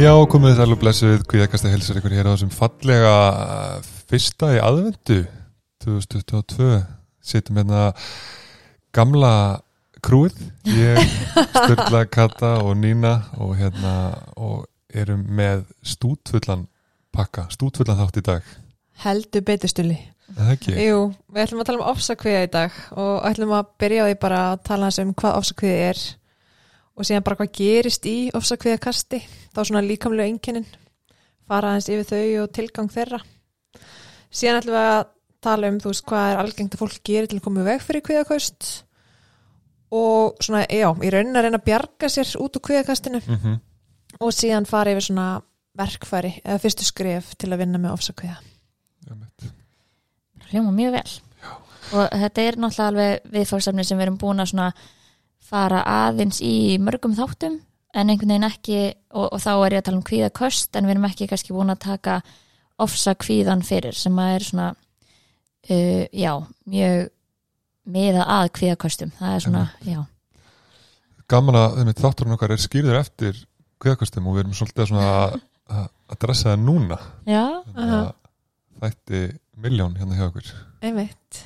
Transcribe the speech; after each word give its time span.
Já, 0.00 0.14
komið 0.32 0.54
þess 0.54 0.62
alveg 0.64 0.78
blessuð 0.80 1.22
Kvíðakasta 1.28 1.68
helsar 1.68 1.98
ykkur 1.98 2.14
hér 2.16 2.28
á 2.28 2.32
þessum 2.32 2.52
fallega 2.54 3.10
uh, 3.28 3.88
fyrsta 4.08 4.48
í 4.54 4.60
aðvendu 4.64 5.16
2022 5.84 6.68
Sittum 7.20 7.58
hérna 7.60 7.82
gamla 8.96 9.32
krúið 10.00 10.38
Ég, 10.72 11.02
Sturla, 11.52 12.06
Kata 12.08 12.54
og 12.64 12.78
Nína 12.80 13.12
og 13.36 13.52
hérna 13.58 13.92
og 14.40 14.64
erum 14.88 15.26
með 15.36 15.66
stútfullan 15.84 16.64
pakka, 17.12 17.50
stútfullan 17.52 18.00
þátt 18.00 18.22
í 18.22 18.24
dag 18.30 18.48
Heldur 19.04 19.44
betur 19.44 19.74
stuli. 19.74 19.98
Er 20.30 20.38
Það 20.38 20.54
ekki? 20.54 20.78
Jú, 20.86 21.04
við 21.28 21.44
ætlum 21.44 21.60
að 21.60 21.68
tala 21.68 21.82
um 21.82 21.92
ofsakviða 21.92 22.40
í 22.46 22.50
dag 22.56 22.80
og 22.96 23.28
ætlum 23.28 23.52
að 23.58 23.70
byrja 23.84 24.04
á 24.04 24.08
því 24.08 24.16
bara 24.24 24.40
að 24.48 24.64
tala 24.70 24.90
um 25.04 25.12
hvað 25.20 25.38
ofsakviði 25.42 25.86
er 25.90 26.02
og 26.96 27.06
síðan 27.06 27.24
bara 27.26 27.38
hvað 27.40 27.54
gerist 27.56 28.06
í 28.08 28.16
ofsakviðakasti, 28.36 29.22
þá 29.54 29.60
svona 29.62 29.84
líkamlega 29.86 30.32
einkennin, 30.32 30.68
fara 31.48 31.74
hans 31.74 31.88
yfir 31.92 32.08
þau 32.08 32.44
og 32.44 32.52
tilgang 32.56 32.92
þeirra. 32.92 33.22
Síðan 34.30 34.60
ætlum 34.60 34.76
við 34.76 34.90
að 34.90 35.00
tala 35.40 35.72
um 35.72 35.80
þú 35.80 35.92
veist 35.92 36.06
hvað 36.06 36.34
er 36.34 36.42
algengt 36.42 36.76
að 36.76 36.82
fólk 36.84 37.00
gerir 37.06 37.30
til 37.30 37.40
að 37.40 37.46
koma 37.46 37.64
veg 37.66 37.82
fyrir 37.82 38.04
kviðakost 38.04 38.68
og 39.96 40.36
svona, 40.44 40.66
já, 40.68 40.90
í 41.02 41.10
raunin 41.10 41.38
að 41.38 41.46
reyna 41.46 41.58
að 41.58 41.66
bjarga 41.66 42.10
sér 42.12 42.36
út 42.38 42.58
úr 42.58 42.66
kviðakastinu. 42.68 43.22
Mm 43.26 43.58
og 44.18 44.34
síðan 44.34 44.66
fara 44.68 44.94
yfir 44.94 45.06
svona 45.06 45.26
verkfæri 45.78 46.32
eða 46.42 46.60
fyrstu 46.62 46.86
skref 46.86 47.34
til 47.38 47.52
að 47.52 47.62
vinna 47.62 47.80
með 47.80 47.94
ofsakviða. 47.94 48.38
hljóma 50.50 50.72
mjög 50.74 50.96
vel. 50.98 51.10
Og 51.90 52.16
þetta 52.22 52.42
er 52.42 52.58
náttúrulega 52.60 52.88
alveg 52.90 53.30
viðfórsefni 53.34 53.84
sem 53.86 53.98
við 53.98 54.06
erum 54.06 54.18
búin 54.20 54.42
að 54.42 54.50
svona 54.52 54.68
fara 55.50 55.82
aðeins 55.86 56.40
í 56.44 56.78
mörgum 56.82 57.16
þáttum 57.18 57.58
en 57.90 58.12
einhvern 58.12 58.34
veginn 58.34 58.46
ekki 58.46 58.78
og, 59.10 59.26
og 59.26 59.40
þá 59.42 59.50
er 59.54 59.74
ég 59.74 59.82
að 59.82 59.88
tala 59.88 59.98
um 59.98 60.06
kvíðakost 60.06 60.78
en 60.78 60.86
við 60.86 60.94
erum 60.94 61.08
ekki 61.10 61.28
kannski 61.30 61.56
búin 61.56 61.74
að 61.74 61.82
taka 61.88 62.20
ofsa 62.80 63.16
kvíðan 63.18 63.64
fyrir 63.66 63.98
sem 63.98 64.22
að 64.22 64.36
er 64.36 64.46
svona 64.46 64.68
uh, 64.70 66.04
já, 66.06 66.32
mjög 66.70 67.10
miða 67.90 68.24
að 68.38 68.52
kvíðakostum 68.60 69.12
það 69.18 69.34
er 69.34 69.44
svona, 69.44 69.66
já, 69.82 70.00
Gaman 71.30 71.54
að 71.54 71.76
einmitt, 71.78 72.00
þátturinn 72.02 72.34
okkar 72.34 72.54
er 72.56 72.58
skýrður 72.58 72.98
eftir 72.98 73.36
kvíðakastum 73.80 74.26
og 74.26 74.34
við 74.34 74.42
erum 74.42 74.56
svolítið 74.58 74.88
svona 74.90 75.10
að, 75.70 75.84
dressa 76.18 76.48
það 76.50 76.64
núna. 76.64 76.98
Já 77.28 77.44
Þannig 77.68 77.92
að 77.94 78.08
þætti 78.80 79.20
miljón 79.60 79.94
hérna 80.00 80.18
hjá 80.18 80.26
okkur. 80.26 80.48
Einmitt. 80.82 81.42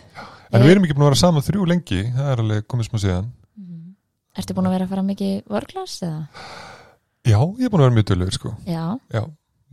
En 0.55 0.65
við 0.65 0.73
erum 0.73 0.87
ekki 0.87 0.97
búin 0.97 1.05
að 1.05 1.11
vera 1.11 1.21
saman 1.21 1.45
þrjú 1.45 1.67
lengi 1.69 2.01
það 2.15 2.31
er 2.31 2.43
alveg 2.45 2.69
komið 2.71 2.89
smá 2.89 3.03
síðan. 3.03 3.29
Ertu 4.35 4.55
búin 4.57 4.67
að 4.67 4.75
vera 4.75 4.87
að 4.89 4.93
fara 4.95 5.07
mikið 5.07 5.35
vörglas 5.55 5.97
eða? 6.03 6.23
Já, 7.25 7.39
ég 7.39 7.65
er 7.67 7.73
búin 7.73 7.81
að 7.83 7.87
vera 7.87 7.97
mjög 7.99 8.07
dölur 8.11 8.35
sko 8.35 8.51
Já, 8.67 8.85
Já, 9.15 9.23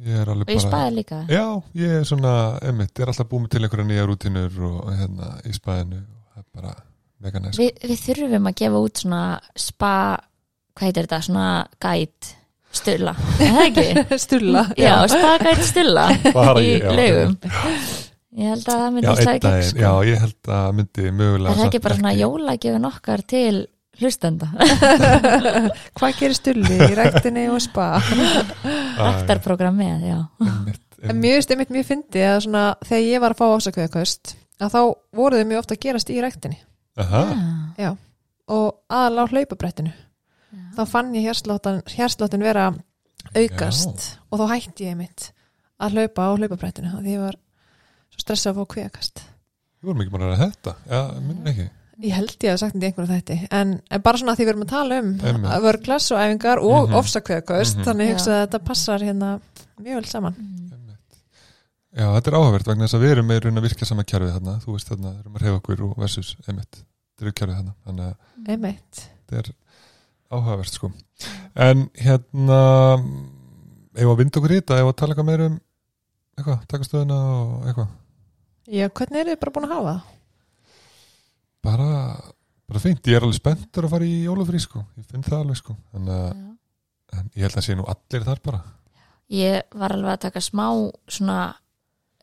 ég 0.06 0.20
er 0.22 0.30
alveg 0.32 0.48
og 0.48 0.54
ég 0.54 0.64
spæði 0.64 0.92
líka 1.00 1.22
Já, 1.32 1.46
ég 1.82 1.96
er 2.00 2.06
svona, 2.08 2.34
einmitt, 2.64 2.94
er 3.02 3.12
alltaf 3.12 3.30
búið 3.32 3.48
til 3.56 3.64
einhverja 3.66 3.88
nýja 3.90 4.06
rútinur 4.10 4.60
og 4.70 4.92
hérna 5.00 5.32
í 5.50 5.56
spæðinu 5.56 6.04
og 6.04 6.36
það 6.36 6.44
er 6.44 6.46
bara 6.60 6.76
mega 7.26 7.42
næst 7.44 7.62
Vi, 7.62 7.72
Við 7.90 8.06
þurfum 8.06 8.52
að 8.52 8.60
gefa 8.62 8.84
út 8.86 9.02
svona 9.04 9.24
spa, 9.66 9.96
hvað 10.78 10.88
heitir 10.88 11.10
þetta, 11.10 11.22
svona 11.28 11.50
gæt 11.88 12.32
stulla, 12.72 13.16
er 13.42 13.52
það 13.58 13.66
ekki? 13.66 14.06
Stulla. 14.28 14.64
Já, 14.80 14.94
spa 15.12 15.34
gæt 15.44 15.66
stulla 15.68 16.08
Bara 16.38 16.64
í 16.64 16.72
ég, 16.78 16.88
laugum 17.02 17.36
Ég 18.32 18.48
held 18.48 18.64
að 18.64 18.78
það 18.80 18.90
myndi 18.96 19.12
daginn, 19.12 19.28
ekki 19.28 19.82
já, 19.82 19.90
sko. 19.92 19.96
ég 20.08 20.22
held 20.24 20.52
að 20.56 20.68
myndi 20.78 21.10
mögulega 21.12 21.52
Er 21.52 21.58
það 21.60 21.68
ekki 21.68 21.82
bara 21.84 21.98
svona 21.98 22.14
jólagjöfun 22.16 22.88
okkar 22.94 23.24
til 23.28 23.56
hlustenda? 24.00 24.48
Hvað 25.98 26.16
gerir 26.20 26.36
stulli 26.38 26.78
í 26.88 26.94
ræktinni 26.98 27.48
og 27.52 27.60
spa? 27.64 27.90
Með, 29.72 30.06
já 30.08 30.20
En 31.02 31.10
einmitt. 31.10 31.18
mjög 31.18 31.44
stemmit 31.48 31.72
mjög 31.74 31.86
fyndi 31.90 32.22
að 32.22 32.40
svona 32.46 32.64
þegar 32.86 33.04
ég 33.08 33.22
var 33.24 33.34
að 33.34 33.40
fá 33.42 33.46
ásakveðakost 33.58 34.34
að 34.62 34.74
þá 34.76 34.82
voru 35.18 35.40
þau 35.42 35.48
mjög 35.50 35.62
ofta 35.64 35.74
að 35.78 35.82
gerast 35.88 36.12
í 36.14 36.20
ræktinni 36.22 36.60
Aha, 37.02 37.22
Já, 37.80 37.90
og 38.52 38.68
aðal 38.92 39.24
á 39.24 39.32
hlaupabrettinu. 39.32 39.92
já. 39.96 40.64
Þá 40.78 40.82
fann 40.92 41.14
ég 41.16 41.26
hérsláttin 41.32 42.44
vera 42.44 42.68
aukast 43.34 44.20
og 44.30 44.42
þá 44.42 44.46
hætti 44.54 44.90
ég 44.92 44.98
mitt 45.00 45.32
að 45.82 45.96
hlaupa 45.98 46.28
á 46.30 46.32
hlaupabrettinu 46.38 46.92
því 47.00 47.16
ég 47.16 47.24
var 47.26 47.38
svo 48.12 48.22
stressað 48.26 48.52
að 48.54 48.60
fá 48.62 48.72
kveðakast. 48.76 49.24
við 49.82 49.88
vorum 49.90 50.02
ekki 50.04 50.14
búin 50.14 50.28
að 50.28 50.42
þetta 50.44 50.76
Já, 50.92 51.02
minn 51.26 51.48
ekki 51.54 51.68
Ég 52.02 52.14
held 52.18 52.32
ég 52.42 52.54
að 52.56 52.58
sagt 52.58 52.74
þetta 52.74 52.86
í 52.86 52.90
einhverju 52.90 53.12
þætti 53.14 53.36
en, 53.52 53.72
en 53.92 54.02
bara 54.02 54.18
svona 54.18 54.34
að 54.34 54.40
því 54.40 54.46
við 54.48 54.52
erum 54.54 54.64
að 54.66 54.72
tala 54.72 55.00
um 55.02 55.10
vörglas 55.66 56.08
og 56.12 56.18
æfingar 56.24 56.62
og 56.66 56.88
Mhm. 56.90 56.96
ofsakveðakost 57.02 57.78
Mhm. 57.78 57.86
þannig 57.86 58.08
ég 58.08 58.10
Já. 58.10 58.14
hugsa 58.16 58.32
að 58.32 58.42
þetta 58.48 58.60
passar 58.66 59.00
hérna 59.06 59.30
mjög 59.82 59.96
vel 60.00 60.06
saman. 60.06 60.34
Mm. 60.40 60.58
Já, 61.92 62.06
þetta 62.16 62.28
er 62.32 62.38
áhugavert 62.40 62.68
vegna 62.72 62.86
þess 62.88 62.96
að 62.96 63.02
við 63.04 63.12
erum 63.12 63.28
með 63.28 63.40
raun 63.44 63.58
að 63.60 63.66
virka 63.68 63.86
sama 63.86 64.04
kjærfið 64.04 64.32
þarna 64.38 64.54
þú 64.64 64.72
veist 64.78 64.88
þarna, 64.90 65.10
erum 65.20 65.34
að 65.36 65.42
reyfa 65.42 65.60
okkur 65.62 65.82
og 65.84 65.98
versus 66.00 66.36
einmitt, 66.48 66.78
þetta 67.20 67.28
er 67.28 67.34
kjærfið 67.36 67.58
þarna 67.60 67.74
þannig 67.86 68.06
að 68.08 68.50
Einmitt. 68.54 69.02
þetta 69.28 69.38
er 69.38 69.52
áhugavert 70.32 70.72
sko 70.72 70.92
en 71.56 71.90
hérna 72.00 72.60
ef 73.96 74.08
að 74.08 74.18
vinda 74.22 74.40
okkur 74.40 74.54
í 74.56 74.62
þetta, 74.62 74.80
ef 74.80 74.88
að 74.88 74.96
tala 75.02 75.14
eitthvað 75.14 75.26
meira 75.28 75.46
um 75.52 75.60
eitthvað, 76.38 76.64
taka 76.72 76.84
stöðuna 76.88 77.20
og 77.20 77.68
eitthvað 77.68 77.88
Já, 78.72 78.88
hvernig 78.90 79.20
eru 79.26 79.36
þið 79.36 79.40
bara 79.42 79.52
búin 79.52 79.68
að 79.68 79.76
hafa 79.76 79.92
það? 79.92 80.02
Bara, 81.64 82.18
bara 82.70 82.84
fínt, 82.84 83.06
ég 83.08 83.18
er 83.18 83.26
alveg 83.26 83.40
spenntur 83.40 83.88
að 83.88 83.96
fara 83.96 84.08
í 84.08 84.22
jólafrí 84.26 84.62
sko, 84.62 84.84
ég 84.98 85.08
finn 85.10 85.26
það 85.26 85.40
alveg 85.40 85.62
sko. 85.62 85.78
Að, 85.98 86.12
Já. 86.12 86.46
en 87.18 87.32
ég 87.36 87.48
held 87.48 87.58
að 87.58 87.68
sé 87.68 87.76
nú 87.78 87.88
allir 87.92 88.28
þar 88.28 88.46
bara. 88.46 88.62
Ég 89.32 89.76
var 89.80 89.96
alveg 89.96 90.16
að 90.16 90.24
taka 90.28 90.44
smá 90.44 90.66
svona 91.08 91.42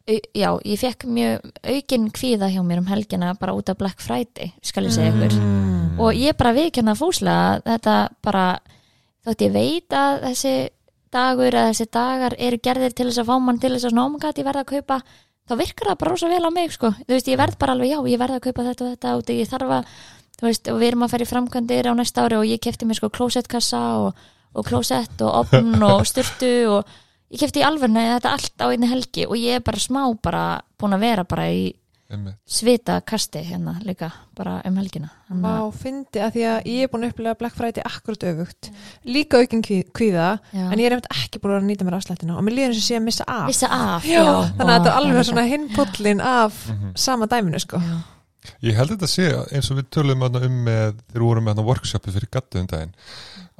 já, 0.08 0.48
ég 0.64 0.80
fekk 0.80 1.04
mjög 1.04 1.50
aukin 1.68 2.08
kvíða 2.14 2.48
hjá 2.52 2.62
mér 2.64 2.80
um 2.80 2.88
helgina 2.88 3.34
bara 3.38 3.54
út 3.56 3.68
af 3.68 3.78
Black 3.78 4.00
Friday, 4.00 4.52
skal 4.62 4.88
ég 4.88 4.94
segja 4.94 5.12
ykkur. 5.12 5.36
Mm. 5.36 6.00
og 6.00 6.16
ég 6.16 6.36
bara 6.38 6.54
viðkjanna 6.56 6.94
fúslega 6.96 7.60
þetta 7.66 7.96
bara, 8.24 8.44
þótt 9.26 9.44
ég 9.44 9.52
veit 9.52 9.92
að 9.92 10.22
þessi 10.28 10.54
dagur 11.12 11.52
eða 11.54 11.72
þessi 11.72 11.88
dagar 11.92 12.36
eru 12.38 12.60
gerðir 12.62 12.94
til 12.94 13.08
þess 13.08 13.22
að 13.22 13.28
fá 13.30 13.36
mann 13.40 13.60
til 13.60 13.72
þess 13.74 13.88
að 13.88 13.94
svona 13.94 14.06
omgat 14.08 14.38
ég 14.38 14.48
verða 14.48 14.64
að 14.64 14.72
kaupa 14.72 15.00
þá 15.48 15.54
virkar 15.58 15.90
það 15.90 15.98
bara 16.02 16.12
rosa 16.14 16.30
vel 16.30 16.44
á 16.44 16.50
mig 16.52 16.72
sko. 16.74 16.92
Þú 17.04 17.16
veist, 17.16 17.30
ég 17.32 17.40
verð 17.40 17.58
bara 17.58 17.74
alveg, 17.76 17.92
já, 17.92 17.98
ég 18.12 18.20
verða 18.20 18.38
að 18.38 18.46
kaupa 18.48 18.66
þetta 18.68 18.84
og 18.84 18.94
þetta 18.94 19.16
og 19.16 19.34
ég 19.34 19.50
þarf 19.50 19.74
að, 19.78 19.92
þú 20.38 20.48
veist, 20.48 20.70
og 20.72 20.80
við 20.82 20.90
erum 20.92 21.04
að 21.06 21.18
í 21.24 21.28
framkvæmdir 21.32 21.90
á 21.90 21.92
næsta 21.98 22.24
ári 22.26 22.38
og 22.38 22.48
ég 22.48 22.62
kefti 22.64 22.88
mér 22.88 23.00
sko 23.00 23.10
klósettkassa 23.14 23.82
og, 24.04 24.24
og 24.54 24.68
klósett 24.68 25.24
og 25.24 25.42
opn 25.42 25.82
og 25.90 26.06
styrtu 26.08 26.52
og 26.76 26.96
ég 27.32 27.42
kefti 27.42 27.62
í 27.62 27.66
alvörna 27.66 28.06
þetta 28.14 28.34
allt 28.36 28.64
á 28.64 28.66
einni 28.68 28.88
helgi 28.90 29.26
og 29.28 29.36
ég 29.40 29.58
er 29.58 29.64
bara 29.64 29.82
smá 29.82 30.02
bara 30.22 30.44
búin 30.80 30.96
að 30.96 31.04
vera 31.04 31.24
bara 31.28 31.48
í 31.52 31.68
svita 32.48 33.00
kasti 33.04 33.42
hérna 33.44 33.74
líka 33.84 34.10
bara 34.34 34.62
um 34.64 34.76
helgina 34.80 35.10
að- 35.30 35.74
fyndi 35.76 36.20
að 36.24 36.32
því 36.32 36.44
að 36.48 36.64
ég 36.64 36.82
er 36.82 36.88
búin 36.88 37.04
að 37.04 37.10
upplega 37.12 37.38
Black 37.38 37.54
Friday 37.54 37.82
akkurat 37.84 38.24
öfugt. 38.30 38.70
Líka 39.04 39.38
aukin 39.42 39.62
kví- 39.62 39.84
kvíða, 39.92 40.38
já. 40.54 40.72
en 40.72 40.78
ég 40.78 40.86
er 40.86 40.92
einmitt 40.96 41.10
ekki 41.12 41.38
búin 41.38 41.52
að 41.52 41.60
að 41.62 41.66
nýta 41.68 41.84
mér 41.84 41.98
afslættina 41.98 42.36
og 42.38 42.44
mér 42.44 42.54
líður 42.56 42.72
eins 42.72 42.80
og 42.80 42.86
sé 42.88 42.96
að 42.96 43.04
missa 43.04 43.24
af. 43.28 43.46
Vissa 43.48 43.66
af, 43.68 44.04
Já, 44.04 44.22
já, 44.24 44.52
þannig 44.56 44.72
að 44.72 44.78
þetta 44.78 44.86
er 44.92 44.98
alveg 45.02 45.24
svona 45.28 45.46
hinpullin 45.48 46.20
af 46.20 46.68
Mhm. 46.70 46.96
sama 46.96 47.26
dæminu, 47.26 47.58
sko. 47.60 47.76
já. 47.76 47.98
Ég 48.62 48.74
held 48.74 48.90
þetta 48.90 49.06
sé 49.06 49.52
eins 49.52 49.70
og 49.70 49.76
við 49.76 49.90
þarna 50.20 50.44
um 50.46 50.64
með, 50.64 50.92
þegar 51.12 51.20
við 51.20 51.28
vorum 51.28 51.44
með 51.44 51.54
þarna 51.54 51.66
workshopi 51.68 52.10
fyrir 52.10 52.28
gattu 52.32 52.58
um 52.60 52.66
daginn 52.66 52.94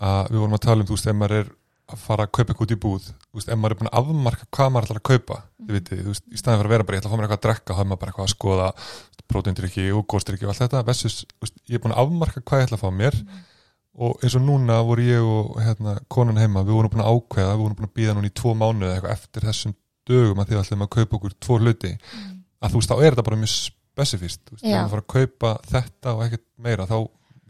að 0.00 0.28
við 0.30 0.38
vorum 0.38 0.54
að 0.54 0.60
tala 0.60 0.80
um, 0.80 0.86
þú 0.86 0.96
veist, 0.96 1.06
ef 1.06 1.14
maður 1.14 1.32
er 1.40 1.46
að 1.88 2.00
fara 2.02 2.26
að 2.26 2.32
kaupa 2.36 2.52
eitthvað 2.52 2.66
út 2.66 2.74
í 2.74 2.78
búð, 2.82 3.04
þú 3.08 3.38
veist, 3.38 3.48
ef 3.48 3.58
maður 3.58 3.74
er 3.74 3.80
búin 3.80 3.90
að 3.90 3.98
afmarka 4.00 4.48
hvað 4.54 4.72
maður 4.74 4.86
ætlar 4.88 5.00
að 5.00 5.06
kaupa, 5.08 5.38
þið 5.64 5.76
viti, 5.78 5.98
þú 5.98 6.12
veist, 6.12 6.24
í 6.28 6.40
staðin 6.40 6.60
fyrir 6.60 6.68
að 6.68 6.74
vera 6.74 6.86
bara, 6.88 6.98
ég 6.98 7.02
ætla 7.02 7.08
að 7.08 7.14
fá 7.14 7.18
mér 7.18 7.26
eitthvað 7.26 7.38
að 7.38 7.46
drekka, 7.46 7.76
þá 7.76 7.82
er 7.82 7.88
maður 7.88 8.00
bara 8.02 8.12
eitthvað 8.12 8.26
að 8.28 8.34
skoða 8.34 8.68
prótindrykki 9.28 9.86
og 9.96 10.06
góðstrykki 10.12 10.46
og 10.46 10.52
allt 10.52 10.62
þetta, 10.64 10.82
versus, 10.88 11.16
þú 11.32 11.46
veist, 11.46 11.56
ég 11.68 11.78
er 11.78 11.84
búin 11.84 11.94
að 11.94 12.02
afmarka 12.04 12.42
hvað 12.44 12.62
ég 12.62 12.68
ætla 12.68 12.78
að 12.78 12.84
fá 12.84 12.92
mér 12.98 13.18
og 13.98 14.22
eins 14.22 14.36
og 14.38 14.44
núna 14.44 14.78
voru 14.86 15.04
ég 15.04 15.26
og 15.26 15.58
hérna, 15.64 15.96
konan 16.12 16.38
heima, 16.38 16.64
við 16.66 16.76
vorum 16.78 16.92
búin 16.92 17.04
að 17.04 17.16
ákveða, 17.16 17.54
við 17.56 17.64
vorum 17.64 17.78
búin 17.78 17.88
að 17.88 17.96
býða 17.98 18.14
núna 18.16 18.30
í 18.30 18.34
tvo 18.36 18.54
eitthvað 18.54 19.14
eftir 19.14 19.48
þessum 19.48 19.74
dögum 20.08 20.40
að 20.40 20.52
því 20.52 20.60
ætlum 20.62 20.84
að 20.84 20.92
kaupa 20.94 21.18
okkur 21.18 21.34
tvo 21.44 21.58
hluti, 21.58 21.90
að 22.62 22.72
þú 22.72 22.80
veist, 22.80 22.92
þá 22.92 23.02
er 23.02 23.08
þetta 23.08 23.26
bara 23.26 23.40
mjög 23.42 23.54
spesifist, 23.56 24.44
þú 24.46 24.56
veist, 24.56 24.68
maður 24.68 24.92
fara 24.94 25.04
að 25.04 25.10
kaupa 25.16 25.52
þetta 25.72 26.14
og 26.14 26.22
ekkert 26.28 26.46
meira, 26.62 26.86
þá 26.88 26.96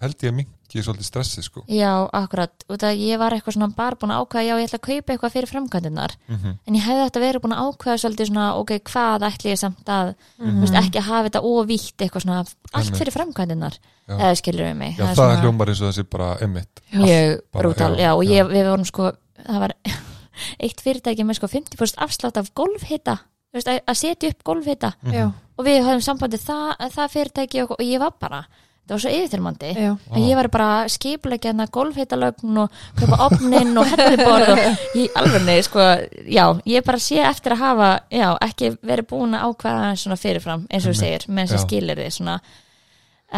held 0.03 0.25
ég 0.25 0.33
að 0.33 0.39
mingi 0.69 0.85
svolítið 0.85 1.07
stressi, 1.09 1.43
sko. 1.43 1.63
Já, 1.73 2.09
akkurat, 2.13 2.53
út 2.69 2.83
að 2.85 2.99
ég 3.01 3.19
var 3.19 3.33
eitthvað 3.33 3.55
svona 3.57 3.69
bara 3.77 3.97
búin 3.97 4.13
að 4.13 4.21
ákveða, 4.25 4.45
já, 4.45 4.55
ég 4.61 4.69
ætla 4.69 4.79
að 4.79 4.87
kaupa 4.89 5.13
eitthvað 5.15 5.33
fyrir 5.33 5.49
framkvæmdunar, 5.49 6.13
mm 6.29 6.57
en 6.69 6.75
ég 6.77 6.83
hefði 6.85 7.05
þetta 7.09 7.23
verið 7.25 7.43
búin 7.45 7.55
að 7.57 7.63
ákveða 7.73 8.01
svolítið 8.03 8.29
svona, 8.29 8.47
ok, 8.61 8.73
hvað 8.85 9.25
ætli 9.31 9.51
ég 9.53 9.59
samt 9.59 9.89
að, 9.89 10.15
Mhm. 10.39 10.51
þú 10.59 10.61
veist, 10.61 10.75
ekki 10.83 10.99
að 11.01 11.09
hafa 11.09 11.29
þetta 11.29 11.43
óvítt 11.43 11.97
eitthvað 12.05 12.23
svona, 12.23 12.45
allt 12.75 12.97
fyrir 12.99 13.13
framkvæmdunar 13.17 13.79
eða 14.09 14.35
skilur 14.37 14.65
við 14.69 14.77
mig 14.77 14.97
Já, 14.99 15.03
er 15.03 15.07
það 15.09 15.17
svona 15.17 15.41
hljómar 15.43 15.69
eins 15.69 15.81
og 15.83 15.89
þessi 15.93 16.05
bara 16.11 16.37
emitt 16.41 16.81
mjög 16.93 17.41
brútal, 17.53 17.97
já, 17.97 18.13
og 18.15 18.25
já. 18.25 18.31
ég, 18.45 18.53
við 18.53 18.69
vorum 18.71 18.85
sko 18.85 19.13
það 19.49 19.59
var 19.61 19.73
eitt 20.61 20.81
fyrirtæki 20.85 21.25
með 21.25 21.35
sko 21.41 21.47
50% 21.49 21.95
afslátt 21.99 22.37
af 22.37 22.53
golfhita 22.55 23.19
þú 23.49 23.57
veist, 23.57 23.69
að, 23.69 23.81
að 23.89 23.95
setja 23.97 24.29
upp 24.31 24.45
golfhita 24.45 24.93
Mhm. 25.03 25.13
Já, 25.15 25.33
og 25.59 25.65
við 25.67 25.83
höfum 25.83 26.05
sambandið 26.05 26.45
það, 26.45 26.91
það 26.93 27.09
fyrirtæki 27.17 27.63
og, 27.65 27.71
og 27.73 27.81
ég 27.85 27.99
var 27.99 28.13
bara 28.21 28.45
það 28.89 28.95
var 28.97 29.03
svo 29.05 29.11
yfirþyrmandi 29.19 29.73
Já, 29.77 29.91
að 30.11 30.25
ég 30.25 30.39
var 30.39 30.49
bara 30.55 30.69
að 30.79 30.93
skipulegja 30.95 31.51
hérna 31.53 31.67
golfheitalögn 31.75 32.61
og 32.63 32.79
kaupa 32.99 33.19
opnin 33.29 33.83
og 33.83 33.91
helliborð 33.93 34.55
og 34.55 34.63
ég 34.99 35.19
alveg 35.21 35.45
nei, 35.45 35.59
sko, 35.67 35.85
já, 36.25 36.45
ég 36.69 36.87
bara 36.87 37.03
sé 37.03 37.21
eftir 37.29 37.57
að 37.57 37.63
hafa, 37.67 37.91
já, 38.15 38.31
ekki 38.49 38.73
verið 38.81 39.11
búin 39.13 39.37
að 39.37 39.51
ákvæða 39.51 39.93
svona 40.01 40.19
fyrirfram, 40.21 40.65
eins 40.73 40.89
og 40.89 40.97
þú 40.97 41.03
segir 41.03 41.29
með 41.29 41.45
þess 41.45 41.59
að 41.59 41.63
Já. 41.63 41.67
skilir 41.67 42.03
þið 42.03 42.17
svona 42.17 42.41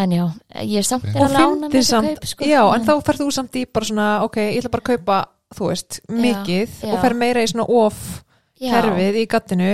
en 0.00 0.14
já, 0.14 0.24
ég 0.62 0.78
er 0.78 0.86
samt 0.86 1.10
er 1.10 1.26
alveg 1.26 1.44
ánægð 1.44 1.74
með 1.74 1.86
samt 1.88 2.10
kaup, 2.14 2.32
sko. 2.32 2.46
Já, 2.46 2.62
en 2.76 2.86
þá 2.86 2.92
ferð 3.08 3.22
þú 3.24 3.30
samt 3.34 3.58
í 3.58 3.66
bara 3.66 3.90
svona 3.90 4.08
ok, 4.26 4.40
ég 4.46 4.60
ætla 4.62 4.74
bara 4.76 4.84
að 4.84 4.90
kaupa, 4.94 5.20
þú 5.58 5.70
veist, 5.72 6.00
mikið 6.14 6.76
já. 6.86 6.92
og 6.92 7.00
fer 7.02 7.16
meira 7.18 7.42
í 7.42 7.50
svona 7.50 7.66
off 7.66 8.20
Já. 8.60 8.74
kerfið 8.76 9.16
í 9.22 9.26
gattinu 9.32 9.68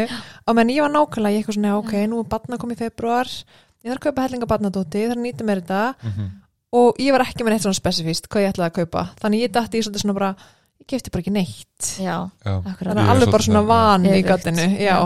og 0.47 0.55
menn 0.57 0.71
ég 0.71 0.85
var 0.85 0.93
nákvæmlega 0.95 1.35
í 1.35 1.41
eitthvað 1.41 1.57
svona, 1.59 1.77
ok, 1.81 1.95
nú 2.07 2.21
er 2.23 2.29
batna 2.31 2.59
komið 2.63 2.85
februar 2.85 3.33
ég 3.87 3.93
þarf 3.93 4.03
að 4.03 4.09
kaupa 4.09 4.27
hellinga 4.27 4.51
batnadóti, 4.51 5.05
ég 5.05 5.13
þarf 5.13 5.21
að 5.23 5.27
nýta 5.29 5.47
mér 5.47 5.63
þetta. 5.63 6.11
Mhm. 6.11 6.29
og 6.77 6.99
ég 7.01 7.15
var 7.15 7.23
ekki 7.25 7.45
með 7.47 7.55
neitt 7.55 7.65
svona 7.65 7.79
spesifíst 7.79 8.27
hvað 8.29 8.43
ég 8.43 8.53
ætlaði 8.53 8.69
að 8.69 8.79
kaupa, 8.83 9.03
þannig 9.23 9.47
ég 9.47 9.53
dætti 9.55 9.79
í 9.79 9.85
svolítið 9.87 10.03
svona 10.03 10.19
bara, 10.19 10.31
ég 10.83 10.87
kefti 10.91 11.13
bara 11.15 11.23
ekki 11.23 11.33
neitt. 11.33 11.87
Já, 12.03 12.17
þannig 12.45 12.83
að 12.83 12.91
er 12.99 13.11
alveg 13.15 13.33
bara 13.33 13.47
svona 13.47 13.63
van 13.65 14.05
í 14.05 14.13
Öfugt. 14.13 14.29
gattinu 14.29 14.67
já, 14.83 14.99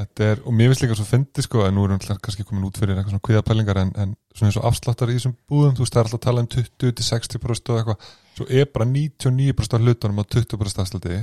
Þetta 0.00 0.24
er, 0.24 0.38
og 0.48 0.54
mér 0.56 0.70
finnst 0.70 0.82
líka 0.84 0.96
svo 0.96 1.04
fyndi 1.04 1.42
sko, 1.44 1.60
en 1.66 1.74
nú 1.76 1.82
erum 1.84 1.98
við 2.00 2.20
kannski 2.24 2.44
komin 2.48 2.64
út 2.64 2.78
fyrir 2.80 2.94
eitthvað 2.94 3.12
svona 3.12 3.24
kviðapælingar 3.26 3.80
en, 3.82 3.90
en 4.00 4.14
svona 4.32 4.48
eins 4.48 4.56
og 4.56 4.68
afsláttar 4.70 5.10
í 5.12 5.16
þessum 5.18 5.34
búðum 5.50 5.74
þú 5.76 5.84
veist, 5.84 5.92
það 5.92 6.00
er 6.00 6.08
alltaf 6.08 6.20
að 6.20 6.24
tala 6.24 6.40
um 6.40 6.48
20-60% 6.54 7.72
og 7.74 7.80
eitthvað, 7.80 8.06
svo 8.38 8.46
er 8.48 8.70
bara 8.72 8.86
99% 8.88 9.76
af 9.76 9.84
hlutunum 9.84 10.22
á 10.22 10.24
20% 10.24 10.84
afslætti. 10.86 11.18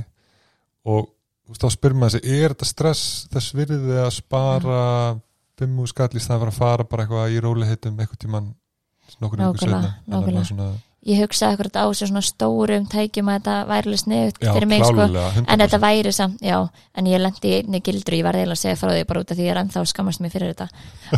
Og 0.86 1.08
þú 1.08 1.54
veist, 1.56 1.64
þá 1.64 1.74
spyrir 1.74 1.98
maður 1.98 2.14
sig, 2.14 2.28
er 2.38 2.54
þetta 2.54 2.68
stress 2.70 3.02
þess 3.34 3.56
virðið 3.58 3.98
að 4.04 4.12
spara 4.20 4.82
fimm 5.16 5.27
úr 5.66 5.90
skall 5.90 6.12
í 6.14 6.22
staðan 6.22 6.44
fyrir 6.44 6.54
að 6.54 6.60
fara 6.60 6.84
bara 6.88 7.04
eitthvað 7.06 7.34
í 7.34 7.40
róliheitum 7.44 7.98
eitthvað 7.98 8.22
tíman 8.24 8.52
nokkur 9.22 9.42
ykkur 9.42 9.64
svona, 9.64 10.68
ég 11.08 11.22
hugsaði 11.22 11.56
akkurat 11.56 11.78
á 11.80 11.84
sér 11.96 12.10
svona 12.10 12.22
stórum 12.26 12.86
tækjum 12.90 13.30
að 13.30 13.38
þetta 13.38 13.54
væri 13.68 13.88
alveg 13.88 14.02
sniðut 14.02 14.38
sko. 14.38 14.52
klálega, 14.58 15.28
100%. 15.36 15.46
En 15.48 15.62
þetta 15.62 15.80
væri 15.82 16.12
samt, 16.14 16.42
já, 16.44 16.58
en 16.94 17.08
ég 17.08 17.22
lendi 17.22 17.50
í 17.50 17.54
einni 17.60 17.80
gildur 17.84 18.16
og 18.16 18.18
ég 18.18 18.26
var 18.26 18.38
eiginlega 18.38 18.58
að 18.58 18.62
segja 18.64 18.80
frá 18.80 18.92
því 18.92 19.06
bara 19.08 19.22
út 19.22 19.32
af 19.32 19.38
því 19.38 19.46
ég 19.46 19.54
er 19.54 19.60
ennþá 19.62 19.84
skammast 19.92 20.24
mig 20.24 20.34
fyrir 20.34 20.52
þetta. 20.52 20.68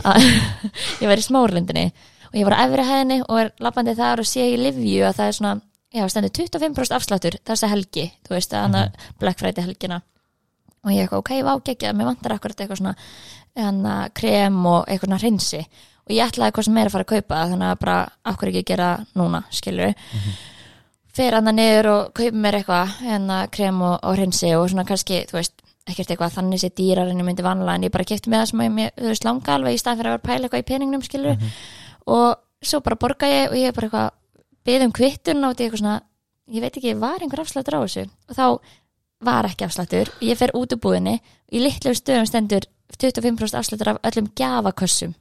Ég 1.02 1.10
var 1.10 1.22
í 1.22 1.26
smárlindinni 1.26 1.86
og 2.30 2.38
ég 2.38 2.46
var 2.46 2.56
á 2.60 2.62
efri 2.66 2.86
hæðinni 2.86 3.18
og 3.26 3.42
er 3.42 3.50
lappandi 3.64 3.96
þar 3.98 4.22
og 4.22 4.30
sé 4.30 4.46
í 4.52 4.60
livju 4.60 5.08
að 5.08 5.16
það 5.18 5.32
er 5.32 5.38
svona, 5.40 5.54
já, 5.96 6.04
stendur 6.12 6.36
25% 6.36 6.96
afsláttur 7.00 7.40
þessa 7.48 7.72
helgi, 7.72 8.06
þú 8.28 8.36
veist, 8.36 8.54
að 8.54 8.68
hana 8.68 8.86
Black 9.18 9.42
Friday 9.42 9.66
helgina. 9.66 10.02
Og 10.80 10.94
ég 10.94 11.04
eitthvað, 11.04 11.24
ok, 11.24 11.32
vá, 11.44 11.52
geggjað, 11.66 11.96
mér 11.98 12.08
vantar 12.08 12.32
akkurat 12.36 12.62
eitthvað 12.62 12.78
svona 12.80 12.94
krem 14.14 14.60
og 14.66 14.84
eitthvað 14.86 15.08
svona 15.08 15.20
hreinsi. 15.22 15.64
Og 16.06 16.14
ég 16.16 16.26
ætlaði 16.26 16.48
eitthvað 16.50 16.66
sem 16.68 16.78
er 16.80 16.88
að 16.88 16.94
fara 16.94 17.06
að 17.06 17.12
kaupa 17.14 17.42
þannig 17.50 17.70
að 17.70 17.80
bara, 17.84 17.98
akkur 18.24 18.50
ekki 18.50 18.64
gera 18.72 18.92
núna, 19.14 19.44
skilur 19.54 19.94
fer 21.16 21.36
hann 21.36 21.50
niður 21.54 21.88
og 21.90 22.12
kaupa 22.16 22.38
mér 22.38 22.60
eitthvað 22.60 22.94
hérna 23.04 23.40
krem 23.52 23.82
og, 23.82 23.96
og 24.06 24.16
hreinsi 24.16 24.52
og 24.56 24.68
svona 24.70 24.86
kannski, 24.88 25.24
þú 25.30 25.38
veist, 25.38 25.64
ekkert 25.90 26.12
eitthvað 26.12 26.36
þannig 26.36 26.62
sé 26.62 26.70
dýrar 26.76 27.10
en 27.10 27.20
ég 27.20 27.26
myndi 27.26 27.44
vanlega 27.44 27.78
en 27.78 27.86
ég 27.88 27.94
bara 27.94 28.06
kefti 28.06 28.30
með 28.30 28.44
það 28.44 28.50
sem 28.50 28.80
ég, 28.82 28.92
þú 28.96 29.10
veist, 29.10 29.26
langa 29.26 29.56
alveg 29.56 29.76
í 29.76 29.80
stað 29.80 30.00
fyrir 30.00 30.10
að 30.10 30.14
vera 30.14 30.22
að 30.22 30.28
pæla 30.28 30.48
eitthvað 30.48 30.62
í 30.62 30.68
peningnum, 30.70 31.04
skilur 31.06 31.40
og 32.16 32.28
svo 32.70 32.82
bara 32.86 33.00
borga 33.00 33.30
ég 33.30 33.50
og 33.50 33.58
ég 33.58 33.76
bara 33.76 33.88
eitthvað 33.88 34.10
beðið 34.68 34.86
um 34.86 34.94
kvittun 35.00 35.48
og 35.48 35.54
eitthvað 35.56 35.82
svona 35.82 35.96
ég 36.50 36.64
veit 36.64 36.78
ekki, 36.80 36.94
var 37.00 37.24
einhver 37.24 37.42
afslættur 37.44 37.78
á 37.78 37.80
þessu? 37.82 38.06
Og 38.30 38.38
þá 38.38 38.46
var 39.30 39.48
ekki 39.50 39.66
afslættur 39.66 40.12
ég 40.26 40.38
fer 40.38 40.54
út 40.58 40.76
úr 40.76 40.82
búðinni, 40.82 41.18
í 41.50 41.62
litlu 41.64 41.94
stöðum 41.96 42.28
stendur 42.28 42.68
25% 42.96 43.58
afslættur 43.60 43.94
af 43.94 44.00
öllum 44.10 44.30
gjafakössum. 44.38 45.14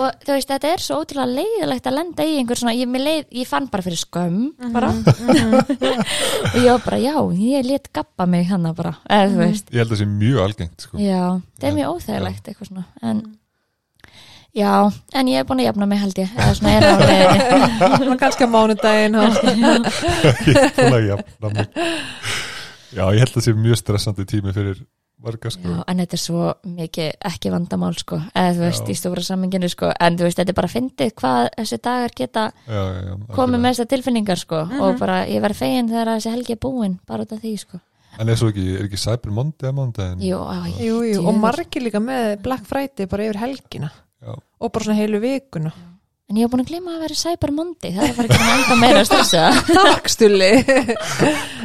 Og 0.00 0.24
þú 0.24 0.32
veist, 0.32 0.48
þetta 0.48 0.68
er 0.72 0.80
svo 0.80 0.96
ótrúlega 1.02 1.28
leiðilegt 1.28 1.88
að 1.90 1.96
lenda 1.98 2.24
í 2.24 2.38
einhver 2.38 2.56
svona, 2.56 2.72
ég, 2.76 2.88
mér 2.88 3.02
leið, 3.04 3.24
ég 3.36 3.48
fann 3.48 3.66
bara 3.72 3.84
fyrir 3.84 4.00
skömm 4.00 4.70
bara. 4.72 4.88
og 6.54 6.56
ég 6.56 6.70
var 6.70 6.84
bara, 6.86 7.00
já, 7.04 7.14
ég 7.36 7.68
let 7.68 7.90
gappa 7.92 8.26
mig 8.30 8.48
hann 8.48 8.70
bara, 8.76 8.94
eða 9.12 9.28
þú 9.34 9.40
veist. 9.42 9.68
Ég 9.68 9.82
held 9.82 9.90
að 9.90 9.96
það 9.96 10.00
sé 10.00 10.08
mjög 10.14 10.40
algengt 10.46 10.86
sko. 10.86 11.00
já, 11.04 11.22
það 11.60 11.68
er 11.68 11.76
mjög 11.80 11.98
óþægilegt 11.98 12.48
eitthvað 12.48 12.70
svona, 12.70 12.86
en 13.04 13.22
já, 14.56 14.72
en 15.20 15.32
ég 15.34 15.42
er 15.42 15.48
búin 15.50 15.60
að 15.60 15.68
jafna 15.68 15.90
mig 15.92 16.02
held 16.06 16.24
ég, 16.24 16.34
eða 16.38 16.56
svona 16.62 16.74
er 16.78 16.88
það 16.88 17.06
leiðinni. 17.12 18.10
Og 18.14 18.18
kannski 18.24 18.48
á 18.48 18.54
mánudaginn 18.56 19.20
ég 19.20 20.50
er 20.56 20.74
búin 20.80 20.98
að 21.02 21.08
jafna 21.12 21.54
mig. 21.58 21.86
Já, 22.94 23.04
ég 23.10 23.20
held 23.20 23.30
að 23.32 23.36
það 23.36 23.48
sé 23.50 23.56
mjög 23.58 23.80
stressandi 23.84 24.30
tími 24.32 24.56
fyrir 24.56 24.84
sko 25.24 25.70
Já, 25.70 25.78
en 25.88 26.02
þetta 26.02 26.16
er 26.18 26.22
svo 26.22 26.50
mikið 26.68 27.08
ekki 27.30 27.52
vandamál 27.54 27.94
sko, 27.96 28.20
eða 28.34 28.52
þú 28.58 28.64
veist, 28.66 28.84
Já. 28.84 28.90
í 28.92 28.98
stóra 29.00 29.24
samminginu 29.24 29.70
sko, 29.72 29.90
en 30.00 30.18
þú 30.18 30.28
veist, 30.28 30.38
þetta 30.40 30.54
er 30.54 30.58
bara 30.60 30.72
fyndið 30.74 31.14
hvað 31.20 31.48
þessi 31.56 31.80
dagar 31.88 32.14
geta 32.20 32.44
já, 32.68 32.82
komið 33.34 33.64
með 33.64 33.70
þessar 33.72 33.90
tilfinningar 33.94 34.42
sko, 34.44 34.60
og 34.84 35.00
bara 35.00 35.18
ég 35.30 35.42
verði 35.44 35.60
fegin 35.62 35.90
þegar 35.90 36.12
þessi 36.14 36.34
helgi 36.36 36.56
er 36.56 36.62
búin, 36.62 36.98
bara 37.08 37.26
út 37.26 37.32
af 37.32 37.42
því 37.42 37.56
sko. 37.64 37.80
En 38.20 38.28
er 38.30 38.38
svo 38.38 38.52
ekki, 38.52 38.68
er 38.78 38.84
ekki 38.86 39.00
Cyber 39.00 39.32
Monday 39.34 39.72
að 39.72 39.74
mándaginn? 39.74 40.20
Jú, 40.22 40.38
jú, 40.78 41.00
jú, 41.08 41.24
og 41.26 41.34
margir 41.42 41.82
líka 41.82 41.98
með 41.98 42.36
Black 42.44 42.68
Friday 42.68 43.08
bara 43.10 43.26
yfir 43.26 43.40
helgina. 43.42 43.90
Já. 44.24 44.38
og 44.60 44.72
bara 44.72 44.86
svona 44.86 44.96
heilu 44.96 45.18
vikuna 45.20 45.72
En 46.34 46.38
ég 46.40 46.48
hef 46.48 46.50
búin 46.50 46.64
að 46.64 46.70
glima 46.72 46.94
að 46.96 47.02
vera 47.04 47.14
Cyber 47.14 47.50
Monday 47.54 47.92
Það 47.94 48.04
er 48.04 48.08
að 48.10 48.16
fara 48.16 48.26
ekki 48.26 48.38
að 48.42 48.54
enda 48.54 48.76
meira 48.80 49.02
stressa. 49.06 49.42
Takk 49.76 50.08
stulli. 50.10 50.46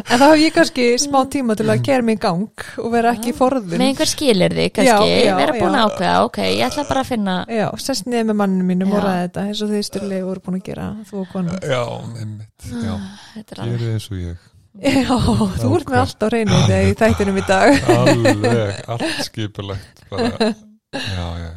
En 0.03 0.19
þá 0.21 0.25
hef 0.27 0.41
ég 0.43 0.51
kannski 0.53 0.83
smá 1.01 1.15
tíma 1.33 1.55
til 1.57 1.65
að 1.73 1.79
gera 1.87 2.03
mig 2.05 2.19
í 2.19 2.21
gang 2.21 2.65
og 2.77 2.91
vera 2.93 3.13
ekki 3.15 3.31
í 3.31 3.33
forðun 3.39 3.79
Með 3.81 3.85
einhver 3.87 4.09
skilir 4.11 4.53
þig 4.53 4.75
kannski 4.75 4.91
Já, 4.91 5.23
já, 5.25 5.31
Vera 5.39 5.55
búin 5.55 5.73
já. 5.73 5.79
að 5.79 5.87
ákveða, 5.87 6.11
ok, 6.27 6.37
ég 6.45 6.61
ætla 6.67 6.83
bara 6.91 7.01
að 7.01 7.09
finna 7.09 7.37
Já, 7.49 7.63
sest 7.81 8.05
niður 8.05 8.27
með 8.29 8.37
manninu 8.43 8.67
mínum 8.67 8.93
og 8.93 9.01
ræða 9.07 9.23
þetta 9.23 9.45
eins 9.49 9.63
og 9.65 9.71
þið 9.73 9.81
stulli 9.87 10.19
voru 10.27 10.43
búin 10.45 10.59
að 10.59 10.67
gera 10.69 10.85
þú 11.09 11.23
og 11.23 11.31
konu 11.33 11.55
Já, 11.65 11.81
einmitt, 12.21 12.67
já, 12.69 12.93
Þetta 13.39 13.57
er 13.65 13.87
eins 13.95 14.05
og 14.11 14.19
ég. 14.21 14.45
Já, 14.85 15.17
þú 15.63 15.71
ert 15.79 15.89
með 15.95 16.03
allt 16.03 16.21
á 16.21 16.27
reynu 16.35 16.61
þegar 16.69 16.91
í 16.91 16.93
þættinum 17.01 17.41
í 17.41 17.47
dag. 17.49 17.89
Alveg, 17.97 18.77
allt 18.85 19.25
skipulegt 19.25 20.05
bara, 20.13 20.53
Já, 20.93 21.25
já 21.41 21.49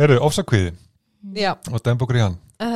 Herru, 0.00 0.16
ofsakviði 0.24 0.72
Já, 1.32 1.54
og 1.56 1.80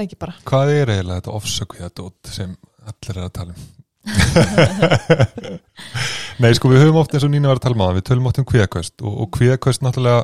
ekki 0.05 0.17
bara. 0.21 0.35
Hvað 0.49 0.67
er 0.73 0.93
eiginlega 0.95 1.21
þetta 1.21 1.35
ofsakviða 1.37 1.91
dót 2.01 2.31
sem 2.33 2.51
allir 2.89 3.19
er 3.19 3.27
að 3.27 3.35
tala 3.37 3.53
um? 3.53 3.61
Nei, 6.43 6.53
sko, 6.57 6.71
við 6.73 6.83
höfum 6.87 7.01
oft 7.03 7.13
eins 7.13 7.27
og 7.27 7.33
Nína 7.33 7.51
var 7.51 7.59
að 7.61 7.65
tala 7.67 7.77
um 7.77 7.85
á 7.85 7.97
við 7.99 8.07
tölum 8.09 8.29
oft 8.31 8.41
um 8.41 8.49
kviðaköst 8.49 8.97
og, 9.05 9.13
og 9.25 9.29
kviðaköst 9.37 9.85
náttúrulega 9.85 10.23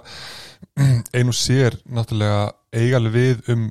ein 1.18 1.32
og 1.32 1.36
sér 1.36 1.76
náttúrulega 1.84 2.40
eiga 2.74 3.00
alveg 3.00 3.16
við 3.18 3.36
um 3.54 3.66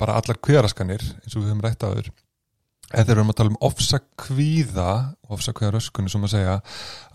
bara 0.00 0.16
allar 0.18 0.40
kviðaraskanir 0.42 1.02
eins 1.04 1.36
og 1.36 1.42
við 1.42 1.50
höfum 1.50 1.64
rætt 1.66 1.86
aður 1.86 2.08
en 2.92 3.06
þegar 3.06 3.08
við 3.08 3.20
erum 3.20 3.32
að 3.32 3.38
tala 3.38 3.52
um 3.52 3.60
ofsakvíða 3.68 4.88
ofsakvíðaröskunni 5.32 6.12
sem 6.12 6.26
að 6.26 6.32
segja 6.34 6.56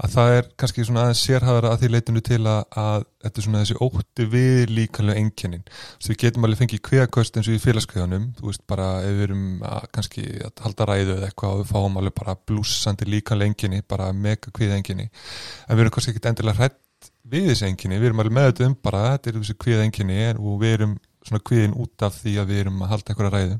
að 0.01 0.13
það 0.15 0.33
er 0.37 0.47
kannski 0.61 0.85
svona 0.87 1.03
aðeins 1.05 1.21
sérhæðara 1.25 1.71
að 1.73 1.83
því 1.83 1.89
leitinu 1.93 2.23
til 2.25 2.39
að, 2.41 2.63
að 2.81 3.05
þetta 3.25 3.41
er 3.41 3.45
svona 3.45 3.61
þessi 3.61 3.77
ótti 3.85 4.27
við 4.33 4.73
líkanlega 4.73 5.21
enginnin 5.21 5.67
svo 5.69 6.13
við 6.13 6.19
getum 6.23 6.47
alveg 6.47 6.61
fengið 6.63 6.83
kviðaköst 6.89 7.37
eins 7.37 7.51
og 7.51 7.57
í 7.57 7.61
félagskviðanum 7.63 8.27
þú 8.39 8.49
veist 8.49 8.65
bara 8.69 8.89
ef 9.05 9.13
við 9.19 9.27
erum 9.27 9.45
að, 9.67 9.87
kannski 9.97 10.25
að 10.47 10.65
halda 10.65 10.89
ræðu 10.89 11.15
eða 11.17 11.29
eitthvað 11.29 11.55
og 11.55 11.63
við 11.63 11.71
fáum 11.75 12.01
alveg 12.01 12.17
bara 12.17 12.37
blúsandi 12.49 13.09
líkanlega 13.09 13.53
enginni 13.53 13.85
bara 13.87 14.09
mega 14.15 14.53
kviða 14.53 14.79
enginni 14.81 15.09
en 15.09 15.75
við 15.75 15.85
erum 15.85 15.97
kannski 15.97 16.15
ekkit 16.15 16.31
endilega 16.31 16.61
hrætt 16.61 16.81
við 17.27 17.51
þessi 17.51 17.67
enginni, 17.67 17.99
við 17.99 18.11
erum 18.11 18.23
alveg 18.23 18.37
með 18.37 18.49
þetta 18.49 18.69
um 18.71 18.75
bara 18.87 19.03
þetta 19.13 19.29
er 19.29 19.39
þessi 19.41 19.57
kviða 19.61 19.85
enginni 19.85 20.19
og 20.37 20.59
við 20.61 20.75
erum 20.77 20.97
svona 21.27 21.43
kviðin 21.47 21.75
út 21.83 22.05
af 22.07 22.17
því 22.21 22.33
að 22.41 22.49
við 22.53 22.61
erum 22.63 22.81
að 22.85 22.91
halda 22.93 23.13
eitthvað 23.13 23.33
ræðu. 23.35 23.57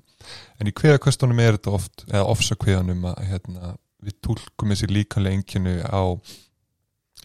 En 0.60 0.72
í 0.72 0.74
kviðaköstunum 0.80 1.42
er 1.44 1.58
þetta 1.58 1.76
oft 1.78 2.06
eða 2.10 2.26
ofsa 2.34 2.58
kviðanum 2.60 3.06
að 3.12 3.22
hérna, 3.32 3.74
við 4.08 4.18
tólkum 4.26 4.74
þessi 4.74 4.90
líkanlega 4.92 5.40
enginni 5.40 5.76
á 5.84 6.04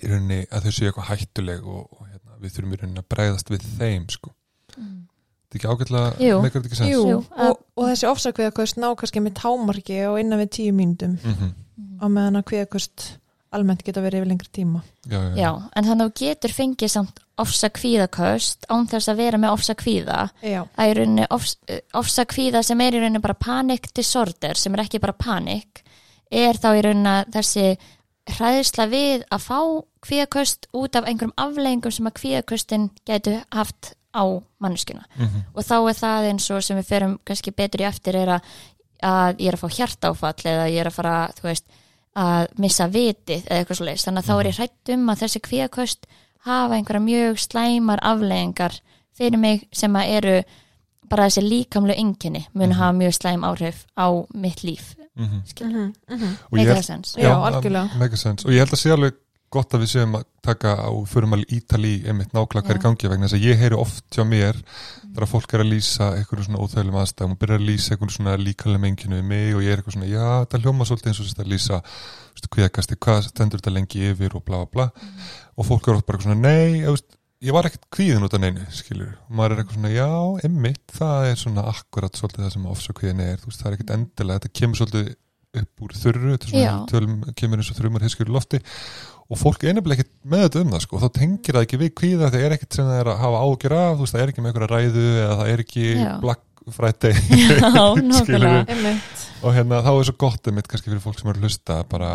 í 0.03 0.11
rauninni 0.11 0.41
að 0.51 0.67
þau 0.67 0.73
séu 0.75 0.89
eitthvað 0.91 1.11
hættuleg 1.13 1.67
og, 1.69 1.83
og 1.99 2.07
hérna, 2.09 2.39
við 2.43 2.55
þurfum 2.57 2.73
í 2.77 2.81
rauninni 2.83 3.03
að 3.05 3.11
bregðast 3.15 3.53
við 3.53 3.67
þeim 3.79 4.07
sko. 4.11 4.33
Þetta 4.73 5.53
er 5.53 5.59
ekki 5.61 5.69
ágætlega 5.69 6.29
meikar 6.43 6.63
þetta 6.63 6.71
ekki 6.71 6.79
sens? 6.81 6.93
Jú, 6.95 7.03
að- 7.37 7.51
og, 7.53 7.59
og 7.77 7.91
þessi 7.91 8.09
ofsakviðakost 8.09 8.79
ná 8.81 8.89
kannski 8.97 9.21
með 9.23 9.35
támarki 9.43 9.99
og 10.09 10.17
innan 10.23 10.41
við 10.43 10.53
tíu 10.59 10.73
mínútum 10.77 11.19
Mm 11.23 11.59
á 12.03 12.07
meðan 12.11 12.37
að 12.41 12.45
kviðakost 12.51 13.05
almennt 13.53 13.83
geta 13.85 14.01
verið 14.01 14.21
yfir 14.23 14.29
lengri 14.33 14.49
tíma. 14.53 14.83
Já, 15.07 15.19
já, 15.19 15.37
Já, 15.37 15.51
en 15.77 15.85
þannig 15.85 16.05
að 16.07 16.11
þú 16.13 16.19
getur 16.27 16.55
fengið 16.57 16.91
samt 16.95 17.19
ofsa 17.43 17.69
kvíðaköst 17.71 18.67
án 18.71 18.87
þess 18.91 19.09
að 19.13 19.17
vera 19.23 19.39
með 19.39 19.53
ofsa 19.57 19.75
kvíða. 19.75 20.19
Já, 20.43 20.61
Það 20.77 20.85
er 20.89 20.93
í 20.93 20.99
rauninni 21.01 21.27
ofs, 21.31 21.57
ofsa 21.95 22.25
kvíða 22.25 22.63
sem 22.65 22.81
er 22.81 22.93
í 22.95 23.01
rauninni 23.03 23.23
bara 23.25 23.35
panic 23.35 23.89
disorder 23.95 24.55
sem 24.57 24.75
er 24.75 24.85
ekki 24.85 25.01
bara 25.01 25.13
panik 25.17 25.83
er 26.31 26.55
þá 26.61 26.69
í 26.79 26.83
rauninni 26.87 27.17
þessi 27.35 27.77
hræðisla 28.33 28.87
við 28.91 29.25
að 29.35 29.43
fá 29.43 29.59
kvíðaköst 30.07 30.69
út 30.79 30.95
af 30.99 31.07
einhverjum 31.11 31.35
afleggingum 31.43 31.93
sem 31.95 32.07
að 32.07 32.17
kvíðaköstin 32.21 32.85
getur 33.09 33.41
haft 33.53 33.95
á 34.15 34.23
manneskuna 34.63 35.03
Mhm. 35.19 35.45
og 35.57 35.65
þá 35.65 35.75
er 35.89 35.97
það 35.99 36.29
eins 36.31 36.51
og 36.55 36.63
sem 36.63 36.77
við 36.79 36.87
ferum 36.87 37.19
kannski 37.27 37.51
betur 37.57 37.81
í 37.83 37.89
eftir 37.89 38.15
er 38.17 38.29
að, 38.39 38.41
að 39.03 39.37
ég 39.41 39.49
er 39.49 39.57
að 39.57 39.63
fá 39.65 39.69
hjartáfall 39.75 40.45
eða 40.45 40.69
ég 40.71 40.81
er 40.81 40.87
að 40.91 40.93
fara 40.99 41.33
þú 41.35 41.43
veist, 41.49 41.65
að 42.17 42.47
missa 42.59 42.87
vitið 42.89 43.47
eða 43.47 43.59
eitthvað 43.63 43.77
svo 43.79 43.85
leist 43.89 44.07
þannig 44.09 44.23
að 44.23 44.29
þá 44.29 44.35
er 44.41 44.47
ég 44.51 44.59
hrætt 44.59 44.89
um 44.95 45.07
að 45.09 45.23
þessi 45.23 45.41
kvíðaköst 45.47 46.07
hafa 46.45 46.75
einhverja 46.77 47.01
mjög 47.07 47.39
slæmar 47.39 47.99
afleggingar 48.03 48.81
fyrir 49.17 49.39
mig 49.39 49.67
sem 49.73 49.93
að 49.97 50.09
eru 50.19 50.43
bara 51.09 51.27
þessi 51.29 51.43
líkamlu 51.49 51.95
enginni 51.97 52.47
mun 52.55 52.69
Mhm. 52.71 52.79
hafa 52.79 52.93
mjög 52.93 53.15
slæm 53.21 53.45
áhrif 53.45 53.87
á 53.97 54.07
mitt 54.35 54.63
líf 54.65 54.95
mm 55.17 55.43
Mhm, 55.61 55.93
mhm. 56.09 56.25
og 56.51 56.53
ég 56.53 56.53
make 56.53 56.67
held, 56.67 56.77
that 56.77 56.85
sense 56.85 57.17
Já, 57.21 57.33
algjörlega. 57.37 58.17
sense. 58.17 58.45
og 58.47 58.53
ég 58.53 58.59
held 58.59 58.71
að 58.71 58.81
sé 58.81 58.91
alveg 58.93 59.13
gott 59.53 59.77
að 59.77 59.85
við 59.85 59.93
séum 59.93 60.17
að 60.19 60.27
taka 60.43 60.75
á 60.81 60.91
förum 61.09 61.37
að 61.37 61.45
ítali 61.53 61.95
einmitt 62.09 62.33
er 62.35 62.79
í 62.79 62.83
gangi 62.83 63.11
vegna 63.13 63.29
þess 63.29 63.39
að 63.39 63.47
ég 63.47 63.61
heyri 63.61 63.79
oft 63.79 64.07
hjá 64.17 64.25
mér 64.27 64.59
þegar 65.13 65.29
fólk 65.29 65.55
er 65.55 65.63
að 65.63 65.73
lýsa 65.75 66.09
einhverju 66.17 66.47
svona 66.47 66.63
óþægilegum 66.65 67.01
aðstæðum 67.03 67.35
og 67.35 67.41
byrjar 67.43 67.61
að 67.61 67.69
lýsa 67.69 67.93
einhverju 67.93 68.17
svona 68.17 68.37
líkalega 68.41 68.83
menginu 68.83 69.19
við 69.19 69.27
mig 69.29 69.49
og 69.57 69.63
ég 69.63 69.71
er 69.73 69.81
eitthvað 69.81 69.97
svona, 69.99 70.11
já, 70.11 70.29
það 70.49 70.63
hljóma 70.67 70.89
svolítið 70.89 71.11
eins 71.13 71.21
og 71.21 71.27
þetta 71.31 71.45
að 71.45 71.53
lýsa 71.53 71.77
kvíðakasti, 72.53 72.99
hvað 73.05 73.19
stendur 73.29 73.61
þetta 73.61 73.75
lengi 73.77 74.07
yfir 74.11 74.37
og 74.39 74.45
bla 74.47 74.63
bla 74.63 74.71
bla. 74.73 74.87
Og 75.57 75.69
fólk 75.69 75.89
er 75.89 75.99
oft 75.99 76.09
bara 76.09 76.19
eitthvað 76.19 76.33
svona, 76.33 76.49
nei, 76.49 76.83
ég, 76.83 77.17
ég 77.45 77.57
var 77.57 77.69
ekkert 77.69 77.87
kvíðin 77.93 78.27
út 78.27 78.37
af 78.37 78.43
neinu, 78.43 78.65
skilur. 78.75 79.13
Og 79.29 79.37
maður 79.39 79.55
er 79.55 79.63
eitthvað 79.63 79.79
svona, 79.79 79.93
já, 79.95 80.11
einmitt, 80.49 80.85
það 80.97 81.29
er 81.29 81.37
svona 81.43 81.67
akkurat 81.73 82.19
svolítið 82.19 82.47
það 82.47 82.55
sem 82.57 82.71
upp 85.53 85.83
úr 85.85 85.93
þurru, 85.93 86.31
þetta 86.33 86.47
er 86.47 86.53
svona 86.53 86.87
tölum, 86.89 87.17
kemur 87.37 87.61
eins 87.61 87.69
og 87.69 87.77
þrjumar 87.77 88.05
hiskur 88.07 88.31
í 88.31 88.33
lofti 88.33 88.61
og 89.33 89.41
fólk 89.41 89.65
er 89.65 89.77
nefnilega 89.77 90.03
ekkert 90.05 90.15
með 90.29 90.45
þetta 90.45 90.63
um 90.63 90.73
það 90.75 90.83
sko, 90.85 91.01
þá 91.01 91.09
tengir 91.17 91.57
það 91.57 91.67
ekki 91.67 91.81
við 91.81 91.93
kvíða 91.99 92.31
það 92.33 92.47
er 92.47 92.55
ekkert 92.57 92.77
sem 92.77 92.89
það 92.89 92.99
er 93.01 93.11
að 93.13 93.21
hafa 93.23 93.43
ágjör 93.47 93.75
af 93.79 93.93
þú 93.93 94.05
veist, 94.05 94.15
það 94.15 94.25
er 94.25 94.33
ekki 94.33 94.45
með 94.45 94.51
einhverja 94.53 94.73
ræðu 94.73 95.05
eða 95.13 95.37
það 95.39 95.53
er 95.53 95.63
ekki 95.65 95.85
Já. 95.89 96.11
Black 96.23 96.43
Friday 96.77 97.15
Já, 97.63 97.85
og 99.43 99.57
hérna 99.57 99.81
þá 99.83 99.93
er 99.93 100.09
svo 100.09 100.17
gott 100.21 100.51
einmitt 100.51 100.69
kannski 100.71 100.93
fyrir 100.93 101.03
fólk 101.03 101.19
sem 101.19 101.31
eru 101.33 101.41
að 101.41 101.47
hlusta 101.49 101.79
bara, 101.91 102.11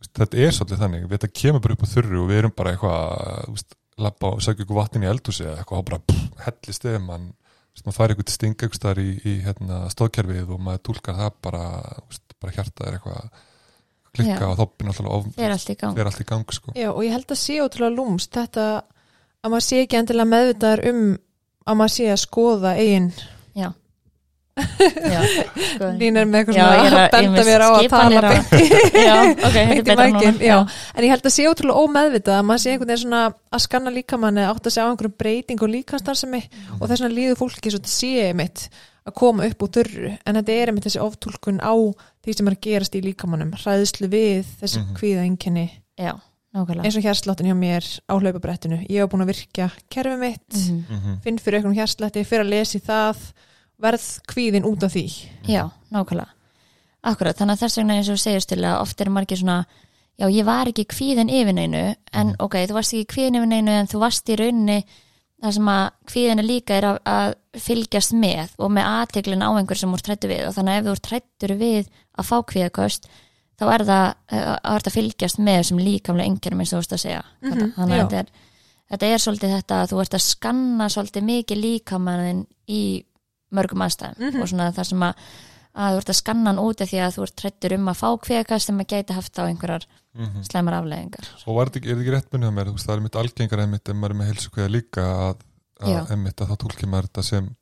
veist, 0.00 0.14
þetta 0.18 0.40
er 0.42 0.56
svolítið 0.56 0.80
þannig. 0.82 1.04
Við 1.04 1.14
þetta 1.18 1.30
kemur 1.42 1.62
bara 1.64 1.76
upp 1.76 1.84
á 1.84 1.92
þurru 1.92 2.22
og 2.22 2.30
við 2.32 2.40
erum 2.40 2.54
bara 2.58 2.72
eitthvað 2.74 3.66
labba 3.98 4.32
og 4.34 4.42
segja 4.42 4.64
ykkur 4.64 4.78
vatnin 4.78 5.06
í 5.06 5.10
eldhúsi 5.10 5.44
eða 5.44 5.60
eitthvað 5.60 5.82
og 5.82 5.86
bara 5.90 6.00
pff, 6.08 6.24
hellist 6.46 6.88
yfir 6.88 7.04
mann 7.04 7.28
fær 7.94 8.10
eitthvað 8.10 8.32
sting 8.34 8.56
eitthvað 8.56 8.80
staðar 8.80 9.00
í, 9.02 9.12
í 9.22 9.36
hérna, 9.44 9.84
stóðkerfið 9.94 10.50
og 10.54 10.62
maður 10.62 10.82
tólkar 10.88 11.18
það 11.18 11.36
bara, 11.46 11.62
bara 12.42 12.54
hjartað 12.56 12.88
er 12.88 12.96
eitthvað 12.98 13.20
að 13.20 13.46
klikka 14.16 14.38
Já. 14.40 14.48
og 14.52 14.56
þoppin 14.60 14.92
alltaf 14.92 15.10
of, 15.18 15.26
þeir 15.36 15.54
allt 15.56 15.72
í 15.72 15.76
gang 15.80 15.96
fer 15.98 16.10
allt 16.12 16.20
í 16.24 16.28
gang 16.28 16.54
sko. 16.56 16.72
Já, 16.76 16.88
og 16.92 17.02
ég 17.04 17.12
held 17.16 17.26
að 17.34 17.40
sé 17.42 17.58
ótrúlega 17.64 17.96
lúmst 17.98 18.32
þetta 18.38 18.68
að 19.44 19.50
maður 19.52 19.66
sé 19.68 19.82
ekki 19.84 20.00
endilega 20.00 20.32
meðvitaðar 20.32 20.84
um 20.92 21.02
að 21.68 21.76
maður 21.82 21.94
sé 21.98 22.08
að 22.12 22.22
skoða 22.24 22.72
eigin 22.80 23.10
já, 23.58 23.68
já 24.58 25.20
sko. 25.22 25.88
Lín 26.00 26.16
er 26.18 26.26
með 26.26 26.40
eitthvað 26.40 26.56
svona 26.58 27.04
að- 27.04 27.12
benda 27.14 27.44
mér 27.46 27.62
á 27.62 27.68
að 27.70 27.88
tala 27.92 28.22
á- 28.26 28.42
já, 29.08 29.16
ok, 29.30 29.54
þetta 29.54 29.60
beint 29.60 29.70
er 29.70 29.78
í 29.78 29.84
betra 29.86 30.08
mækin. 30.10 30.42
En 30.98 31.06
ég 31.06 31.12
held 31.14 31.28
að 31.30 31.34
sé 31.36 31.46
ótrúlega 31.46 31.84
ómeðvitað 31.84 32.38
að 32.40 32.46
maður 32.48 32.62
sé 32.64 32.72
einhvern 32.72 32.90
veginn 32.90 33.02
svona 33.04 33.22
að 33.54 33.62
skanna 33.68 33.92
líkamann 33.94 34.40
eða 34.42 34.54
átt 34.56 34.66
að 34.66 34.74
segja 34.74 34.88
á 34.88 34.90
einhverjum 34.90 35.16
breyting 35.22 35.62
og 35.62 35.72
líkanstarfsemi 35.76 36.42
og 36.80 36.84
þess 36.90 37.04
vegna 37.04 37.14
líður 37.20 37.38
fólki 37.44 37.70
svo 37.70 37.78
þetta 37.78 37.94
sé 37.94 38.32
mitt 38.40 38.64
að 39.08 39.14
koma 39.22 39.46
upp 39.48 39.62
úr 39.64 39.70
þurru 39.78 40.10
en 40.18 40.36
þetta 40.40 40.56
er 40.58 40.72
einmitt 40.72 40.88
þessi 40.88 41.00
oftúlkun 41.06 41.62
á 41.62 41.72
því 42.28 42.36
sem 42.36 42.48
er 42.50 42.54
að 42.58 42.64
gerast 42.68 42.96
í 42.98 43.04
líkamannum 43.08 43.52
hræðslu 43.56 44.08
við 44.12 44.44
þessi 44.60 44.78
Mhm. 44.82 44.88
mm 44.88 44.94
-hmm. 44.94 45.70
já, 45.98 46.12
nákvæmlega. 46.54 46.84
Eins 46.84 46.96
og 46.96 47.02
hérsláttin 47.04 47.46
hjá 47.48 47.56
mér 47.56 47.84
á 48.08 48.14
hlaupabrettinu. 48.20 48.78
Ég 48.88 49.00
hef 49.00 49.08
búin 49.10 49.22
að 49.24 49.32
virkja 49.32 49.70
kerfið 49.90 50.18
mitt 50.18 50.54
Mhm. 50.54 50.84
mm 50.90 51.20
finn 51.24 51.38
fyrir 51.38 51.58
einhvern 51.60 51.74
hérslætti, 51.76 52.24
fyrir 52.24 52.44
að 52.44 52.48
lesa 52.50 52.78
í 52.78 52.82
það 52.82 53.16
verð 53.80 54.20
kvíðin 54.28 54.64
út 54.64 54.82
af 54.82 54.92
því. 54.92 55.28
Já, 55.46 55.70
nákvæmlega. 55.92 56.28
Akkurat, 57.04 57.36
þannig 57.36 57.54
að 57.56 57.62
þess 57.62 57.76
vegna 57.78 57.94
eins 57.94 58.08
og 58.08 58.16
þú 58.16 58.20
segir 58.20 58.40
stila 58.42 58.80
oft 58.80 59.00
er 59.00 59.08
margir 59.10 59.38
svona, 59.38 59.64
já 60.18 60.26
ég 60.28 60.44
var 60.44 60.66
ekki 60.66 60.84
kvíðin 60.84 61.30
yfir 61.30 61.54
neinu, 61.54 61.94
en 62.12 62.34
ok, 62.40 62.54
þú 62.66 62.72
varst 62.74 62.92
ekki 62.92 63.06
kvíðin 63.14 63.36
yfir 63.38 63.46
neinu 63.46 63.70
en 63.70 63.86
þú 63.86 63.98
varst 64.00 64.28
í 64.28 64.36
rauninni 64.36 64.84
það 65.40 65.52
sem 65.54 65.68
að 65.70 65.90
kvíðin 66.10 66.38
er 66.40 66.48
líka 66.48 66.74
er 66.74 66.82
að, 66.84 66.98
að 67.06 67.34
fylgjast 67.54 68.12
með 68.12 68.48
og 68.58 68.70
með 68.74 68.84
aðteglin 68.84 69.42
á 69.46 69.50
einhver 69.54 69.76
sem 69.78 69.92
úr 69.94 70.02
trættu 70.02 70.26
við. 70.28 70.48
Og 70.48 70.54
þannig 70.54 70.72
að 70.74 70.78
ef 70.78 70.84
þú 70.84 70.90
ert 70.90 71.02
trættur 71.02 71.56
við 71.56 71.86
að 72.18 72.28
fá 72.30 72.36
kvíðakost 72.52 73.08
þá 73.58 73.64
er 73.74 73.84
það 73.88 74.06
eh, 74.30 74.54
að 74.54 74.72
verða 74.76 74.90
að 74.92 74.96
fylgjast 74.98 75.38
með 75.42 75.58
þessum 75.62 75.82
líkamlega 75.82 76.30
engjörnum 76.30 76.60
eins 76.62 76.72
og 76.72 76.78
þú 76.78 76.82
veist 76.84 76.96
að 76.98 77.04
segja 77.04 77.22
Mhm, 77.42 77.72
þannig 77.76 77.96
já. 77.96 78.02
að 78.04 78.08
þetta 78.08 78.18
er, 78.22 78.32
þetta 78.92 79.06
er 79.12 79.18
svolítið 79.24 79.54
þetta 79.56 79.82
að 79.82 79.90
þú 79.92 80.00
ert 80.04 80.14
að 80.18 80.24
skanna 80.28 80.88
svolítið 80.94 81.28
mikið 81.32 81.62
líkamannin 81.64 82.46
í 82.68 82.82
mörgum 83.52 83.82
aðstæðum 83.86 84.18
Mhm. 84.28 84.42
og 84.42 84.48
svona 84.48 84.72
það 84.76 84.84
sem 84.92 85.02
að, 85.08 85.14
að 85.78 85.92
þú 85.94 85.98
ert 86.02 86.12
að 86.12 86.20
skanna 86.20 86.50
hann 86.52 86.58
úti 86.62 86.84
því 86.90 86.98
að 87.06 87.14
þú 87.16 87.22
ert 87.26 87.36
trættur 87.42 87.74
um 87.78 87.88
að 87.88 88.00
fá 88.02 88.08
kvíðakast 88.26 88.66
sem 88.66 88.78
að 88.80 88.90
gæti 88.92 89.14
haft 89.18 89.38
á 89.38 89.42
einhverjar 89.48 89.84
-hmm. 90.18 90.42
slemar 90.44 90.74
afleðingar 90.74 91.26
og 91.46 91.60
er 91.62 91.70
þetta 91.70 91.78
ekki 91.78 92.12
rétt 92.14 92.30
munið 92.32 92.48
á 92.50 92.56
mér 92.58 92.72
það 92.78 92.94
er 92.96 93.00
mitt 93.00 93.16
algengar 93.16 93.60
einmitt 93.60 93.88
ef 93.88 93.94
maður 93.96 94.10
er 94.10 94.18
með 94.18 94.28
heilsu 94.30 94.50
kveða 94.50 94.70
líka 94.74 95.02
að, 95.02 95.36
að 95.80 96.10
einmitt 96.12 96.40
að 96.40 96.48
þá 96.50 96.56
tólkir 96.62 96.88
maður 96.88 97.06
þetta 97.08 97.22
sem 97.22 97.56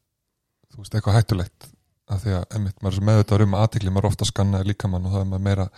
þú 0.73 0.77
veist, 0.83 0.95
eitthvað 0.95 1.17
hættulegt 1.19 1.69
að 2.11 2.23
því 2.25 2.35
að 2.37 2.45
einmitt 2.57 2.81
maður 2.81 2.93
er 2.93 2.97
svo 2.99 3.07
meðvitað 3.09 3.45
um 3.47 3.57
aðtikli 3.61 3.93
maður 3.93 4.09
ofta 4.11 4.25
að 4.27 4.31
skanna 4.33 4.63
líkamann 4.67 5.07
og 5.07 5.15
það 5.15 5.21
er 5.21 5.31
maður 5.31 5.47
meira 5.47 5.69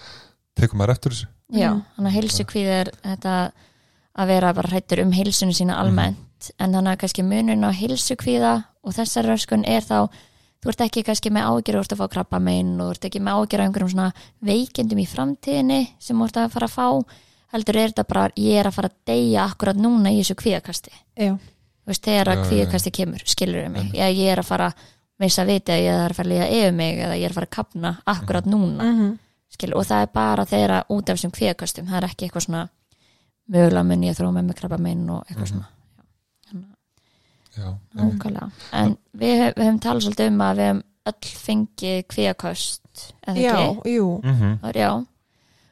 tekur 0.59 0.79
maður 0.79 0.95
eftir 0.95 1.15
þessu. 1.15 1.29
Já, 1.49 1.71
Mhm. 1.73 1.85
þannig 1.97 2.09
að 2.11 2.17
heilsu 2.19 2.65
er 2.69 2.91
þetta 3.05 3.35
að 4.19 4.27
vera 4.27 4.53
bara 4.53 4.69
hrættur 4.69 5.03
um 5.03 5.13
heilsunni 5.13 5.55
sína 5.55 5.79
almennt 5.79 6.51
en 6.59 6.73
þannig 6.73 6.93
að 6.93 6.99
kannski 6.99 7.23
munurinn 7.23 7.65
á 7.65 7.71
heilsu 7.73 8.17
og 8.83 8.95
þessar 8.95 9.27
röskun 9.27 9.65
er 9.67 9.83
þá 9.83 10.09
þú 10.59 10.69
ert 10.69 10.81
ekki 10.81 11.05
kannski 11.05 11.31
með 11.31 11.47
ágjör 11.49 11.77
þú 11.77 11.81
ert 11.81 11.93
að 11.93 12.01
fá 12.01 12.09
krabba 12.09 12.39
megin 12.39 12.81
og 12.81 12.89
þú 12.89 12.91
ert 12.91 13.05
ekki 13.05 13.21
með 13.21 13.37
ágjör 13.39 13.61
á 13.61 13.67
einhverjum 13.67 13.91
svona 13.93 14.13
veikindum 14.43 14.99
í 14.99 15.07
framtíðinni 15.07 15.89
sem 15.99 16.19
þú 16.19 16.25
ert 16.25 16.37
að 16.37 16.51
fara 16.51 16.67
að 16.67 16.77
fá 16.77 16.89
heldur 17.53 17.77
er 17.77 17.93
þetta 17.93 18.05
bara 18.09 18.31
ég 18.37 18.59
er 18.61 18.67
að 18.67 18.75
fara 18.75 18.89
að 18.89 18.99
deyja 19.07 19.45
akkurat 19.49 19.77
núna 19.77 20.11
í 20.13 20.21
þessu 20.21 21.39
þú 21.89 21.95
veist, 21.95 22.05
þegar 22.05 22.29
að 22.29 22.37
já, 22.37 22.49
kvíðakasti 22.51 22.91
kemur 22.93 23.23
skilur 23.25 23.63
við 23.65 23.71
mig, 23.73 23.93
ég, 23.97 24.19
ég 24.21 24.33
er 24.35 24.43
að 24.43 24.49
fara 24.51 24.67
að 24.69 24.83
veist 25.21 25.39
að 25.39 25.47
vita 25.53 25.73
að 25.73 25.83
ég 25.85 25.95
er 26.05 26.11
að 26.13 26.17
fara 26.17 26.29
að 26.29 26.33
líða 26.33 26.51
yfir 26.59 26.73
mig 26.79 26.99
eða 26.99 27.17
ég 27.19 27.25
er 27.25 27.31
að 27.31 27.35
fara 27.41 27.47
að 27.47 27.57
kapna 27.59 27.95
akkurat 28.07 28.45
núna. 28.47 28.85
Mm 28.93 29.19
skilur, 29.49 29.79
og 29.81 29.87
það 29.89 30.03
er 30.05 30.11
bara 30.13 30.45
þeirra 30.45 30.83
út 30.93 31.09
af 31.09 31.17
þessum 31.17 31.31
kvíðakastum, 31.33 31.87
það 31.89 31.97
er 31.97 32.05
ekki 32.11 32.27
eitthvað 32.27 32.45
svona 32.45 32.69
mögulega 33.49 33.85
mun 33.89 34.03
ég 34.05 34.13
að 34.13 34.19
þróa 34.21 34.33
með 34.37 34.45
mig 34.51 34.57
krabba 34.59 34.79
minn 34.79 35.07
og 35.11 35.23
eitthvað 35.25 35.49
Mhm. 35.49 35.49
svona. 35.49 35.69
Þannig 37.99 38.27
já, 38.29 38.51
en 38.73 38.93
við, 39.19 39.41
við 39.57 39.65
hefum 39.65 39.79
talað 39.83 40.05
svolítið 40.05 40.29
um 40.31 40.43
að 40.45 40.59
við 40.61 40.67
hefum 40.69 40.83
öll 41.11 41.31
fengið 41.47 42.03
kvíðakast 42.13 43.05
eða 43.27 43.43
já, 43.43 43.55
ekki? 43.57 43.95
jú. 43.97 44.09
Mhm. 44.23 44.59
Það 44.63 44.69
er- 44.69 44.81
já, 44.83 44.91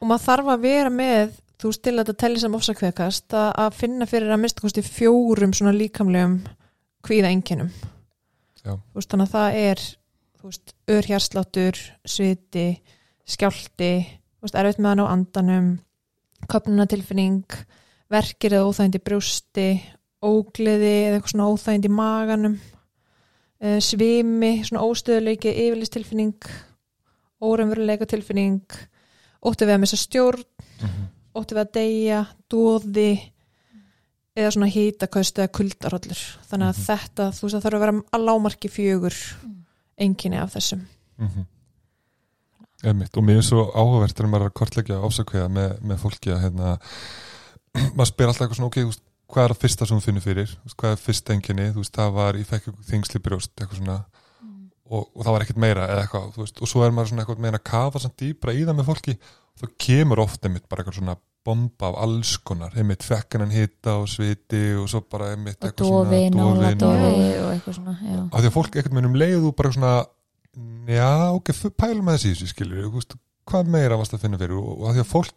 og 0.01 0.07
maður 0.09 0.25
þarf 0.25 0.51
að 0.55 0.61
vera 0.65 0.89
með 0.89 1.31
þú 1.57 1.69
veist 1.71 1.81
til 1.83 1.93
að 1.93 2.03
þetta 2.03 2.17
telli 2.17 2.39
sem 2.39 2.55
ofsakveðkast 2.59 3.27
að, 3.37 3.53
að 3.57 3.73
finna 3.73 4.05
fyrir 4.09 4.33
að 4.33 4.39
mista 4.41 4.61
kosti 4.61 4.81
fjórum 4.81 5.53
svona 5.53 5.73
líkamlegum 5.77 6.41
kvíða 7.05 7.31
enginum. 7.31 7.71
Veist, 8.65 9.09
þannig 9.11 9.27
að 9.27 9.33
það 9.35 9.57
er 9.63 9.83
veist, 10.43 10.73
örhjarsláttur 10.87 11.81
sviti, 12.07 12.67
skjálti 13.27 13.91
erfitt 14.47 14.79
með 14.79 14.89
hann 14.93 15.03
á 15.03 15.07
andanum 15.11 15.69
köpnunatilfinning 16.47 17.57
verkir 18.13 18.53
eða 18.55 18.69
óþægindi 18.69 19.01
í 19.01 19.03
brjósti 19.03 19.67
ógleði 20.23 20.91
eða 21.07 21.17
eitthvað 21.17 21.33
svona 21.33 21.49
óþægindi 21.51 21.89
maganum 21.91 22.59
eh, 23.59 23.79
svimi, 23.83 24.51
svona 24.63 24.85
óstöðuleiki 24.87 25.51
yfirlistilfinning 25.51 26.47
órumveruleika 27.43 28.07
tilfinning 28.09 28.63
ótti 29.45 29.67
við 29.67 29.75
að 29.75 29.83
missa 29.83 29.99
stjórn 29.99 30.45
Mhm. 30.77 31.05
ótti 31.35 31.55
við 31.55 31.61
að 31.63 31.71
deyja, 31.73 32.19
dóði 32.49 33.11
eða 34.37 34.53
svona 34.53 34.69
hýtaköst 34.71 35.39
eða 35.41 35.51
kuldarollur 35.57 36.21
þannig 36.51 36.69
að 36.69 36.77
Mhm. 36.77 36.85
þetta, 36.87 37.27
þú 37.33 37.41
veist 37.47 37.55
það 37.57 37.63
þarf 37.65 37.77
að 37.77 37.85
vera 37.85 37.95
að 38.13 38.25
lámarki 38.29 38.69
fjögur 38.69 39.15
Mm. 39.43 39.55
enginni 39.97 40.37
af 40.41 40.53
þessum 40.53 40.85
Mhm. 41.19 41.45
Einmitt, 42.85 43.17
og 43.17 43.23
mér 43.25 43.37
er 43.41 43.45
svo 43.47 43.63
áhugavert 43.73 44.13
þegar 44.13 44.29
maður 44.29 44.45
er 44.45 44.49
að 44.51 44.57
kortleggja 44.59 44.97
ásakveða 45.01 45.49
með, 45.49 45.71
með 45.81 45.97
fólki 46.03 46.29
að 46.29 46.41
hérna, 46.43 46.77
maður 47.97 48.11
spyr 48.11 48.27
alltaf 48.29 48.43
eitthvað 48.45 48.59
svona 48.59 48.69
ok, 48.69 48.77
hvað 49.33 49.43
er 49.47 49.53
það 49.55 49.61
fyrsta 49.63 49.87
sem 49.87 49.97
þú 49.97 50.05
finnur 50.05 50.21
fyrir 50.27 50.51
hvað 50.77 50.91
er 50.93 51.01
fyrsta 51.01 51.33
enginni, 51.33 51.65
þú 51.73 51.81
veist, 51.81 51.95
það 51.97 52.13
var 52.13 52.33
ég 52.37 52.45
fekk 52.51 52.67
eitthvað 52.69 52.91
þingsli 52.91 53.19
brjóst, 53.25 53.49
eitthvað 53.57 53.81
svona 53.81 53.97
og, 54.89 55.07
og 55.13 55.23
það 55.23 55.33
var 55.35 55.45
ekkert 55.45 55.61
meira 55.63 55.87
eða 55.91 56.03
eitthvað 56.05 56.41
veist, 56.41 56.61
og 56.61 56.71
svo 56.71 56.83
er 56.85 56.93
maður 56.95 57.11
svona 57.11 57.23
eitthvað 57.23 57.43
meina 57.45 57.61
að 57.61 57.67
kafa 57.69 58.01
samt 58.03 58.17
dýbra 58.21 58.55
í 58.55 58.65
það 58.67 58.77
með 58.79 58.89
fólki, 58.91 59.15
þá 59.57 59.65
kemur 59.85 60.23
oft 60.23 60.47
einmitt 60.47 60.67
bara 60.69 60.83
eitthvað 60.83 60.99
svona 60.99 61.17
bomba 61.47 61.91
af 61.93 62.01
alls 62.03 62.33
konar. 62.43 62.73
Einmitt 62.75 63.05
fekkanan 63.07 63.53
hita 63.55 63.95
og 64.01 64.09
sviti 64.11 64.61
og 64.75 64.89
svo 64.91 65.03
bara 65.07 65.31
einmitt 65.35 65.61
og 65.61 65.69
eitthvað 65.69 65.93
dofi, 65.93 66.21
nála 66.35 66.53
dofinn 66.57 66.81
dofi 66.83 67.29
og 67.39 67.49
eitthvað 67.53 67.79
svona 67.79 67.95
af 68.27 68.41
því 68.41 68.51
að 68.51 68.55
fólk 68.57 68.77
ekkert 68.81 68.97
með 68.97 69.09
um 69.09 69.17
leið 69.21 69.39
þú 69.45 69.53
bara 69.61 69.73
svona 69.77 69.93
já, 70.91 71.09
ok, 71.37 71.53
pælum 71.79 72.07
með 72.09 72.23
þessi 72.25 72.51
skilur, 72.51 73.03
hvað 73.47 73.71
meira 73.71 73.99
varst 73.99 74.15
að 74.17 74.25
finna 74.25 74.39
fyrir? 74.41 74.57
Og, 74.59 74.73
og 74.81 74.89
af 74.89 74.97
því 74.97 75.03
að 75.05 75.11
fólk 75.13 75.35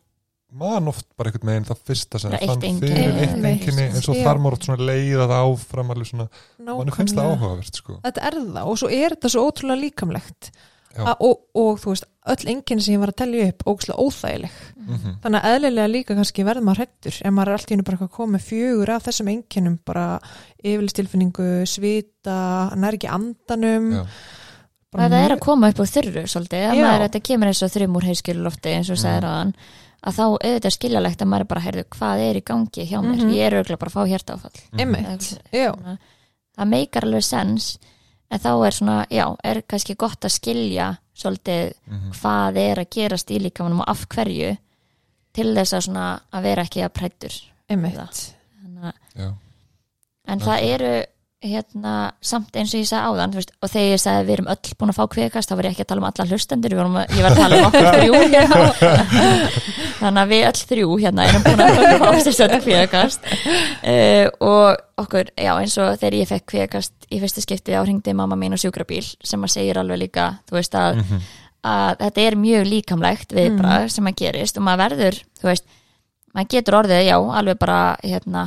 man 0.52 0.88
oft 0.90 1.06
bara 1.16 1.30
einhvern 1.30 1.50
veginn 1.52 1.68
það 1.68 1.82
fyrsta 1.86 2.18
sem 2.18 2.32
það 2.32 2.46
fann 2.50 2.80
fyrir 2.80 3.20
eitt 3.22 3.44
enginni 3.52 3.84
en 3.90 4.02
svo 4.02 4.14
Já. 4.16 4.24
þarf 4.26 4.40
maður 4.42 4.56
oft 4.58 4.66
svona 4.66 4.88
leiða 4.90 5.28
það 5.30 5.44
áfram 5.52 5.90
alveg 5.94 6.06
svona, 6.10 6.26
mann 6.66 6.90
finnst 6.96 7.14
það 7.16 7.30
áhugavert 7.36 7.74
sko 7.82 8.00
þetta 8.02 8.26
er 8.26 8.34
það 8.40 8.66
og 8.72 8.78
svo 8.82 8.90
er 8.90 9.14
þetta 9.14 9.30
svo 9.30 9.46
ótrúlega 9.50 9.80
líkamlegt. 9.84 10.50
A- 10.98 11.14
og, 11.22 11.36
og 11.54 11.76
þú 11.78 11.92
veist, 11.92 12.04
öll 12.26 12.48
enginn 12.50 12.80
sem 12.82 12.96
ég 12.96 12.98
var 12.98 13.12
að 13.12 13.20
telja 13.22 13.44
upp 13.52 13.60
ógæslega 13.70 14.02
óþægileg 14.02 14.56
Mhm. 14.90 15.12
þannig 15.22 15.44
að 15.44 15.52
eðlilega 15.54 15.90
líka 15.92 16.14
kannski 16.18 16.42
verður 16.44 16.64
maður 16.66 16.80
hrættur 16.80 17.14
ef 17.22 17.30
maður 17.36 17.46
er 17.46 17.52
allt 17.54 17.70
í 17.70 17.74
hennu 17.76 17.84
bara 17.86 17.96
að 18.00 18.10
koma 18.10 18.32
með 18.38 18.42
fjögur 18.48 18.90
af 18.90 19.04
þessum 19.06 19.28
einkennum, 19.30 19.78
bara 19.86 20.06
yfirlistilfinningu, 20.64 21.46
svita 21.70 22.38
er 22.74 22.96
ekki 22.98 23.08
andanum 23.12 23.86
Já. 23.94 24.02
það 24.98 25.14
er 25.20 25.34
að 25.36 25.40
koma 25.46 25.70
upp 25.70 25.78
á 25.78 25.86
þurru 25.86 26.24
svolítið, 26.26 26.64
að 26.72 26.74
Já. 26.80 26.84
maður, 26.84 27.04
þetta 27.06 27.22
kemur 27.30 27.46
eins 27.52 27.62
og 27.62 27.70
þrjum 27.70 27.96
úr 28.00 28.08
heiskjulufti 28.10 28.74
eins 28.74 28.90
og 28.90 28.96
Mhm. 28.98 29.04
sagði 29.04 29.22
ráðan 29.24 29.54
að 30.06 30.16
þá 30.16 30.22
auðvitað 30.40 30.74
skiljalegt 30.76 31.22
að 31.22 31.28
maður 31.28 31.40
er 31.40 31.50
bara 31.52 31.60
heyrðu 31.66 31.84
hvað 31.96 32.22
er 32.30 32.36
í 32.40 32.44
gangi 32.44 32.86
hjá 32.88 32.98
mér, 33.04 33.18
Mhm. 33.20 33.32
ég 33.34 33.46
er 33.46 33.52
auðvitað 33.58 33.78
bara 33.78 33.90
að 33.90 33.96
fá 33.96 34.08
hjartáfall. 34.08 34.60
Einmitt, 34.78 35.40
já, 35.52 35.72
Svona, 35.74 35.98
það 36.56 36.68
meikar 36.68 37.02
alveg 37.04 37.22
sens 37.24 37.78
en 38.30 38.38
þá 38.38 38.66
er 38.66 38.70
svona, 38.72 39.06
já, 39.10 39.36
er 39.44 39.62
kannski 39.62 39.96
gott 39.96 40.20
að 40.20 40.30
skilja 40.38 40.98
svolítið 41.16 41.72
Mhm. 41.86 42.12
hvað 42.12 42.56
er 42.56 42.76
að 42.76 42.90
gerast 42.90 43.30
í 43.30 43.38
líkamanum 43.40 43.80
og 43.80 43.88
af 43.88 44.06
hverju 44.08 44.56
til 45.32 45.54
þess 45.54 45.72
að 45.74 45.84
svona 45.88 46.20
að 46.32 46.42
vera 46.42 46.62
ekki 46.62 46.82
að 46.84 46.92
prættur 46.94 47.42
að- 48.82 48.92
Já. 49.16 49.34
en 50.26 50.40
það 50.40 50.62
eru 50.62 51.04
hérna, 51.40 51.92
samt 52.20 52.52
eins 52.60 52.74
og 52.74 52.82
ég 52.82 52.88
sagði 52.90 53.08
áðan 53.14 53.32
veist, 53.38 53.52
og 53.64 53.70
þegar 53.72 53.86
ég 53.94 54.00
sagði 54.02 54.24
við 54.28 54.34
erum 54.34 54.48
öll 54.52 54.74
búin 54.76 54.90
að 54.92 54.96
fá 54.98 55.04
kvikast 55.14 55.48
þá 55.48 55.54
var 55.56 55.64
ég 55.68 55.72
ekki 55.72 55.84
að 55.86 55.88
tala 55.88 56.02
um 56.02 56.08
alla 56.10 56.26
hlustendur 56.28 56.74
að- 56.76 57.14
ég 57.16 57.22
var 57.24 57.30
að 57.30 57.40
tala 57.40 57.56
um 57.56 57.68
okkur 57.70 57.88
þrjú 57.94 58.18
hérna. 58.34 58.58
þannig 60.00 60.20
að 60.24 60.30
við 60.34 60.44
öll 60.50 60.60
þrjú 60.70 60.90
hérna 61.00 61.26
erum 61.30 61.46
búin 61.46 61.62
að 61.64 61.80
fá 62.02 62.08
sérstöld 62.26 62.56
kvikast 62.66 63.24
uh, 63.24 64.26
og 64.52 65.02
okkur, 65.04 65.32
já 65.40 65.52
eins 65.56 65.78
og 65.80 65.96
þegar 66.00 66.18
ég 66.20 66.30
fekk 66.34 66.46
kvikast 66.52 67.08
í 67.08 67.20
fyrsta 67.24 67.44
skipti 67.44 67.72
á 67.76 67.80
hringdi 67.84 68.12
mamma 68.16 68.36
mín 68.36 68.52
og 68.56 68.60
sjúkrabíl 68.60 69.04
sem 69.24 69.40
að 69.48 69.54
segir 69.56 69.80
alveg 69.80 70.02
líka 70.04 70.28
þú 70.50 70.58
veist 70.60 70.76
að, 70.76 71.00
Mhm. 71.00 71.24
að 71.64 71.96
þetta 72.04 72.22
er 72.28 72.36
mjög 72.40 72.68
líkamlegt 72.68 73.32
viðbrað 73.36 73.88
sem 73.92 74.06
að 74.12 74.16
gerist 74.20 74.56
og 74.60 74.64
maður 74.68 74.84
verður, 74.90 75.22
þú 75.40 75.48
veist 75.50 75.64
maður 76.36 76.48
getur 76.54 76.76
orðið, 76.84 77.02
já, 77.08 77.16
alveg 77.40 77.58
bara 77.58 77.80
hérna, 78.04 78.44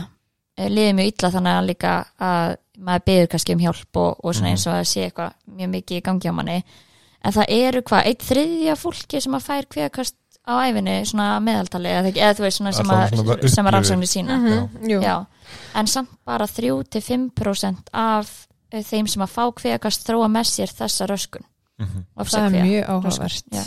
eh, 0.57 0.69
liðið 0.69 0.95
mjög 1.01 1.09
illa 1.11 1.29
þannig 1.35 1.57
að 1.59 1.67
líka 1.73 1.93
að 2.21 2.55
maður 2.79 3.05
beður 3.05 3.27
kannski 3.33 3.53
um 3.53 3.59
hjálp 3.59 3.95
og, 3.97 4.17
og 4.23 4.33
svona 4.33 4.49
Mhm. 4.49 4.55
eins 4.57 4.67
og 4.67 4.73
að 4.73 4.87
sé 4.89 5.05
eitthvað 5.11 5.33
mjög 5.57 5.69
mikið 5.75 5.97
í 5.97 6.01
gangi 6.01 6.29
á 6.29 6.33
manni 6.33 6.63
en 7.23 7.31
það 7.31 7.45
eru 7.49 7.81
hvað, 7.81 8.05
eitt 8.05 8.23
þriðja 8.23 8.75
fólki 8.75 9.21
sem 9.21 9.33
að 9.33 9.43
fær 9.47 9.65
kveðkast 9.69 10.15
á 10.43 10.53
æfinni 10.67 11.05
svona 11.07 11.37
að 11.37 11.43
meðaltali 11.43 11.87
eða, 11.87 12.33
þú 12.35 12.43
veist 12.43 12.57
svona 12.59 12.73
sem 12.73 12.85
að, 12.85 13.11
að 13.13 13.19
upplifir. 13.19 13.71
rannsóknir 13.71 14.09
sína 14.11 14.37
Mhm, 14.37 14.89
jú. 14.89 15.01
já, 15.01 15.25
en 15.75 15.87
samt 15.87 16.09
bara 16.25 16.45
3-5% 16.47 17.89
af 17.93 18.47
eh, 18.71 18.81
þeim 18.83 19.07
sem 19.07 19.21
að 19.21 19.29
fá 19.29 19.43
kveðkast 19.53 20.03
þróa 20.07 20.27
með 20.31 20.47
sér 20.49 20.67
þessa 20.73 21.07
röskun 21.07 21.43
Mhm. 21.79 22.05
það 22.17 22.55
er 22.55 22.63
mjög 22.63 22.85
áhugavert 22.89 23.43
já. 23.51 23.63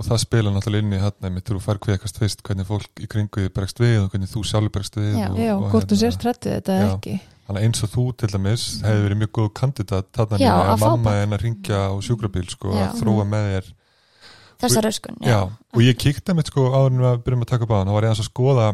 Og 0.00 0.06
það 0.06 0.20
spila 0.22 0.52
náttúrulega 0.54 0.84
inn 0.86 0.94
í 0.96 1.00
hann 1.02 1.16
þegar 1.20 1.50
þú 1.50 1.62
fær 1.64 1.80
kveikast 1.84 2.20
fyrst 2.20 2.44
hvernig 2.46 2.68
fólk 2.68 3.02
í 3.04 3.08
kringu 3.10 3.48
bregst 3.52 3.82
við 3.82 3.98
og 4.00 4.14
hvernig 4.14 4.30
þú 4.32 4.44
sjálfur 4.48 4.72
bregst 4.78 4.96
við 4.96 5.18
Já. 5.18 5.26
og, 5.28 5.40
já, 5.42 5.52
og 5.56 5.66
hvort 5.74 5.90
þú 5.90 5.96
hérna- 5.96 6.02
sérst 6.04 6.24
hrættið 6.24 6.54
þetta 6.56 6.78
Já. 6.78 6.86
ekki. 6.94 7.16
Þannig 7.50 7.66
eins 7.66 7.84
og 7.84 7.90
þú 7.90 8.04
til 8.16 8.30
dæmis 8.30 8.64
hefði 8.86 9.04
verið 9.04 9.20
mjög 9.20 9.32
góð 9.36 9.48
kandidat 9.60 10.10
þarna 10.16 10.38
með 10.40 10.70
að 10.72 10.84
mamma 10.84 11.14
en 11.20 11.36
að 11.36 11.42
ringja 11.44 11.80
á 11.90 11.94
sjúkrabíl 12.06 12.46
sko, 12.48 12.74
að 12.78 12.94
þróa 13.00 13.26
með 13.26 13.48
þér. 13.50 13.72
Þessa 14.60 14.84
röskun 14.84 15.18
já. 15.24 15.40
og 15.48 15.80
ég 15.82 15.98
kíkti 15.98 16.36
mitt 16.36 16.50
sko 16.52 16.68
áður 16.70 16.92
en 16.92 17.02
við 17.04 17.22
byrjum 17.26 17.44
að 17.44 17.50
taka 17.50 17.66
upp 17.66 17.74
á 17.74 17.78
hann 17.80 17.90
þá 17.90 17.96
var 17.96 18.06
ég 18.06 18.14
að 18.14 18.28
skoða 18.28 18.66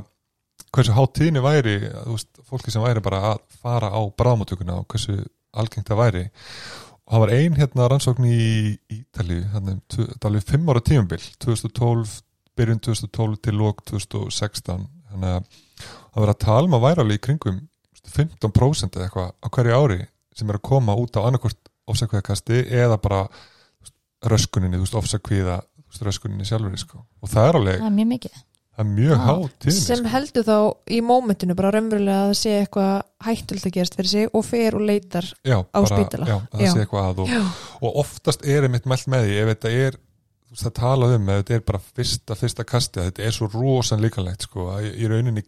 hversu 0.74 0.94
hátíðni 0.96 1.42
væri 1.44 1.76
veist, 2.10 2.28
fólki 2.50 2.74
sem 2.74 2.82
væri 2.82 3.02
bara 3.04 3.22
að 3.32 3.44
fara 3.62 3.92
á 3.94 4.00
bráðmótökuna 4.18 4.80
og 4.82 4.88
hversu 4.90 5.14
algengt 5.56 5.88
það 5.88 6.02
væri 6.02 6.24
það 7.06 7.22
var 7.22 7.32
ein 7.36 7.58
hérna 7.58 7.88
rannsókn 7.90 8.26
í 8.28 8.40
Ítali 8.92 9.40
þannig, 9.52 9.82
það 9.92 10.10
var 10.10 10.28
alveg 10.30 10.48
fimm 10.50 10.72
ára 10.72 10.82
tímabil 10.86 11.22
2012, 11.44 12.16
byrjun 12.58 12.82
2012 12.88 13.38
til 13.46 13.56
lók 13.60 13.84
2016 13.90 14.86
þannig 15.12 15.36
að 15.36 15.62
það 15.86 16.24
var 16.24 16.32
að 16.32 16.42
tala 16.46 16.70
um 16.70 16.76
að 16.78 16.86
væri 16.86 17.04
alveg 17.04 17.20
í 17.20 17.24
kringum 17.28 17.62
15% 18.16 18.98
eða 18.98 19.06
eitthvað 19.06 19.32
á 19.34 19.46
hverju 19.56 19.78
ári 19.78 20.00
sem 20.36 20.50
er 20.50 20.58
að 20.58 20.66
koma 20.68 20.96
út 20.98 21.18
á 21.18 21.26
annarkvort 21.26 21.70
ofsakviðakasti 21.86 22.64
eða 22.74 22.98
bara 23.02 23.22
röskuninni, 24.26 24.80
ofsakviða 24.82 25.60
röskuninni 26.02 26.46
sjálfur 26.48 26.76
sko. 26.80 27.04
og 27.22 27.30
það 27.30 27.48
er 27.48 27.58
alveg, 27.60 27.80
það 27.80 27.90
er 27.90 27.96
mjög 28.00 28.12
mikið 28.14 28.40
það 28.76 28.82
er 28.84 28.88
mjög 28.92 29.12
Já. 29.16 29.20
há 29.26 29.34
tíðni 29.64 29.80
sem 29.80 30.00
sko. 30.02 30.10
heldur 30.12 30.44
þá 30.46 30.56
í 30.92 30.98
mómentinu 31.10 31.54
bara 31.56 31.70
raunverulega 31.74 32.22
að 32.22 32.30
það 32.30 32.38
sé 32.42 32.54
eitthvað 32.60 32.94
hættult 33.26 33.66
að 33.70 33.74
gerast 33.78 33.96
fyrir 33.96 34.10
sig 34.12 34.28
og 34.36 34.44
fer 34.44 34.76
og 34.76 34.84
leitar 34.90 35.28
já, 35.48 35.58
á 35.64 35.80
spítala. 35.88 36.26
já, 36.28 36.36
að 36.36 36.58
það 36.58 36.66
Já. 36.66 36.72
sé 36.74 36.82
eitthvað 36.84 37.08
að 37.10 37.22
og, 37.24 37.34
og 37.88 37.96
oftast 38.04 38.44
er 38.46 38.66
einmitt 38.68 38.86
mælt 38.90 39.08
með 39.08 39.26
því 39.30 39.38
ef 39.42 39.50
þetta 39.54 39.72
er 39.86 39.96
þú 39.96 40.54
veist, 40.54 40.62
það 40.66 40.76
talað 40.82 41.16
um, 41.16 41.28
ef 41.32 41.40
þetta 41.42 41.54
er 41.58 41.64
bara 41.72 41.80
fyrsta, 41.96 42.36
fyrsta 42.38 42.64
kasti 42.68 43.00
að 43.02 43.08
þetta 43.10 43.24
er 43.30 43.36
svo 43.40 43.48
rosan 43.56 44.04
líkanlegt 44.04 44.46
sko, 44.46 44.68
að 44.76 44.86
í, 44.86 44.92
í 45.02 45.08
rauninni 45.10 45.42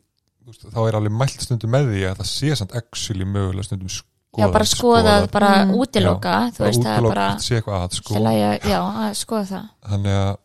þá 0.72 0.78
er 0.88 0.96
alveg 0.96 1.12
mælt 1.12 1.42
stundum 1.44 1.70
með 1.76 1.90
því 1.92 2.04
að 2.08 2.20
það 2.22 2.30
sé 2.32 2.54
samt 2.56 2.72
actually 2.80 3.26
mögulega 3.28 3.68
stundum 3.68 3.92
skoða, 3.92 4.40
já, 4.40 4.48
bara 4.56 4.64
skoða, 4.72 5.14
bara 5.32 5.50
Mm. 5.66 5.74
útiloka 5.76 6.34
þú 6.56 6.64
veist, 6.64 6.82
það 6.84 6.96
er 6.96 7.08
bara 7.12 7.28
að 7.36 7.96
sko 7.98 8.14
ég- 8.32 8.64
já, 8.72 8.80
að 8.80 9.14
skoða 9.20 9.44
það 9.52 9.66
þannig 9.92 10.16
að 10.24 10.36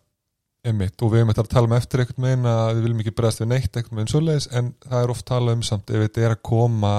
einmitt, 0.64 0.96
og 1.04 1.12
við 1.12 1.20
hefum 1.20 1.32
þetta 1.34 1.44
að 1.44 1.50
tala 1.54 1.68
um 1.68 1.74
eftir 1.78 2.00
einhvern 2.04 2.24
veginn 2.28 2.46
að 2.48 2.70
við 2.78 2.82
viljum 2.86 3.00
ekki 3.04 3.12
bregðast 3.18 3.42
við 3.44 3.50
neitt 3.52 3.78
einhvern 3.78 3.98
veginn 4.00 4.12
svoleiðis, 4.14 4.48
en 4.56 4.70
það 4.88 5.04
er 5.04 5.10
oft 5.12 5.26
talað 5.28 5.54
um 5.58 5.64
samt 5.68 5.90
ef 5.92 6.00
þetta 6.06 6.22
er 6.24 6.32
að 6.38 6.42
koma 6.48 6.94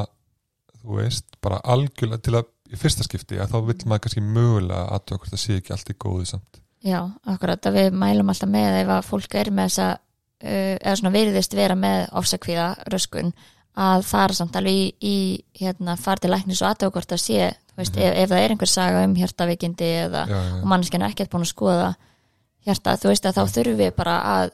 þú 0.83 0.98
veist, 0.98 1.27
bara 1.44 1.61
algjörlega 1.64 2.20
til 2.24 2.35
að 2.40 2.44
í 2.74 2.77
fyrsta 2.81 3.03
skipti, 3.07 3.38
að 3.40 3.50
þá 3.55 3.59
vill 3.70 3.79
maður 3.88 4.03
kannski 4.05 4.20
mögulega 4.24 4.85
að 4.92 5.00
hvort 5.14 5.33
það 5.33 5.40
sé 5.40 5.57
ekki 5.57 5.72
allt 5.72 5.90
í 5.90 5.96
góðu 6.05 6.24
samt 6.29 6.61
já, 6.85 7.00
akkurat 7.24 7.66
að 7.66 7.72
við 7.81 7.90
mælum 7.92 8.29
alltaf 8.29 8.48
með 8.53 8.79
ef 8.83 8.88
að 8.88 9.09
fólk 9.09 9.35
er 9.40 9.50
með 9.50 9.64
þessa 9.70 9.88
uh, 9.94 10.77
eða 10.77 10.96
svona 11.00 11.14
virðist 11.16 11.55
vera 11.57 11.74
með 11.74 12.09
ofsakvíða 12.20 12.68
röskun 12.92 13.33
að 13.74 14.05
fara 14.07 14.33
samt 14.37 14.57
alveg 14.61 14.72
í, 14.77 14.94
í 15.00 15.16
hérna, 15.59 15.96
fara 15.96 16.20
til 16.20 16.31
læknis 16.31 16.61
og 16.62 16.68
aðtöku 16.70 16.92
hvort 16.98 17.11
það 17.11 17.22
sé 17.24 17.38
þú 17.72 17.77
veist, 17.81 17.96
Mhm. 17.96 18.03
ef, 18.05 18.12
ef 18.22 18.29
það 18.29 18.44
hjarta, 22.66 22.96
þú 23.00 23.09
veist 23.12 23.27
að 23.27 23.37
þá 23.38 23.42
þurfum 23.55 23.77
við 23.81 23.90
bara 23.96 24.14
að, 24.35 24.53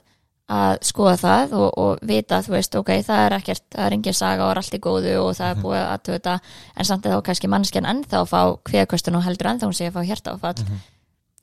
að 0.51 0.79
skoða 0.83 1.17
það 1.21 1.53
og, 1.61 1.69
og 1.79 1.99
vita, 2.11 2.41
þú 2.43 2.55
veist, 2.57 2.75
ok, 2.81 2.91
það 3.07 3.21
er 3.27 3.37
ekkert 3.39 3.65
það 3.71 3.87
er 3.87 3.97
engin 3.99 4.17
saga 4.19 4.45
og 4.47 4.51
er 4.55 4.61
allt 4.63 4.75
í 4.75 4.81
góðu 4.83 5.13
og 5.23 5.35
það 5.39 5.51
er 5.51 5.57
Mhm. 5.57 5.63
búið 5.65 5.83
að 5.87 6.09
þetta, 6.11 6.35
en 6.77 6.85
samt 6.85 7.07
er 7.07 7.13
þá 7.15 7.23
kannski 7.29 7.49
mannskjan 7.53 7.87
ennþá 7.93 8.19
að 8.25 8.31
fá 8.33 8.41
kveðkvöstun 8.71 9.17
og 9.21 9.23
heldur 9.29 9.47
ennþá 9.53 9.69
hún 9.71 9.79
sé 9.79 9.87
að 9.91 9.95
fá 9.99 10.03
hjarta 10.11 10.35
áfall, 10.35 10.65
Mhm. 10.65 10.81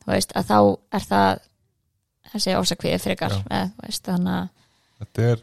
þú 0.04 0.12
veist, 0.12 0.32
að 0.36 0.44
þá 0.52 0.60
er 0.92 1.00
það 1.08 1.40
þessi 2.34 2.58
ósakviði 2.60 3.00
frekar 3.00 3.32
Já. 3.32 3.44
eða, 3.50 3.72
þú 3.78 3.88
veist, 3.88 4.04
þannig 4.04 4.34
að 4.36 4.50
þetta 5.00 5.22
er 5.32 5.38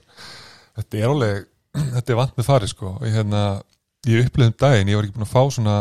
þetta 0.77 0.99
er 0.99 1.09
alveg, 1.09 1.47
þetta 1.95 2.11
er 2.13 2.17
vant 2.21 2.37
með 2.37 2.45
fari 2.45 2.69
sko, 2.69 2.99
ég 3.03 3.15
hérna 3.17 3.63
ég 4.07 4.27
upplifði 4.29 4.53
um 4.53 4.59
daginn, 4.61 4.89
ég 4.93 4.97
var 4.99 5.05
ekki 5.09 5.17
búin 5.17 5.25
að 5.25 5.33
fá 5.33 5.43
svona 5.57 5.77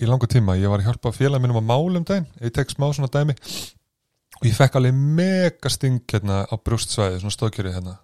í 0.00 0.06
langa 0.08 0.26
tíma, 0.26 0.56
ég 0.56 0.68
var 0.72 0.80
að 0.80 0.86
hjálpa 0.88 1.12
félag 1.12 1.40
minnum 1.42 1.60
að 1.60 1.68
mála 1.68 1.96
um 2.00 2.04
daginn, 2.08 2.26
ég 2.40 2.52
tek 2.56 2.68
smá 2.72 2.88
svona 2.92 3.10
dæmi 3.12 3.34
og 4.36 4.44
ég 4.48 4.56
fekk 4.56 4.76
alveg 4.78 4.98
mega 5.20 5.72
sting 5.72 6.02
hérna 6.12 6.42
á 6.44 6.54
brjóstsvæði, 6.56 7.22
svona 7.22 7.36
stóðkjörið 7.36 7.78
hérna. 7.78 7.96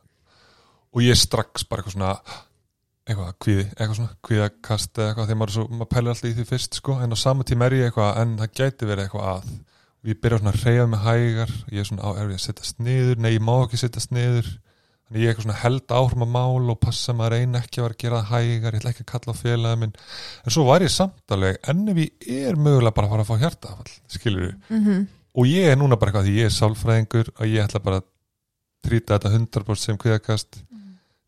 Og 0.92 1.04
ég 1.04 1.16
strax 1.16 1.64
bara 1.68 1.82
eitthvað 1.82 1.96
svona 1.96 2.14
eitthvað 3.02 3.30
kvíði, 3.42 3.66
eitthvað 3.72 3.98
svona 3.98 4.16
kvíðakast 4.28 4.98
eða 4.98 5.10
eitthvað, 5.10 5.28
því 5.28 5.36
maður, 5.40 5.54
svo, 5.56 5.64
maður 5.72 5.90
pælir 5.90 6.12
alltaf 6.12 6.28
í 6.28 6.34
því 6.36 6.48
fyrst 6.48 6.78
sko, 6.78 6.96
en 7.02 7.14
á 7.14 7.18
sama 7.18 7.46
tíma 7.48 7.68
er 7.68 7.78
ég 7.78 7.88
eitthvað 7.90 8.20
en 8.22 8.34
það 8.40 8.58
gæti 8.60 8.88
verið 8.90 9.06
eitthvað 9.06 9.30
að. 9.32 9.54
Og 10.02 10.10
ég 10.10 10.20
byrja 10.22 10.38
svona 10.40 10.52
að 10.52 10.66
reyða 10.66 10.84
með 10.90 11.02
hægar 11.06 11.54
ég 11.70 11.80
er 11.82 11.88
svona, 11.88 12.04
á, 12.06 12.10
er 12.18 12.30
ég 12.30 12.38
að 12.38 12.44
setjast 12.46 12.82
niður, 12.82 13.22
nei 13.22 13.32
ég 13.32 13.42
má 13.46 13.54
ekki 13.56 13.80
setjast 13.82 14.14
niður. 14.14 14.50
Þannig 15.02 15.22
ég 15.22 15.26
er 15.26 15.32
eitthvað 15.32 15.46
svona 15.46 15.58
held 15.62 15.94
áhrum 15.98 16.24
að 16.26 16.30
mál 16.36 16.72
og 16.72 16.78
passa 16.82 17.14
maður 17.16 17.36
reyna 17.36 17.62
ekki 17.62 17.80
að 17.80 17.86
vera 17.86 17.96
að 17.96 18.02
gera 18.02 18.22
hægar, 18.30 18.76
ég 18.76 18.82
ætla 18.82 18.92
ekki 18.92 19.04
að 19.04 19.10
kalla 19.12 19.34
á 19.34 19.42
félagið 19.42 19.82
minn. 19.82 19.96
En 20.42 20.54
svo 20.54 20.66
var 20.66 20.86
ég 20.86 20.94
samtaleg 20.94 21.58
en 21.70 21.82
ef 21.92 22.00
ég 22.02 22.46
er 22.50 22.58
mögulega 22.58 22.96
bara 22.96 23.10
að 23.10 23.14
fara 23.14 23.26
að 23.26 23.30
fá 23.30 23.42
hjartafall 23.42 23.92
skilur 24.14 24.54
-hmm. 24.70 25.04
Og 25.32 25.48
ég 25.48 25.70
er 25.72 25.78
núna 25.80 25.98
bara 25.98 26.12
eitthvað 26.12 26.28
því 26.28 26.34
ég 26.40 26.50
er 26.50 26.56
sálfræðingur 26.56 27.32
og 27.32 27.44
ég 27.48 27.64
ætla 27.64 27.82
bara 27.84 28.02
að 28.02 28.08
trýta 28.82 29.18
þetta 29.18 29.32
100% 29.38 29.86
sem 29.86 30.00
kviðakast. 30.00 30.62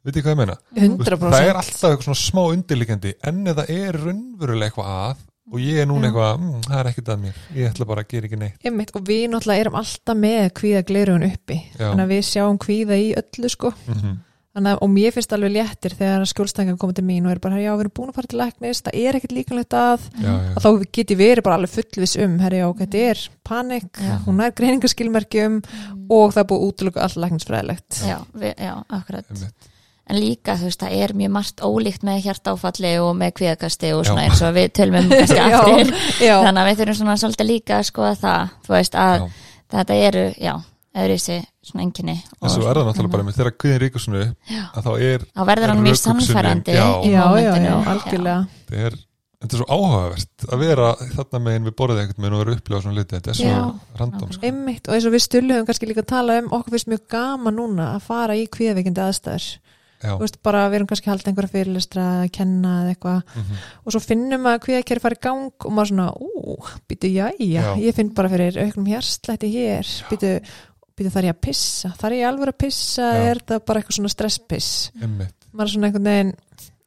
Veit 0.04 0.18
ég 0.18 0.24
hvað 0.24 0.34
ég 0.34 0.40
meina? 0.42 0.56
100% 0.76 1.30
það 1.32 1.46
er 1.48 1.60
alltaf 1.60 1.86
eitthvað 1.90 2.08
svona 2.08 2.20
smá 2.20 2.42
undirliggjandi 2.42 3.14
en 3.30 3.46
það 3.52 3.70
er 3.72 4.00
raunverulega 4.02 4.68
eitthvað 4.68 4.90
að 4.94 5.22
og 5.52 5.60
ég 5.60 5.80
er 5.82 5.88
núna 5.88 6.08
eitthvað, 6.08 6.38
mm, 6.40 6.60
það 6.64 6.78
er 6.78 6.88
ekkert 6.90 7.08
að 7.12 7.18
mér. 7.20 7.40
Ég 7.54 7.66
ætla 7.68 7.86
bara 7.88 8.04
að 8.04 8.12
gera 8.14 8.28
ekki 8.28 8.38
neitt. 8.40 8.62
Einmitt, 8.64 8.92
og 8.96 9.02
við 9.04 9.24
náttúrulega 9.32 9.64
erum 9.64 9.74
alltaf 9.80 10.16
með 10.16 10.44
kvíða 10.60 10.84
glerugun 10.88 11.26
uppi. 11.28 11.58
Já. 11.74 11.82
þannig 11.82 12.04
að 12.04 12.14
við 12.14 12.22
sjáum 12.30 12.60
kvíða 12.64 12.98
í 13.00 13.10
öllu 13.20 13.50
sko. 13.52 13.74
Mm 13.90 14.14
þannig 14.54 14.70
að, 14.70 14.80
og 14.86 14.90
mér 14.94 15.14
finnst 15.14 15.34
alveg 15.34 15.52
léttir 15.56 15.96
þegar 15.98 16.24
skjólstæðingar 16.30 16.78
koma 16.78 16.94
til 16.94 17.04
mín 17.08 17.26
og 17.26 17.34
er 17.34 17.40
bara, 17.42 17.58
já, 17.58 17.72
við 17.74 17.84
erum 17.84 17.94
búin 17.98 18.12
að 18.12 18.18
fara 18.20 18.30
til 18.30 18.40
læknis 18.40 18.82
það 18.86 18.98
er 19.00 19.18
ekkert 19.18 19.34
líkanlegt 19.34 19.76
að 19.78 20.08
já, 20.14 20.30
já. 20.30 20.52
og 20.54 20.64
þá 20.64 20.68
geti 20.98 21.18
verið 21.18 21.46
bara 21.48 21.58
alveg 21.58 21.74
fullvis 21.74 22.16
um 22.22 22.38
herri, 22.44 22.62
já, 22.62 22.68
þetta 22.80 23.04
er 23.10 23.22
panik, 23.50 23.90
Já. 23.98 24.14
hún 24.28 24.42
er 24.44 24.54
greiningaskilmerkjum 24.60 25.60
og 26.06 26.34
það 26.34 26.42
er 26.44 26.50
búið 26.52 26.66
útlöku 26.70 27.02
allt 27.02 27.18
læknisfræðilegt 27.24 28.02
já, 28.06 28.18
við, 28.32 28.52
já, 28.62 28.74
akkurat 28.94 29.46
en 30.04 30.20
líka, 30.20 30.54
þú 30.60 30.68
veist, 30.68 30.82
það 30.84 30.98
er 31.00 31.14
mjög 31.16 31.30
margt 31.32 31.62
ólíkt 31.64 32.02
með 32.04 32.18
hjartáfalli 32.26 32.92
og 33.00 33.14
með 33.16 33.30
kvíðakasti 33.38 33.92
og 33.96 34.04
svona 34.04 34.26
Já. 34.26 34.28
eins 34.28 34.42
og 34.44 34.52
við 34.58 34.66
tölum 34.76 34.98
um 35.00 35.08
kannski 35.14 35.40
aftur 35.40 35.92
þannig 36.20 36.60
að 36.60 36.68
við 36.68 36.80
þurfum 36.82 36.98
svona 36.98 37.14
svolítið 37.22 37.48
líka 37.48 37.78
að 37.78 37.86
skoða 37.88 38.14
það 38.20 38.52
þú 38.66 38.74
veist 38.76 38.98
að 39.00 39.14
Já. 39.16 39.24
þetta 39.74 39.96
eru, 40.10 40.24
já, 40.44 40.54
öðru 40.94 41.16
þessi 41.18 41.38
svona 41.64 41.86
enginni 41.86 42.18
en 42.20 42.52
svo 42.52 42.68
er 42.68 42.78
það 42.78 42.90
náttúrulega 42.90 43.14
bara 43.16 43.26
með 43.28 43.50
kviðin 43.58 43.82
ríkur 43.82 44.04
svona 44.04 44.22
upp 44.26 44.52
Já. 44.54 44.62
að 44.74 44.86
þá 44.86 44.92
er, 45.08 45.26
þá 45.34 45.42
verður 45.50 45.72
hann 45.72 45.82
mjög 45.88 45.98
sannfærandi 46.02 46.76
já. 46.76 46.86
í 47.02 47.10
já, 47.14 47.24
já, 47.42 47.50
já, 47.64 47.74
algjörlega. 47.94 48.38
Þetta 48.68 48.86
er 48.88 48.98
þetta 49.44 49.58
er 49.58 49.60
svo 49.60 49.76
áhugavert 49.76 50.46
að 50.48 50.62
vera 50.64 50.86
þarna 51.18 51.40
megin 51.44 51.66
við 51.68 51.76
borðið 51.80 52.00
einhvern 52.00 52.24
megin 52.24 52.36
og 52.36 52.40
vera 52.40 52.54
að 52.54 52.60
upplifa 52.60 52.80
svona 52.84 52.98
liti 53.00 53.18
þetta 53.18 53.32
er 53.32 53.38
svo 53.40 53.50
Já, 53.50 53.60
random 54.00 54.32
sko. 54.32 54.46
einmitt, 54.48 54.88
og 54.88 54.96
eins 54.96 55.08
og 55.08 55.14
við 55.14 55.24
stulluðum 55.26 55.68
kannski 55.68 55.88
líka 55.90 56.04
að 56.04 56.10
tala 56.14 56.38
um 56.40 56.48
okkur 56.56 56.76
finnst 56.76 56.90
mjög 56.94 57.04
gaman 57.12 57.58
núna 57.60 57.90
að 57.98 58.06
fara 58.08 58.38
í 58.38 58.46
kvíðaveikindi 58.54 59.04
aðstæður. 59.04 59.48
Já, 60.04 60.10
Þú 60.10 60.20
veist, 60.20 60.34
bara 60.44 60.62
við 60.68 60.76
erum 60.76 60.88
kannski 60.90 61.08
að 61.08 61.12
halda 61.14 61.30
einhverja 61.30 61.52
fyrirlestra 61.54 62.02
að 62.18 62.24
kenna 62.36 62.72
eða 62.82 62.90
eitthvað. 62.92 63.20
Mhm, 63.40 63.60
og 63.80 63.94
svo 63.94 64.00
finnum 64.04 64.48
að 64.50 64.58
kvíðakerri 64.66 65.00
fara 65.00 65.16
í 65.16 65.22
gang 65.24 65.64
og 65.64 65.72
maður 65.72 65.90
svona, 65.92 66.08
ú, 66.20 66.56
býtu, 66.90 67.08
jæja 67.14 67.30
Já. 67.40 67.68
ég 67.80 67.96
finn 67.96 68.10
bara 68.16 68.28
fyrir 68.32 68.58
auknum 68.66 68.90
hérslætti 68.90 69.48
hér 69.54 69.92
býtu, 70.10 70.34
býtu 70.98 71.10
þar 71.14 71.28
ég 71.28 71.34
að 71.36 71.40
pissa? 71.48 71.92
Þar 72.00 72.16
ég 72.18 72.28
alveg 72.28 72.52
að 72.52 72.58
pissa, 72.64 73.06
Já. 73.14 73.22
er 73.30 73.40
það 73.48 73.62
bara 73.68 73.80
eitthvað 73.80 73.98
svona 73.98 74.12
stresspiss? 74.14 74.68
Maður 75.00 75.64
er 75.66 75.72
svona 75.74 75.88
einhvern 75.90 76.10
veginn 76.10 76.34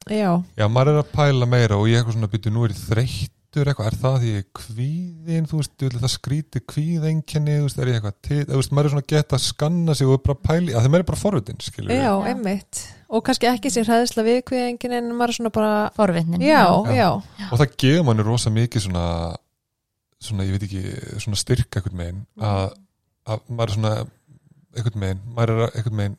já, 0.08 0.30
Já, 0.58 0.68
maður 0.72 0.94
er 0.94 1.02
að 1.02 1.10
pæla 1.16 1.50
meira 1.50 1.80
og 1.80 1.90
ég 1.92 2.00
eitthvað 2.00 2.16
svona 2.18 2.32
byrju, 2.32 2.54
nú 2.56 2.64
er 2.68 2.74
ég 2.74 2.82
þreyttur 2.88 3.72
eitthvað, 3.72 3.90
er 3.90 3.98
það 4.04 4.18
því 4.22 4.32
ég 4.32 4.40
er 4.40 4.48
kvíðin, 4.62 5.48
þú 5.50 5.60
veist, 5.62 5.86
það 5.98 6.14
skríti 6.14 6.62
kvíðenginni, 6.74 7.58
þú 7.58 7.68
veist, 7.68 7.80
er 7.82 7.92
ég 7.92 7.98
eitthvað 8.00 8.18
til, 8.28 8.42
þú 8.48 8.62
veist, 8.62 8.74
maður 8.76 8.90
er 8.90 8.94
svona 8.96 9.06
að 9.06 9.12
geta 9.14 9.38
að 9.38 9.46
skanna 9.48 9.96
sig 9.98 10.08
og 10.12 10.24
bara 10.24 10.40
pæli, 10.48 10.72
að 10.74 10.82
það 10.86 10.92
maður 10.94 11.04
er 11.04 11.10
bara 11.12 11.22
forvitin, 11.24 11.60
skilur 11.64 11.92
já, 11.96 12.02
Já. 12.08 12.12
einmitt. 12.32 12.84
Og 13.08 13.24
kannski 13.24 13.48
ekki 13.48 13.72
sér 13.72 13.88
hræðisla 13.88 14.24
við 14.28 14.42
kvíðengin 14.50 14.98
en 14.98 15.14
maður 15.16 15.32
er 15.32 15.38
svona 15.40 15.54
bara, 15.56 15.74
forvitnin. 15.96 16.44
Já, 16.44 16.64
Já. 16.92 17.10
og 17.16 17.56
það 17.56 17.72
að, 23.28 23.34
að 23.36 23.52
maður 23.58 23.70
er 23.70 23.76
svona, 23.76 23.92
eitthvað 24.78 24.96
megin, 25.04 25.20
maður 25.36 25.52
er 25.58 25.76
eitthvað 25.76 25.98
megin 26.00 26.18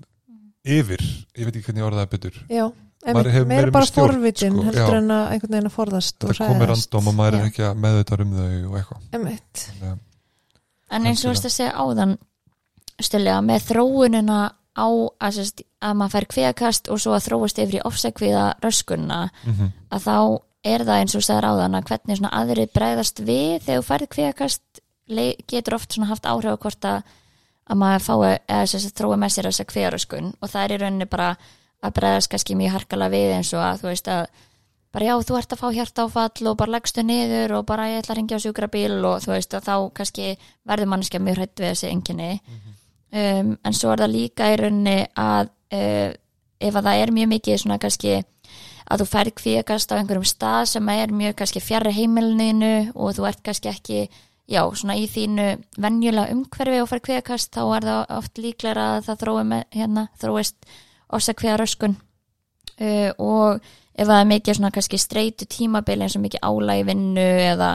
yfir, 0.68 1.02
ég 1.38 1.48
veit 1.48 1.56
ekki 1.56 1.64
hvernig 1.68 1.82
ég 1.82 1.88
orðaði 1.88 2.10
betur, 2.16 2.38
já 2.52 2.66
Maður 2.98 3.28
einmitt, 3.28 3.34
hefur 3.36 3.46
meira 3.46 3.62
meira 3.62 3.72
bara 3.76 3.86
forvitin 3.94 4.52
sko, 4.56 4.62
heldur 4.66 4.94
já. 4.94 4.98
en 4.98 5.10
að 5.14 5.28
einhvern 5.32 5.52
veginn 5.54 5.68
að 5.68 5.74
forðast 5.76 6.24
og 6.24 6.30
þetta 6.32 6.46
komir 6.50 6.68
random 6.72 7.06
og 7.08 7.14
maður 7.14 7.34
Já. 7.36 7.38
er 7.38 7.46
ekki 7.52 7.62
að 7.68 7.76
meðvita 7.84 8.16
um 8.24 8.32
þau 8.34 8.48
og 8.72 8.74
eitthvað, 8.80 9.04
Þannig 9.12 9.92
að- 9.92 9.98
En 10.90 11.06
eins 11.06 11.22
og 11.24 11.30
veist 11.30 11.44
að 11.46 11.52
segja 11.54 11.72
áðan 11.78 12.16
stöðlega 12.98 13.44
með 13.46 13.66
þróunina 13.68 14.38
á 14.78 14.86
að, 14.88 15.32
sérst, 15.38 15.62
að 15.84 15.94
maður 16.00 16.14
fær 16.16 16.26
kviðakast 16.34 16.90
og 16.90 17.00
svo 17.02 17.14
að 17.14 17.24
þróast 17.28 17.58
yfir 17.62 17.78
í 17.78 17.84
ofsakviða 17.86 18.44
röskunna 18.64 19.20
Mhm. 19.46 19.70
að 19.94 20.00
þá 20.08 20.16
er 20.64 20.84
það 20.88 20.98
eins 21.00 21.14
og 21.14 21.22
segir 21.22 21.46
áðan 21.52 21.78
að 21.78 21.84
hvernig 21.92 22.18
svona 22.18 22.34
aðrið 22.34 22.72
bregðast 22.74 23.18
við 23.22 23.62
þegar 23.62 23.78
þú 23.82 23.86
færð 23.92 24.08
kviðakast 24.16 24.62
le- 24.74 24.82
getur 25.48 25.78
oft 25.78 25.94
svona 25.94 26.10
haft 26.12 26.28
áhrif 26.28 26.56
á 26.56 26.62
hvort 26.62 26.88
að, 26.88 27.14
að 27.68 27.80
maður 27.82 28.04
fái 28.06 28.34
eða 28.48 28.66
sérst 28.72 28.98
þrói 28.98 29.16
með 29.16 29.34
sér 29.34 29.48
þessa 29.50 29.68
kviðaröskun 29.72 30.34
og 30.40 30.52
það 30.52 30.64
er 30.64 30.74
í 30.74 30.82
rauninni 30.82 31.08
bara 31.08 31.30
að 31.84 31.96
bregðast 31.98 32.32
kannski 32.32 32.58
mjög 32.58 32.76
harkalega 32.76 33.14
við 33.14 33.34
eins 33.36 33.54
og 33.54 33.64
að 33.64 33.82
þú 33.82 33.90
veist 33.92 34.12
að 34.12 34.26
bara 34.94 35.08
já, 35.10 35.14
þú 35.20 35.36
ert 35.38 35.52
að 35.52 35.60
fá 35.60 35.68
hjartáfall 35.76 36.48
og 36.50 36.56
bara 36.58 36.74
leggstu 36.74 37.04
niður 37.04 37.58
og 37.58 37.66
bara 37.68 37.90
ég 37.92 38.00
ætla 38.02 38.14
að 38.14 38.18
ringja 38.18 38.38
á 38.40 38.44
sjúkrabíl. 38.44 38.96
Og 39.04 39.20
þú 39.24 39.34
veist 39.34 39.54
að 39.54 39.68
þá 39.68 39.74
kannski 39.98 40.30
verður 40.68 40.90
manneskja 40.92 41.20
mjög 41.22 41.38
hrætt 41.38 41.62
við 41.62 41.72
þessi 41.74 41.90
enginni 41.92 42.30
um, 43.12 43.52
en 43.56 43.76
svo 43.76 43.92
er 43.92 44.02
það 44.02 44.14
líka 44.14 44.48
í 44.52 44.56
rauninni 44.62 44.96
að 45.12 45.52
uh, 45.76 46.10
ef 46.58 46.74
að 46.74 46.88
það 46.88 47.02
er 47.02 47.14
mjög 47.18 47.30
mikið 47.34 47.60
svona 47.62 47.80
kannski 47.82 48.16
að 48.88 49.02
þú 49.02 49.06
færð 49.10 49.34
kvíakast 49.36 49.92
á 49.92 49.98
einhverjum 49.98 50.26
stað 50.26 50.70
sem 50.72 50.88
er 50.94 51.12
mjög 51.12 51.36
kannski 51.38 51.60
fjarrri 51.60 51.92
heimilinu 51.92 52.74
og 52.96 53.18
þú 53.18 53.28
ert 53.28 53.42
kannski 53.44 53.70
ekki 53.70 54.06
já, 54.48 54.62
svona 54.74 54.96
í 54.98 55.06
þínu 55.10 55.48
venjulega 55.80 56.34
umhverfi 56.34 56.82
og 56.82 56.90
færð 56.90 57.04
kvíakast 57.08 57.52
þá 57.56 57.62
er 57.76 57.88
það 57.88 58.14
oft 58.18 58.42
líklega 58.42 58.86
að 58.94 59.00
það 59.08 59.22
þrói 59.22 59.42
með, 59.52 59.64
hérna, 59.76 60.06
þróist 60.20 60.70
ofsakviða 61.18 61.58
röskun 61.60 61.98
uh, 62.80 63.10
og 63.18 63.60
ef 63.98 64.06
það 64.06 64.20
er 64.20 64.30
mikið 64.32 64.58
svona 64.58 64.72
kannski 64.74 65.00
streitu 65.02 65.48
tímabil 65.50 65.98
eins 66.00 66.16
og 66.16 66.24
mikið 66.24 66.44
álæg 66.44 66.82
í 66.82 66.86
vinnu 66.88 67.28
eða, 67.48 67.74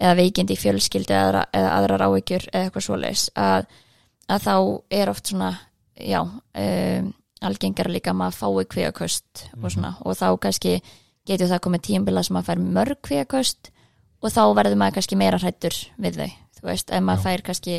eða 0.00 0.16
veikindi 0.18 0.56
í 0.56 0.62
fjölskyldu 0.62 1.14
eða, 1.14 1.46
eða 1.52 1.72
aðrar 1.76 2.06
áhyggjur 2.08 2.50
eða 2.52 2.66
eitthvað 2.66 2.86
svoleiðis 2.88 3.24
að, 3.38 3.68
að 4.28 4.46
þá 4.48 4.54
er 5.00 5.12
oft 5.12 5.32
svona 5.32 5.52
já, 5.98 6.22
um, 6.22 7.10
algengar 7.44 7.90
líka 7.90 8.12
að 8.12 8.20
maður 8.20 8.38
fái 8.38 8.68
kvíaköst 8.74 9.44
og 9.58 9.70
svona. 9.72 9.94
Og 10.02 10.16
þá 10.18 10.28
kannski 10.42 10.78
getur 11.28 11.50
það 11.50 11.64
komið 11.66 11.84
tímabila 11.88 12.24
sem 12.24 12.36
maður 12.36 12.48
fær 12.50 12.62
mörg 12.78 13.02
kvíaköst 13.06 13.70
og 14.22 14.32
þá 14.34 14.42
verður 14.58 14.76
maður 14.80 14.96
kannski 14.98 15.18
meira 15.20 15.38
hrættur 15.38 15.76
við 16.02 16.18
þau, 16.22 16.28
þú 16.58 16.68
veist, 16.70 16.90
ef 16.90 17.02
maður 17.06 17.20
Já. 17.22 17.24
fær 17.28 17.44
kannski 17.48 17.76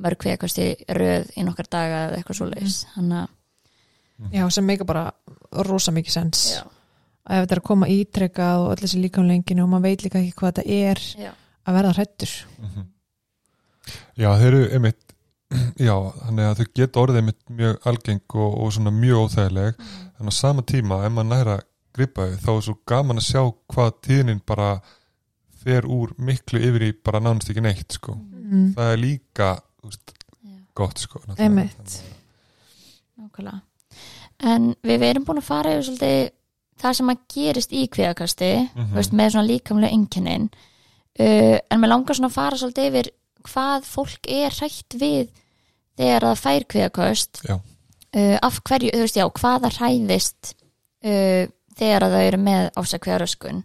mörg 0.00 0.20
kvíaköst 0.22 0.58
í 0.60 0.68
röð 0.96 1.30
í 1.36 1.44
nokkar 1.44 1.68
daga 1.72 2.00
eða 2.08 2.18
eitthvað 2.20 2.38
svoleiðis. 2.40 2.78
Þannig 2.94 3.18
að 3.20 4.36
já, 4.36 4.44
sem 4.52 4.66
meika 4.68 4.84
bara 4.88 5.06
rosa 5.66 5.92
mikið 5.92 6.12
sens. 6.14 6.42
Já, 6.56 6.62
að 7.28 7.36
ef 7.40 7.44
þetta 7.46 7.56
er 7.56 7.60
að 7.62 7.68
koma 7.70 7.88
ítrekkað 7.92 8.64
og 8.64 8.70
öll 8.74 8.80
þessi 8.84 9.00
líkamlenginu 9.04 9.64
og 9.64 9.70
maður 9.74 9.86
veit 9.88 10.04
líka 10.06 10.20
ekki 10.22 10.36
hvað 10.40 10.52
þetta 10.54 10.78
er 10.90 11.02
já, 11.26 11.32
að 11.66 11.78
verða 11.80 11.94
hrættur 11.98 12.34
Mhm. 12.60 12.86
Já, 14.20 14.28
þeir 14.38 14.46
eru 14.54 14.66
einmitt 14.76 15.14
já, 15.88 15.94
þannig 16.26 16.46
að 16.46 16.58
þau 16.60 16.66
geta 16.78 17.00
orðið 17.02 17.16
einmitt 17.20 17.40
mjög 17.58 17.86
algeng 17.90 18.34
og, 18.38 18.52
og 18.62 18.72
svona 18.76 18.92
mjög 18.94 19.24
óþægileg. 19.24 19.80
Þannig 19.80 20.30
að 20.30 20.36
á 20.36 20.40
sama 20.40 20.62
tíma, 20.68 20.98
ef 21.06 21.12
maður 21.16 21.30
næra 21.32 21.56
gripa 21.96 22.26
þau, 22.28 22.36
þá 22.44 22.50
er 22.54 22.64
svo 22.68 22.74
gaman 22.92 23.18
að 23.22 23.26
sjá 23.26 23.40
hvað 23.74 23.90
tíðnin 24.06 24.42
bara 24.46 24.68
fer 25.60 25.86
úr 25.86 26.14
miklu 26.18 26.60
yfir 26.60 26.82
í 26.88 26.92
bara 27.04 27.20
nánast 27.20 27.50
ekki 27.52 27.62
neitt 27.64 27.92
sko. 27.98 28.14
mm. 28.16 28.72
það 28.78 28.92
er 28.94 29.00
líka 29.02 29.50
úst, 29.86 30.14
já. 30.44 30.56
gott 30.74 30.98
sko. 31.02 31.20
Nákvæmlega. 33.20 33.60
En 34.40 34.70
við 34.86 35.02
erum 35.10 35.24
búin 35.28 35.40
að 35.42 35.48
fara 35.50 35.72
yfir 35.76 35.86
svolítið 35.90 36.30
það 36.80 36.94
sem 36.96 37.10
að 37.12 37.24
gerist 37.34 37.72
í 37.76 37.82
kvíðakasti 37.92 38.50
Mhm. 38.74 38.86
þú 38.92 38.96
veist, 38.96 39.12
með 39.12 39.32
svona 39.34 39.48
líkamlega 39.50 39.92
einkennin 39.96 40.46
uh, 41.20 41.58
en 41.70 41.80
mér 41.82 41.88
langar 41.92 42.16
svona 42.16 42.30
að 42.30 42.38
fara 42.38 42.56
svolítið 42.56 42.88
yfir 42.90 43.10
hvað 43.44 43.84
fólk 43.88 44.30
er 44.32 44.50
hrætt 44.56 44.96
við 45.00 45.28
þegar 46.00 46.24
það 46.30 46.40
fær 46.44 46.64
kvíðaköst 46.72 47.42
Já. 47.44 47.54
uh, 47.56 48.38
af 48.42 48.60
hverju, 48.64 48.90
þú 48.94 49.04
veist, 49.04 49.16
já, 49.20 49.26
hvaða 49.28 49.70
hræðist 49.76 50.54
uh, 51.04 51.44
þegar 51.76 52.06
að 52.08 52.14
það 52.16 52.26
eru 52.30 52.40
með 52.48 52.70
ásakveðaröskun 52.80 53.62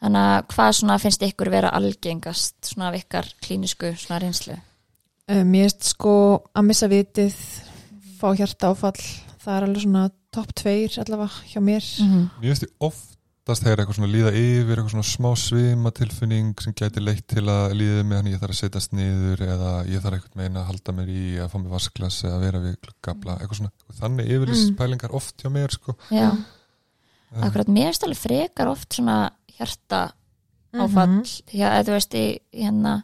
þannig 0.00 0.26
að 0.30 0.46
hvað 0.54 0.72
svona 0.80 0.98
finnst 0.98 1.22
ykkur 1.22 1.50
vera 1.50 1.70
algengast 1.76 2.56
svona 2.72 2.88
af 2.90 2.98
ykkar 3.02 3.26
klínisku 3.44 3.94
svona 3.96 4.20
reynslu 4.24 4.58
Uh, 5.30 5.44
Mér 5.46 5.68
erst 5.68 5.84
sko 5.86 6.12
að 6.58 6.64
missa 6.66 6.88
vitið 6.90 7.34
fá 8.18 8.32
hjarta 8.34 8.72
áfall 8.72 8.98
það 9.44 9.52
er 9.56 9.62
alveg 9.68 9.82
svona 9.84 10.08
topp 10.34 10.50
tveir 10.58 10.96
allavega 10.98 11.44
hjá 11.52 11.60
mér 11.62 11.84
-hmm. 11.86 12.24
Mér 12.40 12.48
finnst 12.50 12.62
ég 12.66 12.72
oftast 12.80 13.62
þegar 13.62 13.78
eitthvað 13.84 13.94
svona 13.98 14.12
líða 14.12 14.32
yfir 14.34 14.74
eitthvað 14.78 14.90
svona 14.90 15.12
smá 15.12 15.30
svima 15.36 15.90
tilfinning 15.94 16.60
sem 16.60 16.72
gæti 16.74 17.00
leitt 17.00 17.26
til 17.28 17.44
að 17.46 17.72
líða 17.78 18.02
með 18.04 18.16
hann 18.16 18.26
ég 18.32 18.40
þarf 18.40 18.50
að 18.50 18.60
setjast 18.60 18.92
niður 18.92 19.38
eða 19.46 19.70
ég 19.86 20.02
þarf 20.02 20.14
eitthvað 20.18 20.36
meina 20.42 20.60
að 20.60 20.66
halda 20.66 20.92
mér 20.92 21.08
í 21.08 21.38
að 21.38 21.48
fá 21.52 21.58
mér 21.62 21.70
vasklas 21.76 22.24
eða 22.24 22.40
vera 22.40 22.58
við 22.58 22.76
gabla 23.02 23.38
eitthvað 23.38 23.56
svona, 23.56 23.70
þannig 24.00 24.26
yfirlýst 24.34 24.70
Mm. 24.70 24.76
pælingar 24.76 25.14
oft 25.14 25.34
hjá 25.42 25.48
mér 25.50 25.70
sko 25.70 25.94
Já, 26.10 26.30
Um, 27.32 27.42
akkurat 27.46 27.68
mér 27.70 27.94
alveg 28.02 28.18
frekar 28.18 28.68
oft 28.68 28.88
svona 28.94 29.30
hjarta 29.58 30.12
áfall 30.74 31.06
Mhm. 31.08 31.24
já, 31.54 31.66
eða 31.70 31.84
þú 31.86 31.92
veist 31.96 32.14
í 32.14 32.38
hérna 32.52 33.02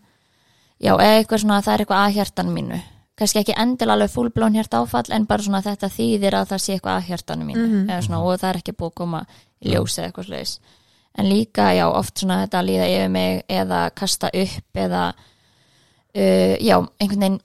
já, 0.81 0.93
eða 0.97 1.23
eitthvað 1.23 1.41
svona 1.45 1.63
það 1.63 1.75
er 1.75 1.85
eitthvað 1.85 2.07
að 2.07 2.15
hjartanu 2.17 2.53
mínu. 2.53 2.83
Kannski 3.17 3.39
ekki 3.41 3.55
endil 3.57 3.89
alveg 3.91 4.11
fullblón 4.11 4.55
hjarta 4.55 4.81
áfall 4.83 5.11
en 5.15 5.25
bara 5.27 5.43
svona 5.43 5.63
þetta 5.63 5.89
þýðir 5.89 6.35
að 6.35 6.49
það 6.51 6.59
sé 6.61 6.73
eitthvað 6.75 6.97
að 6.99 7.07
hjartanu 7.09 7.45
mínu 7.47 7.67
Mhm. 7.67 7.89
eða 7.91 8.03
svona, 8.03 8.21
og 8.25 8.39
það 8.41 8.51
er 8.51 8.57
ekki 8.61 8.73
búið 8.77 8.91
að 8.91 8.95
koma 8.95 9.27
í 9.63 9.71
ljós 9.73 9.99
eða 9.99 10.07
eitthvað 10.13 10.27
slegis 10.27 10.59
en 11.19 11.25
líka, 11.27 11.73
já, 11.75 11.87
oft 11.89 12.15
svona 12.19 12.43
þetta 12.47 12.59
að 12.61 12.67
líða 12.69 12.87
yfir 12.91 13.11
mig 13.11 13.45
eða 13.49 13.91
kasta 13.95 14.27
upp 14.35 14.75
eða 14.75 15.15
uh, 16.17 16.57
já, 16.61 16.77
einhvern 17.01 17.21
veginn 17.21 17.41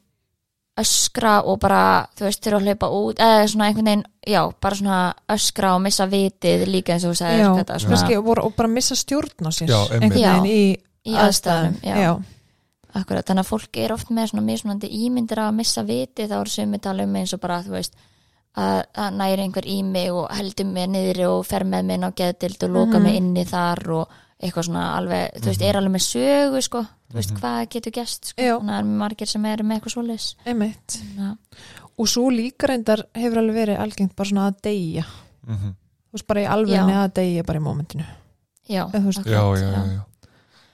öskra 0.82 1.34
og 1.48 1.60
bara, 1.64 1.82
þú 2.18 2.26
veist, 2.28 2.42
þurfa 2.44 2.60
að 2.60 2.68
hlaupa 2.68 2.90
út 2.98 3.22
eða 3.24 3.48
svona 3.48 3.68
einhvern 3.70 3.90
veginn, 3.92 4.04
já, 4.28 4.42
bara 4.62 4.76
svona 4.82 5.00
öskra 5.36 5.74
og 5.76 5.82
missa 5.86 6.08
vitið 6.12 6.66
líka 6.68 6.94
eins 6.96 7.06
og 7.08 7.14
þú 7.16 7.20
sagðir 7.22 7.44
Já, 7.46 7.50
þetta, 7.62 7.80
svona, 7.80 7.96
kannski 7.96 8.22
voru, 8.28 8.46
og 8.50 8.56
bara 8.60 8.68
missa 8.76 8.96
stjórn 9.00 9.48
á 9.48 9.52
sér 9.52 9.70
Já, 9.72 9.80
einmitt. 9.88 10.04
einhvern 10.04 10.44
veginn 10.44 10.52
í, 10.52 10.78
í 11.08 11.18
aðstæðum 11.18 11.76
já. 11.86 11.96
já. 12.06 12.12
Akkurat, 12.92 13.24
þannig 13.24 13.46
að 13.46 13.52
fólk 13.54 13.78
er 13.80 13.94
oft 13.96 14.10
með 14.12 14.32
svona 14.34 14.42
mismunandi 14.50 14.90
ímyndir 15.06 15.40
að 15.40 15.54
missa 15.62 15.84
viti 15.88 16.26
þá 16.28 16.34
eru 16.42 16.52
sumi 16.52 16.80
tala 16.84 17.06
um 17.08 17.14
eins 17.16 17.32
og 17.38 17.40
bara 17.40 17.62
þú 17.64 17.72
veist 17.78 17.94
að, 18.60 18.82
að 19.00 19.14
næri 19.16 19.46
einhver 19.46 19.68
í 19.72 19.78
mig 19.88 20.10
og 20.12 20.26
heldur 20.36 20.68
mig 20.68 20.90
niðri 20.92 21.24
og 21.30 21.46
fer 21.48 21.64
með 21.64 21.86
mig 21.88 21.96
inn 22.02 22.04
á 22.04 22.12
geðdild 22.20 22.66
og 22.68 22.74
loka 22.76 23.00
Mhm. 23.00 23.04
mig 23.08 23.16
inni 23.22 23.46
þar 23.48 23.82
og 23.96 24.18
eitthvað 24.42 24.66
svona 24.68 24.86
alveg, 24.98 25.36
þú 25.42 25.46
veist, 25.52 25.62
er 25.62 25.76
alveg 25.80 25.94
með 25.96 26.04
sögu 26.08 26.62
sko, 26.66 26.82
þú 27.12 27.18
veist, 27.20 27.32
Mhm. 27.32 27.40
hvað 27.42 27.70
getur 27.76 27.92
gest 27.94 28.26
sko, 28.32 28.42
þannig 28.42 28.62
að 28.62 28.76
það 28.76 28.80
er 28.80 28.98
margir 29.02 29.28
sem 29.28 29.46
eru 29.46 29.64
með 29.64 29.80
eitthvað 29.80 29.96
svoleiðis. 29.96 30.36
Einmitt. 30.46 30.98
Já, 31.18 31.38
og 31.98 32.08
svo 32.08 32.30
líka 32.32 32.68
reyndar 32.68 33.04
hefur 33.16 33.38
alveg 33.38 33.56
verið 33.62 33.80
algengt 33.80 34.16
bara 34.16 34.30
svona 34.30 34.48
að 34.52 34.62
deyja. 34.62 35.06
Mhm. 35.48 35.76
þú 36.12 36.18
veist 36.18 36.28
bara 36.28 36.42
í 36.42 36.48
alveg 36.48 36.76
Já. 36.76 36.86
að 37.08 37.14
deyja 37.14 37.44
bara 37.46 37.60
í 37.60 37.64
momentinu 37.64 38.06
já, 38.68 38.84
Eða 38.92 39.00
þú 39.00 39.06
veist- 39.06 39.26
já, 39.26 39.42
já, 39.56 39.72
já, 39.72 39.86
já. 39.96 40.04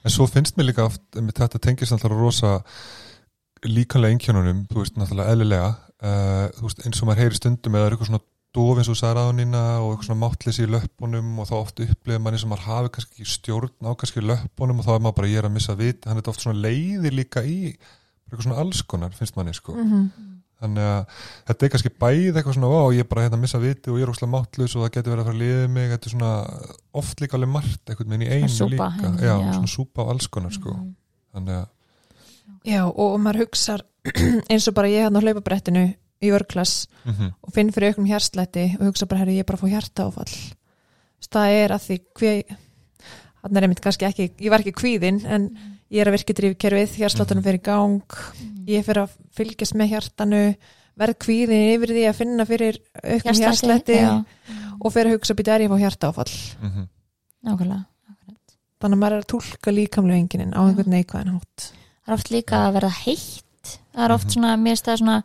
en 0.04 0.10
svo 0.10 0.26
finnst 0.26 0.56
mér 0.56 0.66
líka 0.72 0.84
oft 0.84 1.00
með 1.14 1.32
þetta 1.32 1.60
tengist 1.60 1.92
alltaf 1.92 2.10
rosa 2.10 2.62
líkanlega 3.64 4.14
einkjönunum, 4.16 4.66
þú 4.70 4.82
veist, 4.82 4.94
náttúrulega 4.98 5.32
eðlilega. 5.34 5.76
Uh, 5.98 6.48
þú 6.54 6.62
veist, 6.62 6.82
eins 6.86 7.02
og 7.02 7.08
maður 7.08 7.18
heyri 7.24 7.34
stundum 7.34 7.72
eða 7.74 7.86
er 7.86 7.96
eitthvað 7.96 8.06
svona 8.06 8.20
dof 8.56 8.80
eins 8.80 8.88
og 8.88 8.96
sagði 8.96 9.18
ráðunina 9.18 9.62
og 9.82 9.90
eitthvað 9.92 10.08
svona 10.08 10.22
máttleysi 10.22 10.64
í 10.64 10.70
löppunum 10.72 11.42
og 11.42 11.48
þá 11.50 11.54
oft 11.58 11.82
upplifir 11.84 12.32
eins 12.32 12.44
og 12.46 12.52
maður 12.52 12.66
hafi 12.68 12.92
kannski 12.94 13.14
ekki 13.18 13.34
stjórn 13.34 13.88
á 13.88 13.92
kannski 14.00 14.24
löppunum 14.24 14.80
og 14.80 14.86
þá 14.88 14.92
er 14.94 15.04
maður 15.04 15.18
bara 15.20 15.30
ég 15.32 15.42
er 15.42 15.48
að 15.50 15.54
missa 15.58 15.76
vit, 15.78 16.08
hann 16.08 16.20
er 16.20 16.30
oft 16.32 16.44
svona 16.44 16.62
leiðir 16.64 17.16
líka 17.18 17.44
í 17.44 17.60
bara 17.76 18.32
eitthvað 18.32 18.48
svona 18.48 18.60
allskonar, 18.64 19.14
finnst 19.16 19.38
manni 19.38 19.54
sko. 19.56 19.76
Mhm. 19.76 20.08
þannig 20.58 20.82
að 20.82 21.18
þetta 21.46 21.64
er 21.64 21.70
kannski 21.70 21.90
bæð 22.02 22.32
eitthvað 22.32 22.54
svona, 22.56 22.68
ó, 22.74 22.90
ég 22.90 23.04
er 23.04 23.06
bara 23.06 23.22
hérna 23.22 23.36
að 23.38 23.42
missa 23.44 23.58
viti 23.62 23.92
og 23.92 23.98
ég 24.00 24.02
er 24.02 24.10
óslega 24.10 24.32
máttlaus 24.32 24.72
og 24.74 24.82
það 24.82 24.94
getur 24.96 25.12
verið 25.12 25.20
að 25.22 25.28
fara 25.28 25.36
að 25.36 25.42
liða 25.44 25.68
mig 25.70 25.90
þetta 25.92 26.08
er 26.08 26.14
svona 26.16 26.32
oft 26.98 27.20
líka 27.22 27.36
alveg 27.38 27.52
margt 27.52 27.92
eitthvað 27.92 28.10
með 28.10 28.24
í 28.24 28.30
einu 28.32 28.48
súpa, 28.50 28.72
líka, 28.72 28.88
hérna, 28.98 29.22
já, 29.22 29.34
já. 29.38 29.52
svona 29.54 29.70
súpa 29.70 30.02
af 30.02 30.10
allskonar 30.16 30.56
sko. 30.56 30.74
þannig 31.36 31.60
að 31.60 31.68
Já, 32.66 32.82
og 32.90 33.14
maður 33.22 33.44
hugsar 33.44 33.84
eins 34.50 34.66
og 34.66 34.74
bara 34.74 34.90
ég 34.90 35.06
hann 35.06 35.14
á 35.14 35.22
hlaupabrettinu 35.22 35.84
í 36.22 36.30
vörklass 36.34 36.86
mm 37.04 37.32
og 37.42 37.52
finn 37.54 37.72
fyrir 37.72 37.92
auknum 37.92 38.08
hjarslæti 38.10 38.64
og 38.78 38.86
hugsa 38.90 39.06
bara, 39.06 39.22
herri, 39.22 39.38
ég 39.38 39.44
er 39.44 39.48
bara 39.48 39.58
að 39.58 39.64
fá 39.64 39.68
hjarta 39.74 40.06
áfall 40.08 40.34
það 41.28 41.54
er 41.58 41.74
að 41.74 41.86
því 41.88 42.32
hann 43.42 43.56
er 43.56 43.62
einmitt 43.66 43.80
kannski 43.80 44.06
ekki, 44.08 44.30
ég 44.40 44.50
var 44.50 44.60
ekki 44.60 44.74
kvíðin 44.76 45.20
en 45.26 45.48
ég 45.90 46.00
er 46.02 46.10
að 46.10 46.18
virka 46.18 46.34
drifkerfið 46.34 46.96
hjarsláttunum 46.98 47.44
fyrir 47.44 47.60
í 47.60 47.64
gang 47.64 48.18
ég 48.68 48.84
fyrir 48.84 49.04
að 49.06 49.14
fylgjast 49.38 49.74
með 49.78 49.92
hjartanu 49.94 50.42
verð 50.98 51.18
kvíðin 51.24 51.68
yfir 51.74 51.94
því 51.94 52.06
að 52.08 52.18
finna 52.18 52.44
fyrir 52.48 52.80
auknum 53.04 53.38
hjarslæti 53.38 54.00
já, 54.00 54.24
og 54.80 54.92
fyrir 54.92 55.12
að 55.12 55.18
hugsa 55.18 55.34
býta 55.38 55.54
er 55.54 55.64
ég 55.64 55.70
að 55.70 55.76
fá 55.78 55.84
hjarta 55.84 56.10
áfall 56.10 56.34
-hmm. 56.60 56.88
nákvæmlega 57.46 57.84
þannig 58.78 58.96
að 58.96 59.02
maður 59.02 59.16
er 59.16 59.22
að 59.22 59.30
tólka 59.32 59.74
líkamlega 59.74 60.22
enginin 60.22 60.54
á 60.54 60.60
einhvern 60.62 60.92
neikvæðan 60.94 61.34
hátt. 61.34 61.72
Það 62.04 62.12
er 62.12 62.16
oft 62.18 62.30
líka 62.30 62.60
að 62.62 62.74
verða 62.78 62.90
heitt. 63.02 63.72
Það 63.94 64.04
er 64.04 64.12
oft 64.14 64.26
Mhm. 64.26 64.32
svona, 64.32 64.56
mér 64.56 64.76
stað 64.78 64.98
svona 64.98 65.16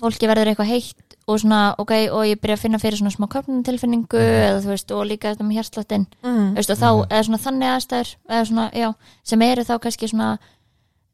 fólki 0.00 0.28
verður 0.28 0.50
eitthvað 0.52 0.70
heitt 0.72 1.16
og 1.26 1.40
svona 1.42 1.74
ok, 1.78 1.92
og 2.14 2.22
ég 2.28 2.38
byrja 2.40 2.54
að 2.56 2.62
finna 2.62 2.78
fyrir 2.78 2.98
svona 3.00 3.10
smá 3.14 3.26
köpnumtilfinningu 3.32 4.18
Mhm. 4.18 4.42
eða 4.46 4.60
þú 4.62 4.68
veist, 4.70 4.90
og 4.94 5.06
líka 5.06 5.32
þetta 5.34 5.44
með 5.46 5.56
hjartsláttin 5.58 6.06
mm. 6.22 6.58
og 6.58 6.62
þá, 6.62 6.90
Mhm. 6.92 7.06
eða 7.10 7.24
svona 7.26 7.44
þannig 7.46 7.70
aðstæður 7.76 8.10
eða 8.30 8.44
svona, 8.46 8.70
já, 8.72 8.94
sem 9.24 9.42
eru 9.42 9.62
þá 9.64 9.78
kannski 9.80 10.08
svona 10.08 10.38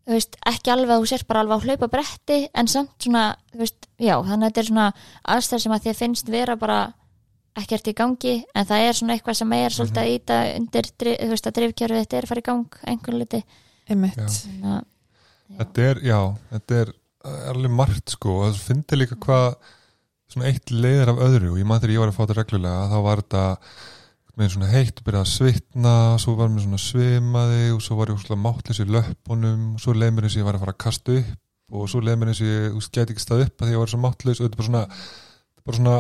þú 0.07 0.13
veist, 0.13 0.37
ekki 0.47 0.71
alveg 0.73 0.91
að 0.91 1.01
þú 1.01 1.07
sér 1.13 1.27
bara 1.29 1.41
alveg 1.41 1.57
að 1.61 1.65
hlaupa 1.65 1.89
bretti, 1.89 2.49
en 2.55 2.67
samt 2.67 2.91
svona 2.99 3.37
þú 3.55 3.59
veist, 3.59 3.87
já, 3.99 4.17
þannig 4.23 4.45
að 4.45 4.51
þetta 4.51 4.59
er 4.61 4.69
svona 4.71 4.93
aðstæður 5.29 5.61
sem 5.63 5.73
að 5.73 5.83
þér 5.87 5.95
finnst 5.97 6.29
vera 6.29 6.57
bara 6.57 6.93
ekkert 7.57 7.87
í 7.89 7.95
gangi, 7.95 8.45
en 8.55 8.65
það 8.67 8.89
er 8.89 8.93
svona 8.93 9.13
eitthvað 9.17 9.37
sem 9.37 9.53
er 9.53 9.71
svolítið 9.71 10.03
að 10.03 10.13
íta 10.19 10.57
undir 10.59 10.83
dri- 10.99 11.19
þú 11.21 11.29
veist, 11.29 11.47
að 11.47 11.53
drifkjörðu 11.57 12.01
þetta 12.03 12.17
er 12.17 12.23
að 12.23 12.29
fara 12.29 12.41
í 12.41 12.49
gang 12.49 12.67
einhvern 12.87 13.19
liti 13.19 13.45
Þetta 15.59 15.83
er, 15.85 16.01
já, 16.01 16.19
þetta 16.53 16.75
er 16.81 16.93
alveg 17.53 17.75
margt 17.79 18.15
sko 18.15 18.37
og 18.39 18.45
það 18.51 18.61
finnir 18.67 19.01
líka 19.03 19.19
hvað 19.23 19.49
svona 20.33 20.49
eitt 20.49 20.73
leiðir 20.73 21.13
af 21.13 21.25
öðru 21.27 21.53
og 21.53 21.59
ég 21.61 21.69
maður 21.69 21.85
þegar 21.85 21.95
ég 21.95 22.03
var 22.03 22.13
að 22.13 22.17
fá 22.17 22.23
þetta 22.23 22.39
reglulega 22.41 22.87
þá 22.93 22.99
var 23.07 23.23
þetta 23.23 23.45
með 24.41 24.53
svona 24.55 24.71
heitt 24.73 25.01
og 25.01 25.07
byrjaði 25.07 25.27
að 25.27 25.33
svitna 25.33 25.95
svo 26.23 26.35
var 26.39 26.53
mér 26.53 26.65
svona 26.65 26.81
svimaði 26.81 27.65
og 27.75 27.83
svo 27.85 27.99
var 27.99 28.13
ég 28.13 28.23
svona 28.23 28.45
máttlis 28.47 28.81
í 28.81 28.87
löppunum 28.89 29.67
og 29.75 29.83
svo 29.83 29.97
leið 29.97 30.15
mér 30.17 30.29
eins 30.29 30.37
og 30.39 30.41
ég 30.41 30.49
var 30.49 30.57
að 30.57 30.65
fara 30.65 30.75
að 30.77 30.85
kasta 30.87 31.19
upp 31.19 31.77
og 31.77 31.91
svo 31.93 32.01
leið 32.05 32.19
mér 32.21 32.33
eins 32.33 32.41
og 32.41 32.49
ég 32.49 32.89
gæti 32.97 33.13
ekki 33.13 33.25
stað 33.27 33.45
upp 33.47 33.61
að 33.61 33.69
því 33.69 33.77
ég 33.77 33.83
var 33.83 33.93
svo 33.93 34.01
máttlis 34.01 34.41
og 34.41 34.47
þetta 34.47 34.57
er 34.57 34.63
bara 34.63 34.71
svona 34.71 34.87
bara 35.63 35.79
svona, 35.79 35.97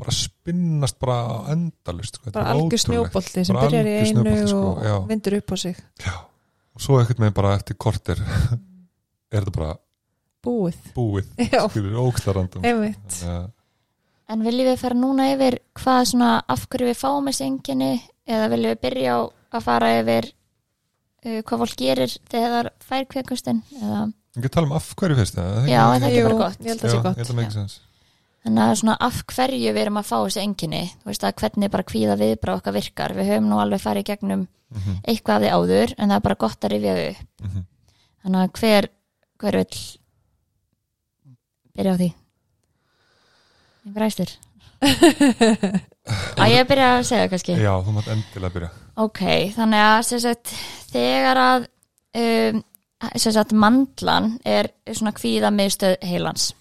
bara 0.00 0.14
spinnast 0.14 0.98
bara 0.98 1.16
endalust 1.52 2.18
sko. 2.18 2.32
Bara 2.34 2.54
algjör 2.54 2.82
snjóbolti 2.82 3.44
sem 3.46 3.58
byrjar 3.58 3.86
í 3.86 3.94
einu 4.02 4.36
sko, 4.50 4.62
og 4.72 4.80
já. 4.82 4.94
vindur 5.10 5.36
upp 5.38 5.54
á 5.54 5.56
sig 5.60 5.76
Já, 6.02 6.14
og 6.74 6.82
svo 6.82 6.98
ekkert 7.02 7.22
með 7.22 7.34
bara 7.36 7.54
eftir 7.58 7.78
korter 7.78 8.18
er 9.34 9.44
þetta 9.44 9.54
bara 9.54 9.76
búið. 10.44 10.80
Búið. 10.96 11.28
Skilur 11.70 12.00
ókslarandum 12.04 12.64
einmitt. 12.64 13.20
En 14.24 14.44
viljum 14.44 14.70
við 14.70 14.80
fara 14.80 14.96
núna 14.96 15.28
yfir 15.34 15.58
hvað 15.76 16.02
svona 16.14 16.30
af 16.48 16.66
hverju 16.72 16.88
við 16.88 17.00
fáum 17.00 17.28
þessi 17.28 17.44
enginni 17.48 17.92
eða 18.24 18.50
viljum 18.54 18.72
við 18.72 18.82
byrja 18.86 19.16
á 19.16 19.20
að 19.54 19.64
fara 19.66 19.90
yfir 20.00 20.30
uh, 21.24 21.40
hvað 21.44 21.64
fólk 21.64 21.80
gerir 21.80 22.14
þegar 22.30 22.70
það 22.70 22.86
fær 22.88 23.08
kveikustinn 23.12 23.64
eða 23.80 24.04
Ég 24.34 24.42
kan 24.42 24.50
tala 24.50 24.66
um 24.66 24.72
af 24.74 24.86
hverju 24.98 25.16
fyrst 25.20 25.36
eða? 25.38 25.58
Já, 25.70 25.80
er 25.84 26.00
það 26.02 26.08
ekki 26.08 26.18
Jú, 26.18 26.24
bara 26.26 26.38
gott? 26.40 26.56
ég 26.64 26.72
held 26.72 26.80
að 26.80 26.90
sé 26.90 26.96
ég 26.96 27.04
gott. 27.04 27.76
þannig 28.44 28.62
að 28.64 28.72
svona 28.80 28.96
af 29.06 29.20
hverju 29.30 29.74
við 29.76 29.82
erum 29.84 30.00
að 30.00 30.08
fá 30.08 30.16
þessi 30.16 30.40
enginni 30.42 30.80
þú 30.90 31.10
veist 31.10 31.26
að 31.28 31.36
hvernig 31.42 31.70
bara 31.70 31.86
kvíða 31.86 32.16
viðbrá 32.18 32.54
okkar 32.56 32.74
virkar. 32.74 33.14
Við 33.14 33.30
höfum 33.30 33.46
nú 33.52 33.60
alveg 33.62 33.84
farið 33.84 34.02
í 34.02 34.08
gegnum 34.10 34.42
mm 34.42 34.80
-hmm. 34.80 34.96
eitthvað 35.06 35.36
af 35.36 35.42
því 35.42 35.52
áður 35.54 35.94
en 35.98 36.08
það 36.10 36.16
er 36.16 36.26
bara 36.26 36.40
gott 36.44 36.64
að 36.64 36.72
rifja 36.74 36.96
þau 36.96 37.06
upp. 37.10 37.22
Mm 37.44 37.50
-hmm. 37.50 37.64
þannig 38.22 38.40
að 38.42 38.58
hver, 38.58 38.88
hver 39.38 39.56
vill 39.56 39.78
byrja 41.74 41.94
á 41.94 42.00
því. 42.00 42.10
Einhver 43.84 44.06
æstur 44.08 44.34
að 44.84 46.52
ég 46.54 46.68
byrja 46.68 46.90
að 46.98 47.06
segja 47.08 47.30
kannski. 47.32 47.56
Já, 47.56 47.72
þú 47.84 47.94
mátt 47.96 48.10
endilega 48.12 48.54
byrja. 48.56 48.70
Ok, 49.04 49.22
þannig 49.56 49.84
að 49.84 50.10
sagt, 50.24 50.52
þegar 50.92 51.40
að 51.40 51.66
um, 52.20 52.60
sagt, 53.16 53.56
mandlan 53.56 54.34
er 54.46 54.70
svona 54.92 55.14
kvíða 55.16 55.52
miðstöð 55.54 55.96
heilans. 56.04 56.52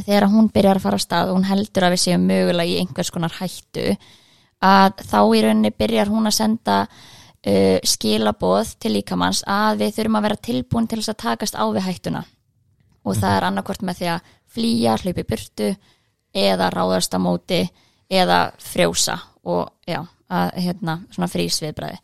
Þegar 0.00 0.30
hún 0.32 0.48
byrjar 0.54 0.80
að 0.80 0.86
fara 0.86 1.00
að 1.00 1.04
stað 1.04 1.30
og 1.30 1.38
hún 1.40 1.48
heldur 1.50 1.86
að 1.86 1.96
við 1.96 2.04
séum 2.06 2.26
mögulega 2.30 2.72
í 2.72 2.80
einhvers 2.80 3.12
konar 3.12 3.34
hættu 3.36 3.88
að 4.64 5.02
þá 5.08 5.20
í 5.20 5.42
rauninni 5.44 5.72
byrjar 5.74 6.12
hún 6.12 6.28
að 6.28 6.36
senda 6.36 6.76
uh, 6.86 7.78
skilaboð 7.84 8.76
til 8.80 8.94
líkamanns 8.96 9.42
að 9.48 9.82
við 9.82 9.96
þurfum 9.98 10.20
að 10.20 10.26
vera 10.28 10.44
tilbúin 10.48 10.88
til 10.88 11.00
þess 11.00 11.12
að 11.12 11.22
takast 11.24 11.58
á 11.58 11.64
við 11.68 11.86
hættuna 11.88 12.22
og 13.04 13.16
það 13.16 13.36
er 13.36 13.48
annarkvort 13.48 13.84
með 13.86 14.00
því 14.00 14.10
að 14.14 14.30
flýja, 14.50 14.96
hlaupi 15.02 15.26
burtu 15.26 15.74
eða 16.36 16.70
ráðast 16.74 17.14
á 17.14 17.18
móti 17.22 17.60
eða 18.10 18.40
frjósa 18.58 19.18
og 19.46 19.70
já, 19.88 20.02
að 20.30 20.56
hérna 20.64 20.98
svona 21.10 21.30
frísviðbræði 21.30 22.00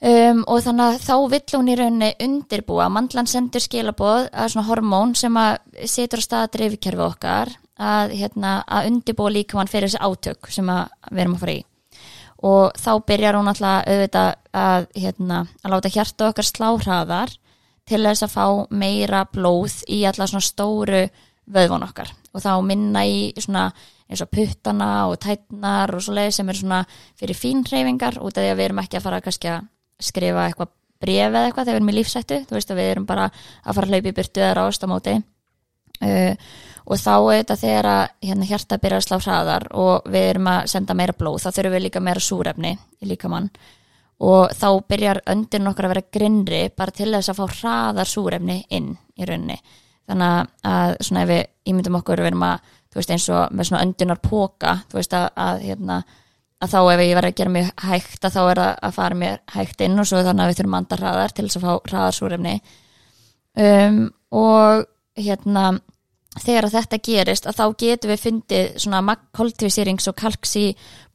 um, 0.00 0.44
og 0.48 0.62
þannig 0.64 0.84
að 0.86 1.00
þá 1.04 1.14
vill 1.34 1.56
hún 1.56 1.70
í 1.70 1.78
rauninni 1.78 2.10
undirbúa, 2.26 2.88
mandlan 2.92 3.28
sendur 3.30 3.64
skilaboð 3.64 4.28
að 4.32 4.52
svona 4.54 4.68
hormón 4.68 5.16
sem 5.18 5.36
að 5.40 5.58
setur 5.88 6.24
á 6.24 6.26
staða 6.26 6.52
dreifkerfi 6.56 7.04
okkar 7.06 7.52
að, 7.80 8.14
hérna, 8.20 8.60
að 8.68 8.90
undirbúa 8.90 9.32
líkamann 9.34 9.70
fyrir 9.70 9.90
þessi 9.90 10.04
átök 10.04 10.50
sem 10.52 10.72
að 10.72 10.88
við 11.10 11.22
erum 11.24 11.36
að 11.36 11.44
fara 11.44 11.56
í. 11.56 11.62
Og 12.50 12.80
þá 12.80 12.90
byrjar 13.08 13.36
hún 13.36 13.50
alltaf 13.52 13.88
auðvitað 13.88 14.30
að, 14.56 14.86
hérna, 14.96 15.40
að 15.60 15.74
láta 15.74 15.92
hjarta 15.92 16.28
okkar 16.30 16.48
slá 16.48 16.68
hraðar 16.80 17.34
til 17.90 18.02
þess 18.04 18.26
að 18.26 18.34
fá 18.34 18.44
meira 18.70 19.24
blóð 19.30 19.80
í 19.90 20.02
alla 20.08 20.28
svona 20.30 20.46
stóru 20.46 21.04
vöðvun 21.50 21.86
okkar. 21.88 22.12
Og 22.30 22.42
þá 22.44 22.52
minna 22.62 23.02
í 23.06 23.30
svona 23.38 23.70
eins 24.10 24.22
og 24.24 24.30
puttana 24.30 24.90
og 25.10 25.18
tætnar 25.22 25.92
og 25.94 26.02
svo 26.02 26.14
leið 26.16 26.32
sem 26.34 26.50
er 26.50 26.58
svona 26.58 26.80
fyrir 27.18 27.38
fínhreyfingar 27.38 28.18
út 28.22 28.36
af 28.36 28.44
því 28.44 28.52
að 28.52 28.58
við 28.58 28.68
erum 28.68 28.82
ekki 28.82 28.98
að 28.98 29.06
fara 29.06 29.20
kannski 29.24 29.52
að 29.52 29.68
skrifa 30.00 30.46
eitthvað 30.46 30.72
bref 31.00 31.28
eða 31.30 31.44
eitthvað 31.48 31.68
þegar 31.68 31.76
við 31.76 31.80
erum 31.80 31.92
í 31.92 31.96
lífsættu 31.96 32.40
þú 32.48 32.56
veist 32.56 32.72
að 32.72 32.80
við 32.80 32.90
erum 32.94 33.06
bara 33.08 33.28
að 33.30 33.76
fara 33.76 33.86
að 33.86 33.94
hlaupa 33.94 34.10
í 34.10 34.16
byrtu 34.18 34.42
eða 34.42 34.56
rást 34.58 34.84
á 34.84 34.88
móti. 34.90 35.16
Uh, 36.00 36.34
og 36.90 36.96
þá 36.96 37.10
auðvitað 37.12 37.60
þegar 37.60 37.88
að 37.90 38.04
hérna, 38.24 38.46
hjarta 38.48 38.78
byrja 38.80 39.00
að 39.00 39.04
slá 39.04 39.16
hraðar 39.20 39.66
og 39.76 40.06
við 40.10 40.28
erum 40.30 40.48
að 40.48 40.70
senda 40.72 40.96
meira 40.96 41.14
blóð 41.18 41.42
þá 41.44 41.50
þurfum 41.50 41.74
við 41.76 41.84
líka 41.84 42.02
meira 42.02 42.22
súrefni 42.24 42.72
í 42.72 43.10
líkamann 43.10 43.50
og 44.20 44.52
þá 44.52 44.68
byrjar 44.92 45.22
öndin 45.32 45.68
okkar 45.70 45.88
að 45.88 45.94
vera 45.94 46.08
grinnri 46.12 46.60
bara 46.76 46.92
til 46.92 47.08
þess 47.14 47.32
að 47.32 47.38
fá 47.40 47.60
hraðar 47.60 48.08
súrefni 48.08 48.58
inn 48.68 48.92
í 49.16 49.28
rauninni. 49.28 49.56
Þannig 50.10 50.50
að 50.66 50.96
svona 51.06 51.22
ef 51.24 51.30
við 51.30 51.72
ímyndum 51.72 51.98
okkur 52.00 52.20
við 52.20 52.32
erum 52.32 52.44
að, 52.48 52.72
þú 52.90 53.00
veist 53.00 53.12
eins 53.14 53.28
og 53.32 53.54
með 53.54 53.68
svona 53.68 53.84
öndunar 53.86 54.20
póka, 54.24 54.74
þú 54.90 54.98
veist 54.98 55.16
að, 55.16 55.26
að 55.40 55.64
hérna, 55.68 55.98
að 56.60 56.74
þá 56.74 56.78
ef 56.82 57.02
ég 57.04 57.16
verð 57.16 57.30
að 57.30 57.36
gera 57.40 57.54
mjög 57.54 57.70
hægt 57.86 58.26
að 58.26 58.36
þá 58.36 58.40
er 58.42 58.62
það 58.62 58.72
að 58.88 58.96
fara 58.98 59.20
mér 59.22 59.38
hægt 59.54 59.84
inn 59.86 60.02
og 60.02 60.08
svo 60.10 60.24
þannig 60.26 60.44
að 60.44 60.50
við 60.50 60.60
þurfum 60.60 60.74
að 60.76 60.82
anda 60.82 61.00
hraðar 61.00 61.36
til 61.36 61.46
þess 61.46 61.60
að 61.60 61.66
fá 61.66 61.90
hraðar 61.92 62.18
súrefni. 62.18 62.54
Um, 63.60 64.00
og 64.36 64.84
hérna 65.20 65.64
þegar 66.38 66.68
að 66.68 66.74
þetta 66.76 66.98
gerist 67.02 67.46
að 67.48 67.58
þá 67.58 67.64
getum 67.82 68.12
við 68.12 68.24
fundið 68.24 68.66
svona 68.78 69.00
magkoltvísýrings 69.08 70.10
og 70.10 70.18
kalks 70.20 70.52
í 70.60 70.66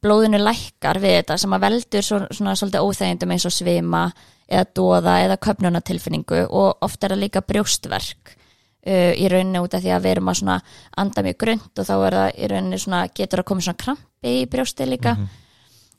blóðinu 0.04 0.42
lækkar 0.42 1.00
við 1.00 1.20
þetta 1.22 1.38
sem 1.40 1.56
að 1.56 1.66
veldur 1.66 2.06
svo, 2.06 2.20
svona 2.36 2.56
svolítið 2.60 2.88
óþægindum 2.88 3.36
eins 3.36 3.48
og 3.48 3.56
svima 3.56 4.10
eða 4.46 4.66
dóða 4.76 5.20
eða 5.26 5.40
köpnunatilfinningu 5.48 6.42
og 6.50 6.84
oft 6.86 7.04
er 7.04 7.16
það 7.16 7.24
líka 7.24 7.46
brjóstverk 7.48 8.36
uh, 8.36 9.14
í 9.16 9.32
rauninni 9.32 9.64
út 9.64 9.78
af 9.78 9.86
því 9.86 9.96
að 9.96 10.04
við 10.04 10.16
erum 10.18 10.34
að 10.34 10.40
svona 10.42 10.60
anda 11.02 11.26
mjög 11.26 11.40
grönt 11.46 11.82
og 11.82 11.88
þá 11.88 11.96
er 11.96 12.20
það 12.20 12.30
í 12.36 12.52
rauninni 12.52 12.84
svona 12.84 13.02
getur 13.16 13.42
að 13.42 13.50
koma 13.50 13.66
svona 13.66 13.84
krampi 13.86 14.38
í 14.42 14.46
brjósti 14.52 14.90
líka. 14.90 15.16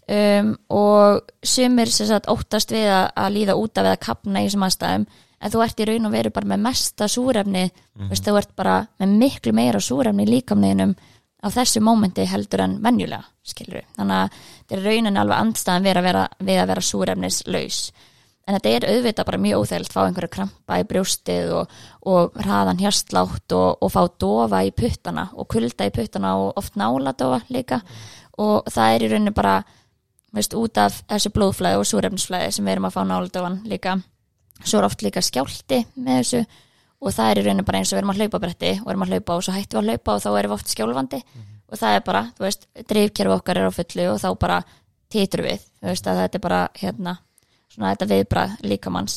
Um, 0.06 0.52
og 0.70 1.32
sumir 1.42 1.90
sem 1.90 2.06
sagt 2.06 2.28
óttast 2.30 2.70
við 2.70 2.84
að, 2.86 3.08
að 3.18 3.32
líða 3.34 3.56
út 3.58 3.80
af 3.80 3.88
eða 3.88 4.02
kapna 4.04 4.44
í 4.44 4.46
þessum 4.46 4.66
aðstæðum 4.68 5.06
en 5.46 5.52
þú 5.52 5.62
ert 5.62 5.82
í 5.82 5.86
raun 5.88 6.08
og 6.08 6.16
veru 6.16 6.32
bara 6.34 6.50
með 6.52 6.64
mesta 6.66 7.08
súrefni 7.10 7.68
veist, 8.10 8.26
þú 8.26 8.38
ert 8.40 8.56
bara 8.58 8.80
með 8.98 9.14
miklu 9.22 9.54
meira 9.56 9.80
súrefni 9.82 10.26
í 10.26 10.32
líkamniðinum 10.34 10.96
á 11.44 11.46
þessu 11.54 11.82
mómenti 11.84 12.26
heldur 12.26 12.64
en 12.64 12.76
venjulega 12.82 13.22
skilur 13.46 13.86
þannig 13.94 14.18
að 14.18 14.36
þetta 14.66 14.76
er 14.76 14.84
raunin 14.88 15.20
alveg 15.22 15.40
andstæðan 15.44 15.86
við 15.86 16.00
að 16.00 16.06
vera, 16.08 16.26
við 16.42 16.60
að 16.60 16.70
vera 16.72 16.84
súrefnislaus. 16.90 17.80
En 18.46 18.54
þetta 18.54 18.72
er 18.72 18.84
auðvitað 18.86 19.26
bara 19.26 19.42
mjög 19.42 19.62
óþægilt 19.62 19.94
fá 19.94 20.00
einhverja 20.04 20.32
krampa 20.36 20.76
í 20.78 20.84
brjóstið 20.86 21.48
og, 21.56 21.72
og 22.06 22.36
hraðan 22.38 22.78
hjarslátt 22.78 23.54
og, 23.58 23.80
og 23.82 23.90
fá 23.90 24.04
dofa 24.22 24.60
í 24.62 24.70
puttana 24.70 25.24
og 25.34 25.48
kulda 25.50 25.88
í 25.88 25.94
puttana 25.94 26.36
og 26.38 26.60
oft 26.60 26.78
náladofa 26.78 27.40
líka. 27.50 27.80
Og 28.38 28.68
það 28.70 28.92
er 28.92 29.06
í 29.06 29.08
rauninni 29.10 29.34
bara 29.34 29.56
veist, 30.36 30.54
út 30.54 30.78
af 30.78 31.00
þessu 31.10 31.34
blóðflæði 31.34 31.80
og 31.80 31.90
súrefnisflæði 31.90 32.54
sem 32.54 32.68
við 32.68 32.76
erum 32.76 32.86
að 32.86 32.94
fá 32.94 33.02
náladofan 33.08 33.58
líka 33.66 33.96
svo 34.62 34.80
er 34.80 34.88
oft 34.88 35.04
líka 35.04 35.22
skjálti 35.24 35.82
með 35.96 36.22
þessu 36.22 36.42
og 36.96 37.12
það 37.12 37.30
er 37.30 37.40
í 37.40 37.44
rauninni 37.46 37.66
bara 37.66 37.82
eins 37.82 37.92
og 37.92 37.96
við 37.96 38.02
erum 38.02 38.14
að 38.14 38.22
hlaupa 38.22 38.40
bretti 38.42 38.72
og 38.80 38.90
erum 38.92 39.04
að 39.04 39.14
hlaupa 39.14 39.36
og 39.36 39.44
svo 39.44 39.54
hættum 39.56 39.78
við 39.78 39.82
að 39.82 39.92
hlaupa 39.92 40.14
og 40.14 40.24
þá 40.24 40.28
erum 40.32 40.52
við 40.52 40.56
oft 40.56 40.72
skjálfandi 40.72 41.22
og 41.66 41.80
það 41.80 41.96
er 41.96 42.04
bara, 42.06 42.22
þú 42.36 42.46
veist, 42.46 42.68
drifkerfi 42.88 43.34
okkar 43.36 43.60
er 43.60 43.68
á 43.68 43.72
fullu 43.76 44.10
og 44.12 44.20
þá 44.22 44.28
bara 44.40 44.60
titru 45.12 45.46
við 45.46 45.64
þú 45.80 45.90
veist 45.90 46.06
að 46.06 46.20
þetta 46.22 46.38
er 46.38 46.44
bara 46.46 46.60
hérna 46.80 47.16
svona 47.72 47.92
þetta 47.92 48.08
viðbrað 48.12 48.54
líkamanns 48.66 49.16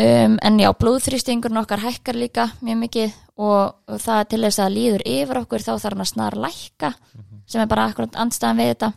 um, 0.00 0.38
en 0.40 0.60
já, 0.62 0.70
blóðþrýstingurinn 0.80 1.60
okkar 1.62 1.84
hækkar 1.84 2.18
líka 2.18 2.48
mjög 2.64 2.80
mikið 2.84 3.18
og, 3.40 3.76
og 3.88 4.00
það 4.00 4.24
til 4.32 4.42
þess 4.46 4.62
að 4.62 4.74
líður 4.76 5.06
yfir 5.08 5.42
okkur 5.42 5.64
þá 5.66 5.72
þarf 5.74 5.94
hann 5.94 6.04
að 6.04 6.10
snar 6.12 6.38
lækka 6.46 6.92
sem 7.50 7.62
er 7.62 7.70
bara 7.70 7.88
akkurat 7.90 8.18
andstæðan 8.20 8.60
við 8.60 8.68
þetta. 8.74 8.92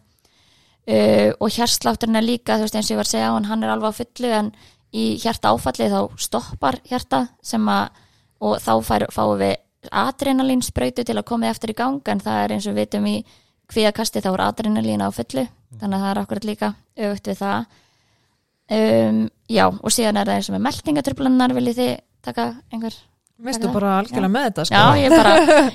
Uh, 0.83 1.29
og 1.39 1.53
hérslátturinn 1.55 2.19
er 2.19 2.25
líka 2.27 2.57
þú 2.59 2.65
veist 2.65 2.75
að 4.93 4.99
í 4.99 5.03
hjarta 5.21 5.53
áfalli 5.53 5.89
þá 5.91 5.99
stoppar 6.21 6.79
hjarta 6.89 7.25
sem 7.45 7.69
að 7.71 8.01
og 8.43 8.59
þá 8.59 8.73
fær, 8.83 9.05
fáum 9.13 9.37
við 9.39 9.55
adrenalín 9.91 10.63
sprautu 10.63 11.03
til 11.05 11.15
að 11.15 11.27
koma 11.27 11.49
eftir 11.51 11.73
í 11.73 11.77
gang 11.77 12.01
en 12.11 12.21
það 12.23 12.41
er 12.41 12.55
eins 12.55 12.67
og 12.67 12.75
við 12.75 12.85
vitum 12.85 13.07
í 13.07 13.15
kvíðakasti 13.71 14.23
þá 14.23 14.29
er 14.33 14.43
adrenalín 14.47 15.03
á 15.03 15.09
fullu 15.15 15.45
þannig 15.79 15.97
að 15.97 16.03
það 16.03 16.11
er 16.11 16.21
akkurat 16.21 16.47
líka 16.47 16.69
auðvitað 16.99 17.31
við 17.31 17.39
það. 17.39 17.79
Um, 18.73 19.17
já 19.51 19.65
og 19.67 19.91
síðan 19.91 20.19
er 20.19 20.29
það 20.29 20.39
eins 20.39 20.49
og 20.49 20.55
með 20.55 20.65
meldingatrublannar 20.67 21.55
viljið 21.57 21.81
þið 21.81 21.91
taka 22.23 22.47
einhver 22.71 23.01
Vistu 23.43 23.65
Taka 23.65 23.73
bara 23.73 23.93
algjörlega 23.99 24.31
með 24.31 24.43
þetta 24.45 24.63
sko. 24.69 24.77
já 24.77 25.03
ég 25.03 25.13
bara, 25.17 25.31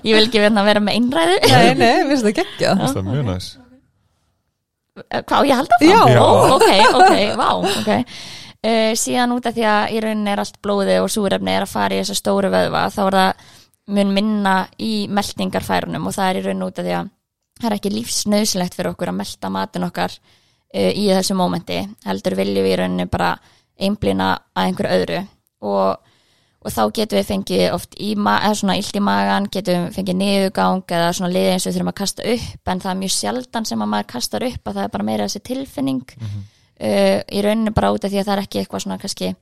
ég 0.06 0.14
vil 0.14 0.22
ekki 0.22 0.40
verða 0.40 0.62
að 0.62 0.68
vera 0.70 0.82
með 0.86 0.98
einræðu. 1.00 1.38
Nei, 1.52 1.72
nei, 1.76 1.96
vistu 2.08 2.28
það 2.28 2.36
geggja 2.38 2.74
það 2.78 3.00
er 3.00 3.08
mjög 3.08 3.24
næs. 3.26 3.48
Hvað 5.28 5.48
ég 5.48 5.52
að 5.52 5.58
halda 5.58 5.78
það? 5.82 5.90
Já. 5.90 6.22
Ó, 6.22 6.28
ok, 6.54 6.68
ok, 7.00 7.18
vá 7.38 7.48
ok 7.58 7.90
uh, 8.66 8.92
síðan 8.98 9.36
út 9.36 9.46
af 9.48 9.56
því 9.56 9.68
að 9.68 9.94
í 9.94 10.02
rauninni 10.04 10.32
er 10.32 10.42
allt 10.42 10.58
blóði 10.64 10.98
og 11.02 11.12
súrefni 11.12 11.54
er 11.54 11.66
að 11.66 11.74
fara 11.74 11.96
í 11.96 12.02
þessa 12.02 12.18
stóru 12.18 12.50
vöðva 12.52 12.88
þá 12.94 13.00
er 13.06 13.18
það 13.20 13.46
mun 13.98 14.10
minna 14.16 14.56
í 14.84 14.92
meldingarfærunum 15.12 16.10
og 16.10 16.16
það 16.16 16.30
er 16.30 16.40
í 16.40 16.44
rauninni 16.46 16.68
út 16.68 16.80
af 16.80 16.88
því 16.88 16.96
að 16.98 17.14
það 17.58 17.70
er 17.70 17.78
ekki 17.78 17.94
lífsnauðsilegt 17.94 18.76
fyrir 18.76 18.92
okkur 18.92 19.12
að 19.12 19.18
melda 19.20 19.52
matin 19.52 19.88
okkar 19.88 20.18
uh, 20.18 20.92
í 20.92 21.08
þessu 21.10 21.38
mómenti 21.38 21.80
heldur 22.06 22.38
viljum 22.38 22.66
við 22.66 22.76
í 22.76 22.82
rauninni 22.82 23.08
bara 23.10 23.36
einblina 23.78 24.34
að 24.56 24.68
einhverju 24.68 24.98
öðru. 24.98 25.22
Og, 25.68 26.14
og 26.62 26.74
þá 26.74 26.82
getum 26.94 27.18
við 27.18 27.28
fengið 27.32 27.64
oft 27.74 27.96
í, 27.98 28.12
svona 28.14 28.76
illt 28.78 28.98
í 28.98 29.02
magan 29.02 29.48
getum 29.50 29.88
við 29.88 29.96
fengið 29.96 30.20
niðurgang 30.20 30.94
eða 30.98 31.08
svona 31.16 31.32
liðið 31.34 31.54
eins 31.54 31.64
og 31.64 31.70
við 31.70 31.78
þurfum 31.78 31.92
að 31.92 31.98
kasta 32.02 32.28
upp 32.34 32.72
en 32.72 32.82
það 32.84 32.92
er 32.92 33.00
mjög 33.02 33.14
sjaldan 33.16 33.68
sem 33.68 33.82
að 33.82 33.90
maður 33.94 34.10
kastar 34.12 34.46
upp 34.46 34.70
að 34.70 34.78
það 34.78 34.84
er 34.84 34.94
bara 34.94 35.08
meira 35.08 35.26
þessi 35.28 35.44
tilfinning 35.48 36.04
uh, 36.80 37.18
í 37.22 37.44
rauninni 37.44 37.74
bara 37.76 37.92
út 37.94 38.04
af 38.04 38.12
því 38.12 38.22
að 38.22 38.28
það 38.28 38.36
er 38.36 38.44
ekki 38.44 38.62
eitthvað 38.62 38.84
svona 38.84 39.00
kannski 39.02 39.32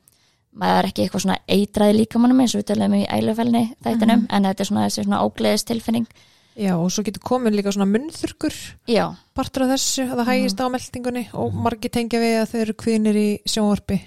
maður 0.56 0.78
er 0.78 0.90
ekki 0.90 1.04
eitthvað 1.04 1.24
svona 1.26 1.38
eitraði 1.52 1.98
líkamannum 2.00 2.40
eins 2.40 2.54
og 2.56 2.62
við 2.62 2.70
tölum 2.70 2.96
í 2.96 3.04
ælufælni 3.12 3.64
þættinum 3.84 4.24
en 4.30 4.48
þetta 4.48 4.64
er 4.64 4.70
svona 4.70 4.88
svona 4.94 5.22
ógleðis 5.26 5.66
tilfinning 5.68 6.08
Já, 6.56 6.72
og 6.80 6.88
svo 6.88 7.02
getur 7.04 7.20
komin 7.20 7.52
líka 7.52 7.68
svona 7.68 7.84
munnþurkur 7.90 8.54
já, 8.88 9.10
partur 9.36 9.66
af 9.66 9.74
þessu, 9.74 10.06
að 10.06 10.22
það 10.22 10.28
hægist 10.30 10.62
á 10.64 10.72
meldingunni 10.72 11.24
og 11.36 11.58
margir 11.66 11.92
tengja 11.92 12.20
við 12.22 12.36
að 12.40 12.46
þau 12.48 12.60
eru 12.62 12.74
kvinir 12.80 13.18
í 13.20 13.26
sjónvarpi 13.44 13.98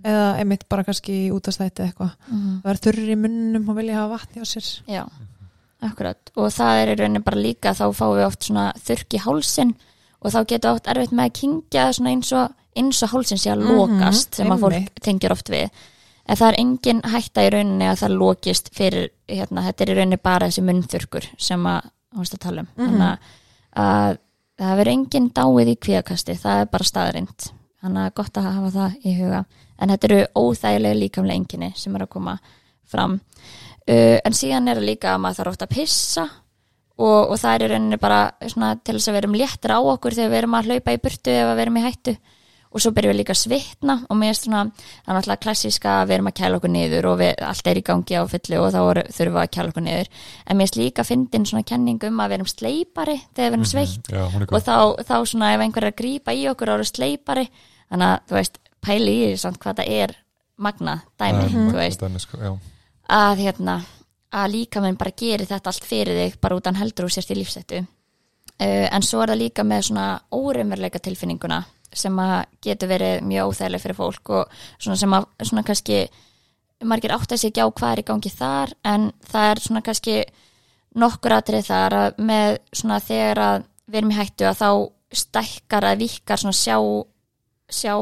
eða 0.00 0.28
einmitt 0.40 0.66
bara 0.70 0.84
kannski 0.86 1.16
í 1.26 1.32
útastætti 1.34 1.84
eitthvað. 1.84 2.14
Það 2.62 2.70
er 2.72 2.80
þurrir 2.86 3.12
í 3.12 3.18
munnum 3.20 3.68
og 3.68 3.78
vilja 3.78 3.98
hafa 3.98 4.16
vatni 4.16 4.40
á 4.40 4.46
sér. 4.48 4.70
Já, 4.88 5.02
akkurat. 5.84 6.32
Og 6.36 6.48
það 6.54 6.80
er 6.80 6.92
í 6.92 6.96
rauninni 7.00 7.24
bara 7.26 7.42
líka 7.44 7.74
þá 7.76 7.84
fáum 7.96 8.16
við 8.16 8.26
oft 8.28 8.48
svona 8.48 8.66
þurrk 8.80 9.16
í 9.16 9.22
hálsin 9.26 9.74
og 10.20 10.34
þá 10.34 10.40
getur 10.52 10.72
oft 10.74 10.90
erfitt 10.92 11.14
með 11.16 11.28
að 11.28 11.36
kingja 11.40 11.86
svona 11.96 12.14
eins 12.14 12.32
og, 12.36 12.56
eins 12.76 13.02
og 13.02 13.10
hálsin 13.14 13.38
sé 13.40 13.50
að 13.52 13.64
Mhm, 13.64 13.76
lokast 13.76 14.34
sem 14.34 14.48
að 14.48 14.60
fólk 14.60 15.00
tengir 15.02 15.32
oft 15.32 15.48
við. 15.50 15.70
En 16.28 16.36
það 16.36 16.48
er 16.48 16.58
engin 16.60 17.00
hætta 17.02 17.42
í 17.42 17.50
rauninni 17.50 17.86
að 17.90 18.00
það 18.04 18.18
lokist 18.18 18.70
fyrir, 18.74 19.08
hérna, 19.28 19.64
þetta 19.66 19.82
er 19.82 19.90
í 19.90 19.96
rauninni 19.98 20.18
bara 20.22 20.46
þessi 20.46 20.62
munnþurkur 20.62 21.26
sem 21.38 21.64
að 21.66 21.82
hún 22.14 22.20
veist 22.22 22.34
að 22.34 22.40
tala 22.44 22.60
um. 22.60 22.68
Mhm. 22.76 22.86
þannig 22.86 23.06
að, 23.06 23.18
að 23.76 24.18
það 24.60 24.76
verður 24.76 24.92
engin 24.92 25.30
dáið 25.30 25.68
í 25.72 25.76
kvíakasti, 25.80 26.36
það 26.38 26.60
er 26.60 26.66
bara 26.66 26.84
staðrind 26.84 27.50
þannig 27.82 28.06
að 28.06 28.14
gott 28.14 28.36
að 28.36 28.52
hafa 28.52 28.70
það 28.70 28.96
í 29.04 29.14
huga. 29.18 29.44
En 29.80 29.88
þetta 29.88 30.04
eru 30.10 30.26
óþægilega 30.36 31.00
líkamlega 31.00 31.40
enginni 31.40 31.72
sem 31.76 31.94
er 31.96 32.02
að 32.04 32.10
koma 32.10 32.38
fram. 32.86 33.20
Uh, 33.88 34.18
en 34.24 34.32
síðan 34.36 34.68
er 34.68 34.76
það 34.76 34.84
líka 34.90 35.14
að 35.14 35.20
maður 35.20 35.36
þarf 35.40 35.52
oft 35.54 35.62
að 35.62 35.70
pissa 35.74 36.24
og, 37.00 37.30
og 37.32 37.38
það 37.40 37.54
er 37.54 37.62
í 37.64 37.70
rauninni 37.72 37.98
bara 37.98 38.18
svona, 38.46 38.74
til 38.84 38.94
þess 38.98 39.08
að 39.08 39.14
við 39.16 39.22
erum 39.22 39.38
léttir 39.40 39.72
á 39.72 39.78
okkur 39.80 40.14
þegar 40.14 40.30
við 40.30 40.38
erum 40.42 40.54
að 40.58 40.68
hlaupa 40.68 40.92
í 40.92 41.00
burtu 41.00 41.30
við 41.30 41.62
erum 41.64 41.78
í 41.80 41.84
hættu 41.86 42.16
og 42.70 42.82
svo 42.82 42.92
byrjum 42.94 43.10
við 43.10 43.18
líka 43.18 43.34
að 43.34 43.40
svitna 43.40 43.96
og 44.06 44.18
mér 44.20 44.30
er 44.30 44.38
svona, 44.38 44.60
það 45.02 45.10
er 45.10 45.16
náttúrulega 45.16 45.42
klassíska 45.44 45.94
að 45.96 46.04
við 46.06 46.16
erum 46.16 46.30
að 46.30 46.36
kæla 46.38 46.60
okkur 46.60 46.72
niður 46.74 47.08
og 47.10 47.16
við, 47.18 47.32
allt 47.50 47.70
er 47.70 47.80
í 47.80 47.84
gangi 47.88 48.14
á 48.14 48.22
fullu 48.30 48.60
og 48.60 48.70
þá 48.70 48.80
þurfum 49.10 49.34
við 49.34 49.42
að 49.42 49.52
kæla 49.56 49.72
okkur 49.72 49.86
niður. 49.86 50.10
En 50.46 50.60
mér 50.60 50.70
er 50.70 50.80
líka 50.80 51.02
að 51.02 51.10
fyndin 51.10 51.46
svona 51.50 51.66
kenning 51.66 52.06
um 52.06 52.22
að 52.22 52.30
við 52.30 52.38
erum 52.38 52.50
sleipari 52.52 53.16
þegar 53.34 53.50
við 53.50 53.58
erum 53.58 53.68
sveitt. 53.72 54.10
já, 54.10 54.22
hún 54.30 54.46
er 54.46 54.54
og 54.54 54.66
þá, 54.66 54.76
þá 55.10 55.16
svona 55.32 55.52
ef 55.56 55.64
einhver 55.66 55.86
er 55.86 55.92
að 55.92 55.98
grípa 55.98 56.34
í 56.36 56.46
okkur 56.52 56.74
eru 56.76 56.86
sleipari 56.86 57.46
þannig 57.90 58.06
að 58.06 58.18
þú 58.30 58.38
veist, 58.38 58.60
pæli 58.80 59.14
í 59.16 59.24
því 59.26 59.40
samt 59.42 59.62
hvað 59.62 59.82
það 59.82 59.94
er 59.98 60.16
magna 60.60 61.00
dæmi, 61.18 61.48
þú 61.50 61.78
veist. 61.80 62.04
Dæmi, 62.04 62.22
sko, 62.22 62.38
já. 62.38 62.52
að 63.10 63.46
hérna 63.48 63.80
að 64.30 64.52
líka 64.54 64.82
minn 64.84 64.98
bara 64.98 65.16
gerir 65.16 65.48
þetta 65.48 65.72
allt 65.72 65.86
fyrir 65.86 66.18
þig 66.20 66.38
bara 66.42 66.58
út 66.58 66.68
sem 71.96 72.18
að 72.22 72.36
getur 72.64 72.90
verið 72.90 73.24
mjög 73.26 73.50
óþægileg 73.50 73.82
fyrir 73.84 73.98
fólk 73.98 74.32
og 74.36 74.60
svona 74.78 74.98
sem 75.00 75.16
að 75.16 75.26
svona 75.42 75.64
kannski 75.66 76.00
margir 76.86 77.14
átt 77.14 77.34
að 77.34 77.42
sig 77.42 77.50
ekki 77.50 77.64
á 77.64 77.68
hvað 77.68 77.92
er 77.92 78.02
í 78.02 78.06
gangi 78.08 78.32
þar 78.32 78.74
en 78.88 79.10
það 79.30 79.50
er 79.50 79.62
svona 79.64 79.84
kannski 79.84 80.16
nokkur 81.00 81.36
atrið 81.36 81.68
þar 81.68 81.96
að 81.98 82.22
með 82.30 82.58
svona 82.72 83.00
þegar 83.04 83.42
að 83.46 83.68
við 83.90 84.00
erum 84.00 84.14
í 84.14 84.18
hættu 84.18 84.48
að 84.48 84.60
þá 84.60 84.70
stækkar 85.20 85.86
að 85.90 86.04
vikar 86.04 86.40
svona 86.40 86.56
sjá 86.56 86.76
sjá 87.70 87.94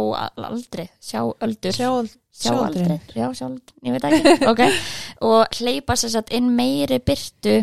aldri, 0.48 0.88
sjá 1.00 1.20
öldur. 1.44 1.76
Sjá, 1.76 1.90
sjáaldri, 2.32 2.98
já 3.12 3.26
sjáaldri, 3.36 3.74
ég 3.84 3.96
veit 3.96 4.06
ekki. 4.08 4.34
Ok, 4.50 4.62
og 5.26 5.58
hleypa 5.58 5.96
sér 5.98 6.14
satt 6.14 6.32
inn 6.36 6.52
meiri 6.56 7.00
byrtu 7.04 7.58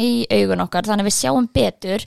í 0.00 0.24
augun 0.32 0.64
okkar, 0.64 0.88
þannig 0.88 1.06
að 1.06 1.10
við 1.10 1.16
sjáum 1.18 1.48
betur 1.54 2.06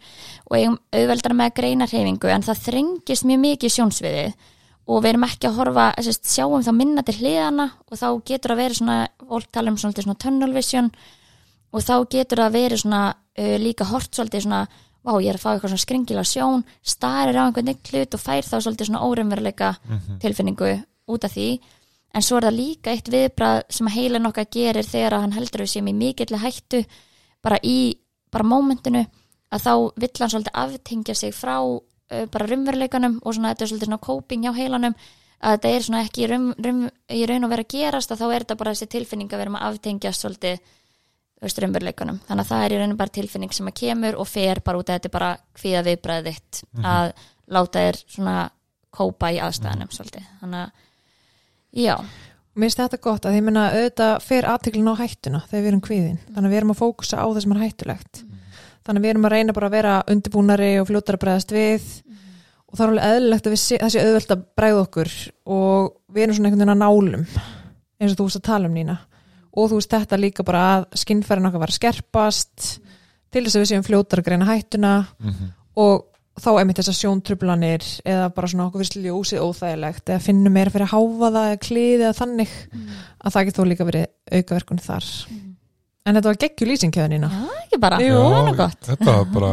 og 0.50 0.58
eigum 0.58 0.80
auðveldar 0.94 1.38
með 1.38 1.52
að 1.52 1.58
greina 1.60 1.88
hreyfingu 1.90 2.34
en 2.34 2.46
það 2.46 2.64
þrengist 2.68 3.28
mjög 3.30 3.44
mikið 3.46 3.70
í 3.70 3.76
sjónsviðið 3.78 4.50
og 4.84 5.04
við 5.04 5.14
erum 5.14 5.26
ekki 5.28 5.48
að 5.48 5.60
horfa 5.60 5.90
sérst, 6.04 6.28
sjáum 6.28 6.64
þá 6.64 6.72
minna 6.76 7.04
til 7.08 7.16
hliðana 7.22 7.68
og 7.88 8.00
þá 8.00 8.08
getur 8.28 8.54
að 8.54 8.64
vera 8.64 8.80
svona, 8.80 8.98
fólk 9.22 9.52
tala 9.56 9.72
um 9.72 9.78
svona, 9.80 10.06
svona 10.06 10.20
tunnel 10.20 10.56
vision 10.56 10.90
og 11.74 11.86
þá 11.86 11.94
getur 12.12 12.44
að 12.44 12.58
vera 12.58 12.80
svona 12.80 13.04
uh, 13.14 13.56
líka 13.62 13.88
hort 13.90 14.12
svolítið 14.12 14.46
svona, 14.46 14.66
vá 15.04 15.14
ég 15.24 15.32
er 15.32 15.40
að 15.40 15.46
fá 15.46 15.54
eitthvað 15.54 15.74
svona 15.74 15.86
skringila 15.86 16.26
sjón, 16.28 16.66
starir 16.84 17.40
á 17.40 17.44
einhvern 17.46 17.72
hlut 17.72 18.18
og 18.18 18.22
fær 18.22 18.50
þá 18.50 18.58
svolítið 18.60 18.90
svona 18.90 19.06
óreimveruleika 19.08 19.72
tilfinningu 20.22 20.76
út 21.08 21.26
af 21.28 21.34
því. 21.34 21.48
En 22.14 22.22
svo 22.22 22.38
er 22.38 22.48
það 22.48 22.60
líka 22.60 22.94
eitt 22.94 23.10
viðbrað 23.10 23.64
sem 23.74 23.90
heilin 23.90 24.30
okkar 24.30 24.46
gerir 24.52 24.86
þegar 24.86 25.18
að 25.18 25.26
hann 25.26 25.36
heldur 25.40 25.64
við 25.64 25.72
séum 25.72 25.90
í 25.90 25.96
mikill 25.98 26.38
hættu 26.38 26.84
bara 27.44 27.60
í 27.64 27.96
bara 28.34 28.48
mómentinu 28.48 29.04
að 29.54 29.66
þá 29.66 29.74
vill 30.02 30.14
hann 30.20 30.32
svolítið 30.34 30.62
aftengja 30.64 31.16
sig 31.18 31.36
frá 31.36 31.58
uh, 31.64 32.24
bara 32.32 32.48
rumveruleikanum 32.50 33.20
og 33.22 33.36
svona 33.36 33.54
þetta 33.54 33.66
er 33.66 33.74
svolítið 33.74 33.92
svona 33.92 34.06
coping 34.08 34.48
hjá 34.48 34.54
heilanum 34.58 34.96
að 35.44 35.58
þetta 35.58 35.74
er 35.76 35.86
svona 35.86 36.02
ekki 36.06 36.24
í 36.24 36.30
raun, 36.32 36.48
raun, 36.64 36.88
í 37.12 37.26
raun 37.28 37.46
og 37.46 37.52
vera 37.52 37.66
að 37.66 37.76
gerast 37.76 38.14
að 38.14 38.24
þá 38.24 38.26
er 38.30 38.46
þetta 38.46 38.60
bara 38.62 38.74
þessi 38.74 38.90
tilfinning 38.96 39.34
að 39.34 39.44
vera 39.44 39.60
að 39.60 39.68
aftengja 39.70 40.16
svolítið 40.16 40.74
rumveruleikanum 41.44 42.22
þannig 42.24 42.46
að 42.46 42.50
það 42.54 42.66
er 42.66 42.74
í 42.74 42.80
raun 42.80 42.98
bara 42.98 43.16
tilfinning 43.20 43.54
sem 43.54 43.68
að 43.68 43.80
kemur 43.82 44.18
og 44.24 44.30
fer 44.32 44.62
bara 44.64 44.80
út 44.80 44.90
að 44.90 45.00
þetta 45.00 45.10
er 45.10 45.16
bara 45.18 45.32
hvíða 45.60 45.82
viðbræðið 45.90 46.38
þitt 46.38 46.62
að 46.88 47.10
láta 47.52 47.84
þér 47.84 48.00
svona 48.08 48.38
kópa 48.94 49.32
í 49.34 49.40
aðstæðanum 49.44 49.92
svolítið. 49.94 50.30
Þannig 50.42 50.62
að 50.64 51.84
já 51.84 51.96
Mér 52.54 52.70
finnst 52.70 52.78
þetta 52.84 53.00
gott 53.02 53.26
að 53.26 53.36
ég 53.40 53.44
menna 53.48 53.64
auðvitað 53.74 54.12
fer 54.22 54.46
aðteklin 54.46 54.90
á 54.94 54.96
hættuna 55.00 55.40
þegar 55.50 55.64
við 55.64 55.70
erum 55.72 55.82
kvíðin. 55.88 56.20
Þannig 56.36 56.48
að 56.48 56.52
við 56.54 56.60
erum 56.60 56.74
að 56.76 56.82
fókusa 56.84 57.18
á 57.18 57.26
það 57.26 57.40
sem 57.46 57.54
er 57.56 57.62
hættulegt. 57.64 58.20
Þannig 58.84 59.00
að 59.00 59.06
við 59.08 59.12
erum 59.14 59.26
að 59.26 59.34
reyna 59.34 59.56
bara 59.58 59.70
að 59.70 59.76
vera 59.78 59.94
undirbúnari 60.14 60.70
og 60.82 60.88
fljótar 60.92 61.18
að 61.18 61.24
bregðast 61.24 61.54
við. 61.56 61.88
Og 62.70 62.78
það 62.78 62.84
er 62.86 62.92
alveg 62.94 63.10
eðlilegt 63.16 63.48
að 63.50 63.54
við 63.56 63.62
sé, 63.64 63.78
það 63.82 63.92
sé 63.96 64.04
auðvelt 64.06 64.32
að 64.36 64.44
bregða 64.60 64.84
okkur 64.86 65.12
og 65.58 65.90
við 66.14 66.24
erum 66.28 66.38
svona 66.38 66.50
einhvern 66.52 66.64
veginn 66.64 66.74
að 66.76 66.84
nálum 66.84 67.26
eins 68.04 68.12
og 68.14 68.18
þú 68.20 68.28
veist 68.28 68.40
að 68.42 68.48
tala 68.50 68.70
um 68.70 68.78
Nína. 68.78 68.96
Og 69.54 69.70
þú 69.70 69.78
veist 69.80 69.94
þetta 69.94 70.18
líka 70.22 70.46
bara 70.46 70.64
að 70.78 70.88
skinnfærin 71.04 71.50
okkar 71.50 71.62
var 71.64 71.74
að 71.74 71.78
skerpast 71.80 72.64
til 73.34 73.44
þess 73.46 73.58
að 73.58 73.64
við 73.64 73.70
séum 73.74 73.86
fljótar 73.86 74.22
að 74.22 74.28
greina 74.30 74.50
hættuna 74.50 74.94
Mhm. 75.22 75.52
og 75.78 76.06
þá 76.42 76.50
einmitt 76.58 76.80
þessar 76.82 76.96
sjóntrublanir 76.98 77.84
eða 78.10 78.30
bara 78.34 78.48
svona 78.50 78.66
okkur 78.70 78.82
fyrst 78.82 78.96
ljósið 79.04 79.44
óþægilegt 79.46 80.10
eða 80.10 80.24
finnum 80.26 80.56
meira 80.56 80.74
fyrir 80.74 80.90
háfaða 80.90 81.44
eða 81.52 81.60
kliði 81.62 82.08
eða 82.08 82.16
þannig 82.18 82.56
að 82.74 83.36
það 83.36 83.46
getur 83.50 83.64
þó 83.64 83.70
líka 83.70 83.88
verið 83.90 84.08
aukaverkun 84.40 84.82
þar. 84.84 85.10
En 86.04 86.18
þetta 86.18 86.32
var 86.32 86.40
geggjur 86.42 86.72
lýsingkjöðunina 86.74 87.30
Já, 87.32 87.44
ekki 87.62 87.80
bara, 87.80 88.00
það 88.02 88.40
er 88.40 88.48
nú 88.50 88.56
gott. 88.58 88.82
þetta 88.90 89.14
var 89.20 89.30
bara 89.38 89.52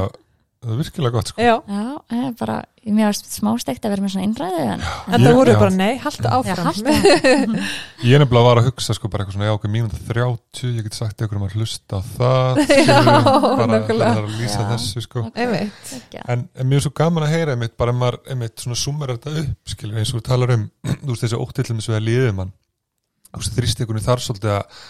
það 0.61 0.71
var 0.75 0.79
virkilega 0.83 1.15
gott 1.15 1.31
sko. 1.33 1.41
Já, 1.41 1.55
Já, 1.65 1.85
það 2.11 2.25
er 2.27 2.33
bara, 2.37 2.57
mér 2.85 3.07
varst 3.09 3.31
smástegt 3.33 3.87
að 3.87 3.93
vera 3.95 4.05
með 4.05 4.13
svona 4.13 4.27
innræðu 4.27 4.59
en 4.67 4.83
en 4.85 5.25
það 5.25 5.37
voru 5.39 5.55
já. 5.55 5.59
bara 5.63 5.73
nei, 5.77 5.93
halda 6.03 6.27
Já, 6.29 6.35
áfram. 6.37 6.67
haltu 6.69 6.95
ég 8.11 8.17
er 8.17 8.21
nefnilega 8.21 8.45
var 8.45 8.61
að 8.61 8.69
hugsa 8.69 8.97
sko 8.99 9.09
bara 9.13 9.25
eitthvað 9.25 9.37
svona 9.39 9.49
já 9.49 9.55
okkur 9.57 9.73
mínúta 9.73 10.01
30 10.11 10.75
ég 10.77 10.85
get 10.89 10.99
sagt 10.99 11.25
ykkur 11.25 11.41
um 11.41 11.47
að 11.49 11.57
hlusta 11.57 11.97
á 11.97 12.01
það 12.13 12.61
Já, 12.91 13.01
bara 13.01 13.81
það 13.89 14.05
er 14.05 14.21
að 14.21 14.37
lýsa 14.37 14.61
Já. 14.61 14.69
þessu 14.75 15.05
sko. 15.07 15.25
En, 15.41 16.45
en 16.45 16.69
mér 16.69 16.81
er 16.83 16.85
svo 16.85 16.93
gaman 17.01 17.25
að 17.25 17.35
heyra 17.39 17.57
einmitt, 17.57 17.77
bara 17.81 17.97
maður 17.97 18.21
einmitt 18.29 18.61
svona 18.61 18.77
summar 18.85 19.15
þetta 19.17 19.37
upp, 19.47 19.75
skilur, 19.75 19.97
eins 20.03 20.13
og 20.13 20.21
þú 20.21 20.27
talar 20.29 20.55
um, 20.59 20.69
þú 21.07 21.15
veist, 21.15 21.25
þessi 21.25 21.41
óttillumis 21.41 21.89
við 21.89 21.99
að 22.03 22.07
liðið 22.11 22.33
mann, 22.43 22.53
þú 23.33 23.41
veist, 23.45 23.57
þrýstekunni 23.57 24.05
þar 24.05 24.25
svolítið 24.29 24.57
að, 24.61 24.81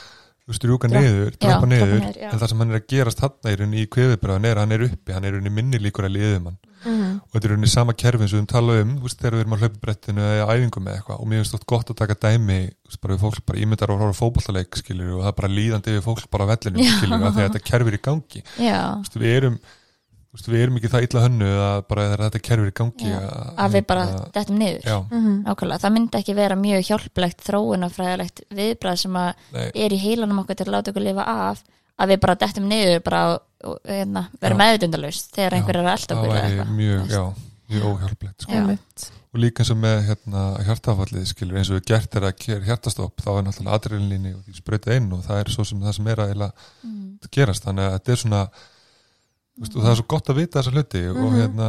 þú 0.51 0.57
veist, 0.57 0.67
rjúka 0.67 0.91
Dra- 0.91 1.03
niður, 1.05 1.37
drapa 1.39 1.69
niður, 1.71 2.09
en 2.11 2.41
það 2.41 2.49
sem 2.51 2.65
hann 2.65 2.73
er 2.75 2.81
að 2.81 2.89
gerast 2.91 3.23
í 3.23 3.55
rauninni 3.55 3.85
í 3.85 3.91
kveðibræðan 3.95 4.49
er 4.51 4.59
að 4.59 4.65
hann 4.65 4.75
er 4.75 4.85
uppi, 4.89 5.15
hann 5.15 5.29
er 5.29 5.39
minni 5.47 5.79
líkur 5.79 6.09
að 6.09 6.17
liðið 6.17 6.41
mann 6.43 6.59
mm. 6.85 7.13
og 7.23 7.37
þetta 7.37 7.53
er 7.55 7.71
sama 7.71 7.95
kerfi 7.95 8.27
eins 8.27 8.35
og 8.35 8.41
við 8.41 8.49
talað 8.51 8.83
um, 8.83 8.95
þú 8.99 9.07
veist, 9.07 9.21
þegar 9.21 9.37
við 9.37 9.45
erum 9.45 9.57
að 9.57 9.65
hlaupa 9.65 9.83
brettinu 9.85 10.25
eða 10.27 10.57
æfingum 10.57 10.87
með 10.87 10.97
eitthvað 10.99 11.21
og 11.21 11.31
mér 11.31 11.43
finnst 11.43 11.57
þetta 11.57 11.71
gott 11.75 11.93
að 11.93 11.99
taka 12.01 12.19
dæmi, 12.27 12.61
þú 12.71 12.91
veist, 12.91 13.03
bara 13.05 13.17
við 13.17 13.25
fólk 13.27 13.45
bara 13.51 13.63
ímyndar 13.65 13.95
og 13.95 14.03
horfa 14.03 14.17
á 14.17 14.21
fótballtaleik, 14.21 14.81
skilur, 14.81 15.13
og 15.17 15.23
það 15.23 15.31
er 15.31 15.39
bara 15.41 15.53
líðandi 15.55 15.97
við 15.97 16.07
fólk 16.09 16.31
bara 16.33 16.49
á 16.49 16.51
að 16.51 16.67
þegar 16.71 17.47
þetta 17.47 17.65
kerfi 17.71 17.93
er 17.93 17.99
í 17.99 18.03
gangi. 18.09 18.45
Veist, 18.59 19.21
við 19.21 19.37
erum 19.37 19.61
þú 20.31 20.39
veist, 20.39 20.49
við 20.53 20.63
erum 20.63 20.77
ekki 20.79 20.91
það 20.93 21.05
illa 21.09 21.23
hönnu 21.25 21.51
að 21.67 21.81
bara 21.91 22.05
þegar 22.07 22.23
þetta 22.27 22.41
kerfi 22.47 22.63
er 22.67 22.71
í 22.71 22.77
gangi 22.81 23.09
Já, 23.11 23.19
að, 23.19 23.51
að 23.65 23.73
við 23.75 23.85
bara 23.91 24.05
að- 24.07 24.33
dettum 24.37 24.59
niður. 24.61 24.89
Mm. 25.11 25.37
Nákvæmlega, 25.49 25.81
það 25.83 25.95
myndi 25.97 26.21
ekki 26.21 26.35
vera 26.39 26.57
mjög 26.61 26.85
hjálplegt 26.91 27.45
þróunafræðilegt 27.49 28.43
viðbrað 28.61 28.97
sem 29.03 29.17
að 29.21 29.31
nei, 29.57 29.67
er 29.75 29.91
í 29.97 30.01
heilanum 30.05 30.43
okkur 30.45 30.59
til 30.61 30.67
að 30.69 30.75
láta 30.77 30.93
okkur 30.95 31.07
lifa 31.09 31.27
af 31.51 31.65
að 32.01 32.13
við 32.15 32.21
bara 32.23 32.35
dettum 32.41 32.69
niður 32.71 33.03
bara 33.05 33.23
hérna, 33.85 34.23
vera 34.41 34.55
Já. 34.55 34.61
meðutundalaust 34.63 35.35
þegar 35.37 35.57
einhver 35.59 35.77
er 35.77 35.83
að 35.85 35.91
það 35.91 36.17
okkur 36.17 36.31
væri 36.33 36.47
eitthvað. 36.47 36.71
mjög, 36.79 37.35
mjög 37.71 37.89
óhjálplegt 37.91 38.47
sko. 38.47 39.11
Og 39.31 39.39
líka 39.39 39.63
eins 39.63 39.71
og 39.71 39.77
með 39.79 39.99
hérna, 40.09 40.41
hjartafallið 40.67 41.27
skilur 41.31 41.59
eins 41.61 41.69
og 41.71 41.77
við 41.77 41.85
gert 41.93 42.17
er 42.19 42.25
að 42.27 42.33
gera 42.43 42.65
hjartastopp 42.67 43.21
þá 43.23 43.29
er 43.37 43.45
náttúrulega 43.47 43.77
adrenalinni 43.79 44.33
og 44.35 44.41
því 44.43 44.55
sprauta 44.59 44.97
inn 44.99 45.13
og 45.15 45.21
það 45.23 45.43
er 45.45 45.51
svo 45.55 45.67
sem 45.69 45.79
það 45.85 45.95
sem 46.01 46.09
er 46.11 46.23
að 46.25 46.33
Mm. 46.83 47.19
gerast. 47.31 47.63
Þannig 47.69 47.85
að 47.87 47.95
þetta 47.99 48.13
er 48.13 48.21
svona 48.25 48.41
og 49.61 49.83
það 49.83 49.91
er 49.91 49.99
svo 50.01 50.07
gott 50.09 50.31
að 50.33 50.39
vita 50.41 50.61
þessa 50.63 50.73
hluti 50.77 51.03
og 51.11 51.19
Mhm. 51.21 51.37
hérna 51.41 51.69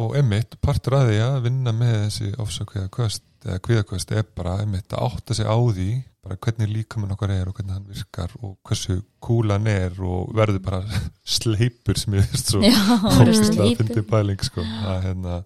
og 0.00 0.14
emitt, 0.16 0.54
partur 0.62 0.94
að 0.94 1.08
því 1.10 1.16
að 1.24 1.42
vinna 1.48 1.72
með 1.74 1.96
þessi 2.04 2.28
ofsakviða 2.38 2.88
kvöst 2.94 3.22
eða 3.44 3.58
kviðakvöst 3.64 4.12
er 4.14 4.22
bara 4.36 4.58
emitt 4.62 4.88
að 4.94 5.02
átta 5.08 5.34
sig 5.34 5.46
á 5.50 5.56
því 5.58 5.88
bara 6.22 6.36
hvernig 6.36 6.68
líkamann 6.68 7.10
okkar 7.16 7.30
er 7.32 7.48
og 7.48 7.54
hvernig 7.56 7.72
hann 7.72 7.86
virkar 7.88 8.30
og 8.44 8.56
hversu 8.68 9.02
kúlan 9.24 9.66
er 9.66 9.90
og 10.04 10.30
verður 10.36 10.62
bara 10.62 10.82
sleipur 11.24 11.96
sem 11.98 12.12
ég 12.14 12.28
veist 12.30 12.52
svo 12.52 12.60
fólkslega 12.60 13.64
að 13.64 13.76
fyndi 13.80 14.02
pæling 14.06 14.44
sko. 14.44 14.60
að 14.60 15.02
hérna 15.08 15.42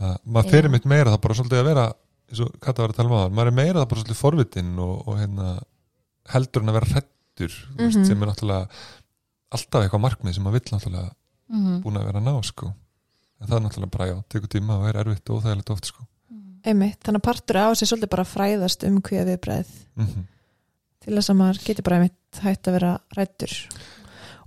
að 0.00 0.16
maður 0.26 0.50
fyrir 0.50 0.72
mitt 0.74 0.84
meira 0.90 1.12
það 1.14 1.20
bara 1.22 1.34
svolítið 1.38 1.60
að 1.62 1.68
vera 1.70 1.84
eins 2.30 2.40
og 2.44 2.54
Kata 2.60 2.82
var 2.82 2.92
að 2.92 2.96
tala 2.98 3.08
um 3.12 3.16
aðan 3.20 3.36
maður 3.38 3.52
er 3.52 3.56
meira 3.60 3.78
það 3.80 3.88
bara 3.92 4.02
svolítið 4.02 4.20
forvitin 4.20 4.72
og, 4.82 4.94
og 5.08 5.18
hérna, 5.20 5.48
heldur 6.34 6.64
en 6.64 6.72
að 6.72 6.78
vera 6.80 6.90
hrettur 6.92 7.54
mm 7.78 7.86
Mhm. 7.88 8.04
sem 8.08 8.22
er 8.22 8.28
náttúrulega 8.30 8.68
alltaf 9.54 9.84
eitthvað 9.84 10.04
markmið 10.06 10.34
sem 10.36 10.44
maður 10.46 10.58
vill 10.60 10.74
náttúrulega 10.74 11.12
Mhm. 11.48 11.80
búin 11.84 11.98
að 12.00 12.06
vera 12.08 12.20
að 12.20 12.24
ná 12.28 12.44
sko. 12.44 12.72
en 13.40 13.46
það 13.48 13.56
er 13.56 13.64
náttúrulega 13.64 13.90
bara 13.90 14.06
já, 14.08 14.16
tekur 14.28 14.48
tíma 14.48 14.78
og 14.80 14.86
er 14.88 14.96
erfitt 15.02 15.30
og 15.30 15.40
óþægilegt 15.42 15.70
oft 15.70 15.84
sko. 15.90 16.06
einmitt, 16.64 17.00
þannig 17.04 17.20
að 17.20 17.28
partur 17.28 17.56
á 17.60 17.66
sig 17.76 17.88
svolítið 17.88 18.10
bara 18.10 18.24
að 18.24 18.32
fræðast 18.34 18.86
um 18.88 19.00
hver 19.02 19.26
viðbreið 19.28 19.68
mm 19.96 20.24
til 21.04 21.14
þess 21.18 21.30
að 21.30 21.36
maður 21.36 21.60
getur 21.66 21.84
bara 21.84 21.96
einmitt 22.00 22.40
hægt 22.40 22.68
að 22.68 22.72
vera 22.78 22.92
rættur 23.16 23.52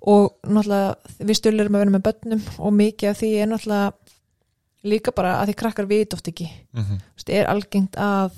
og 0.01 0.37
náttúrulega 0.47 0.95
við 1.19 1.37
stölurum 1.37 1.75
að 1.77 1.83
vera 1.83 1.93
með 1.93 2.05
börnum 2.07 2.43
og 2.57 2.73
mikið 2.73 3.09
af 3.11 3.19
því 3.21 3.29
er 3.37 3.49
náttúrulega 3.51 3.93
líka 4.87 5.13
bara 5.13 5.35
að 5.41 5.51
því 5.51 5.55
krakkar 5.61 5.89
vit 5.89 6.13
oft 6.13 6.27
ekki 6.27 6.47
-hmm. 6.73 6.97
Þú 6.97 7.17
veist, 7.17 7.29
er 7.29 7.45
algengt 7.45 7.95
að 7.95 8.31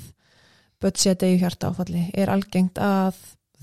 börn 0.82 0.96
sé 0.96 1.12
að 1.12 1.18
deyja 1.24 1.40
hjarta 1.40 1.70
áfalli 1.70 2.12
er 2.14 2.30
algengt 2.30 2.78
að 2.78 3.16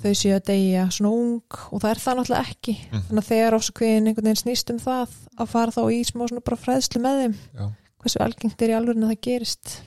þau 0.03 0.13
sé 0.21 0.33
að 0.37 0.45
deyja 0.51 0.85
svona 0.93 1.13
ung 1.17 1.59
og 1.73 1.83
það 1.83 1.91
er 1.91 2.01
það 2.05 2.19
náttúrulega 2.19 2.53
ekki. 2.53 2.75
Mhm. 2.91 3.03
þannig 3.09 3.23
að 3.23 3.31
þegar 3.31 3.59
ofsakviðin 3.59 4.11
einhvern 4.11 4.29
veginn 4.29 4.43
snýst 4.43 4.73
um 4.75 4.81
það 4.83 5.17
að 5.37 5.53
fara 5.55 5.75
þá 5.77 5.83
í 5.89 6.01
smá 6.05 6.23
svona 6.27 6.47
bara 6.47 6.63
fræðslu 6.63 7.03
með 7.03 7.21
þeim. 7.23 7.37
Já. 7.57 7.67
hversu 8.07 8.23
algengt 8.23 8.63
er 8.63 8.71
í 8.71 8.77
alveg 8.77 8.97
að 9.01 9.11
það 9.11 9.23
gerist? 9.27 9.81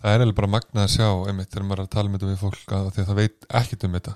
Það 0.00 0.14
er 0.14 0.22
eiginlega 0.22 0.38
bara 0.40 0.54
magnað 0.54 0.86
að 0.86 0.94
sjá 0.94 1.08
einmitt 1.28 1.50
þegar 1.52 1.66
maður 1.68 1.80
er 1.82 1.86
að 1.86 1.94
tala 1.94 2.08
um 2.08 2.14
þetta 2.16 2.30
við 2.30 2.40
fólk 2.40 2.72
að 2.72 2.86
því 2.90 3.02
að 3.02 3.08
það 3.10 3.18
veit 3.20 3.46
ekkit 3.60 3.84
um 3.84 3.96
þetta. 3.98 4.14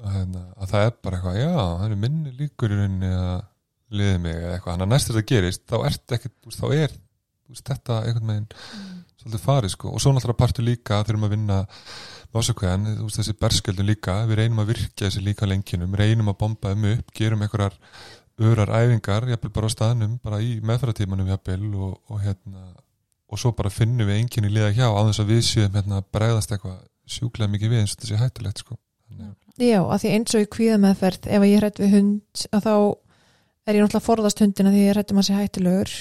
Að, 0.00 0.12
hérna, 0.16 0.42
að 0.56 0.70
það 0.72 0.84
er 0.86 0.92
bara 1.04 1.16
eitthvað, 1.16 1.38
já, 1.38 1.52
það 1.54 1.84
er 1.86 2.00
minni 2.02 2.32
líkur 2.34 2.72
í 2.72 2.78
rauninni 2.80 3.10
að 3.14 3.40
liði 3.90 4.18
mig 4.24 4.36
eða 4.38 4.52
eitthvað, 4.56 4.72
þannig 4.74 4.86
að 4.86 4.92
næst 4.94 5.10
þetta 5.10 5.22
gerist 5.30 5.64
þá 5.70 5.76
ert 5.90 6.14
ekkit, 6.16 6.34
þá 6.56 6.66
er 6.74 6.94
veist, 7.50 7.66
þetta 7.66 8.00
einhvern 8.06 8.32
veginn 8.32 8.48
svolítið 9.20 9.44
farið 9.44 9.74
sko. 9.74 9.92
og 9.94 10.02
svo 10.02 10.14
náttúrulega 10.14 10.40
partur 10.40 10.66
líka 10.66 11.00
að 11.00 11.10
þurfum 11.10 11.26
að 11.28 11.34
vinna 11.34 11.58
ásakveðan, 12.30 12.86
þessi 13.10 13.34
berskjöldun 13.40 13.88
líka 13.90 14.20
við 14.30 14.40
reynum 14.40 14.62
að 14.62 14.72
virkja 14.74 15.08
þessi 15.08 15.24
líka 15.26 15.48
lengjunum 15.50 15.96
reynum 15.98 16.30
að 16.30 16.38
bomba 16.44 16.72
þeim 16.72 16.86
upp, 16.94 17.10
gerum 17.16 17.42
einhverjar 17.42 17.74
örar 18.40 18.70
æfingar, 18.72 19.26
jafnvel 19.28 19.50
bara 19.52 19.68
á 19.68 19.74
staðnum 19.74 20.14
bara 20.24 20.38
í 20.40 20.60
meðfæratímanum 20.64 21.28
jafnvel 21.28 21.74
og, 21.74 21.98
og 22.08 22.22
hérna 22.22 22.70
og 23.30 23.38
svo 23.38 23.52
bara 23.56 23.70
finnum 23.70 24.08
við 24.08 24.22
enginn 24.22 24.48
í 24.48 24.54
liða 24.54 24.70
hjá 24.74 24.86
á 24.90 25.00
þess 25.06 25.22
að 25.22 25.34
við 25.34 25.42
séum 25.46 25.76
hérna 25.76 26.00
að 26.00 26.08
bregðast 26.14 26.54
eitthvað 26.54 26.78
sjúklega 27.10 27.52
mikið 27.52 27.72
við 27.72 27.82
eins 27.82 27.92
og 27.92 27.98
þetta 27.98 28.08
sé 28.10 28.20
hættulegt 28.20 28.62
sko. 28.62 28.78
Þannig, 29.10 29.36
Já, 29.60 29.78
að 29.82 30.02
því 30.02 30.12
eins 30.16 30.34
og 30.34 30.42
í 30.42 30.48
kvíðameðferð 30.56 31.28
ef 31.36 31.46
ég 31.46 31.60
hrætt 31.60 31.80
við 31.82 31.94
hund 31.96 32.44
að 32.50 32.66
þá 32.66 32.74
er 33.66 33.76
ég 33.76 33.84
náttúrulega 33.84 34.06
forðast 34.06 34.42
hundina 34.42 34.72
því 34.72 34.82
ég 34.82 34.92
er 34.92 34.98
hrætt 34.98 35.14
um 35.14 35.20
að 35.20 35.28
sé 35.28 35.36
hættulegur 35.36 35.94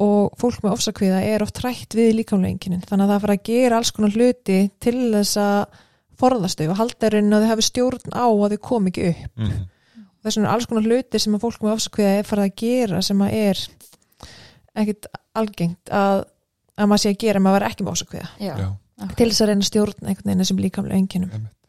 og 0.00 0.32
fólk 0.40 0.62
með 0.64 0.76
ofsakvíða 0.76 1.20
er 1.28 1.44
oft 1.44 1.60
hrætt 1.60 1.96
við 1.96 2.14
líkamleinginin 2.20 2.84
þannig 2.88 3.04
að 3.04 3.12
það 3.12 3.24
fara 3.24 3.36
að 3.36 3.48
gera 3.48 3.78
alls 3.78 3.92
konar 3.92 4.16
hluti 4.16 4.58
til 4.80 4.98
þess 5.12 5.36
að 5.42 5.80
forðast 6.22 6.60
þau 6.60 6.70
og 6.72 6.78
halda 6.80 7.08
í 7.08 7.12
rauninni 7.12 7.36
að 7.36 7.44
þau 7.44 7.52
hafi 7.52 7.66
stjórn 7.66 8.16
á 8.16 8.26
að 8.26 8.54
þau 8.54 8.60
kom 8.68 8.88
ekki 8.88 9.08
upp 9.10 9.38
mm 9.38 9.46
-hmm. 9.46 9.64
þess 10.24 10.36
vegna 10.36 10.48
er 10.48 10.54
alls 10.54 10.68
konar 10.70 10.88
hluti 10.88 11.18
sem 11.18 11.34
að 11.36 11.44
fólk 11.44 11.62
með 11.62 11.74
ofsakvíða 11.76 12.12
er 12.18 12.28
farið 12.30 12.44
að 12.48 12.56
gera 12.64 13.02
sem 13.02 13.22
að 13.22 13.34
er 13.42 13.64
ekkit 14.82 15.10
algengt 15.34 15.92
að, 15.92 16.24
að 16.76 16.88
maður 16.88 17.02
sé 17.02 17.12
að 17.12 17.22
gera 17.26 17.40
maður 17.40 17.62
er 17.62 17.68
ekki 17.68 17.84
með 17.84 17.94
Já, 18.40 18.54
til 19.16 19.28
þess 19.28 19.42
að 19.42 19.48
reyna 19.48 19.68
stjórn 19.68 20.06
einhvern 20.06 20.28
veginn 20.28 20.40
einmitt. 20.92 21.32
já. 21.32 21.61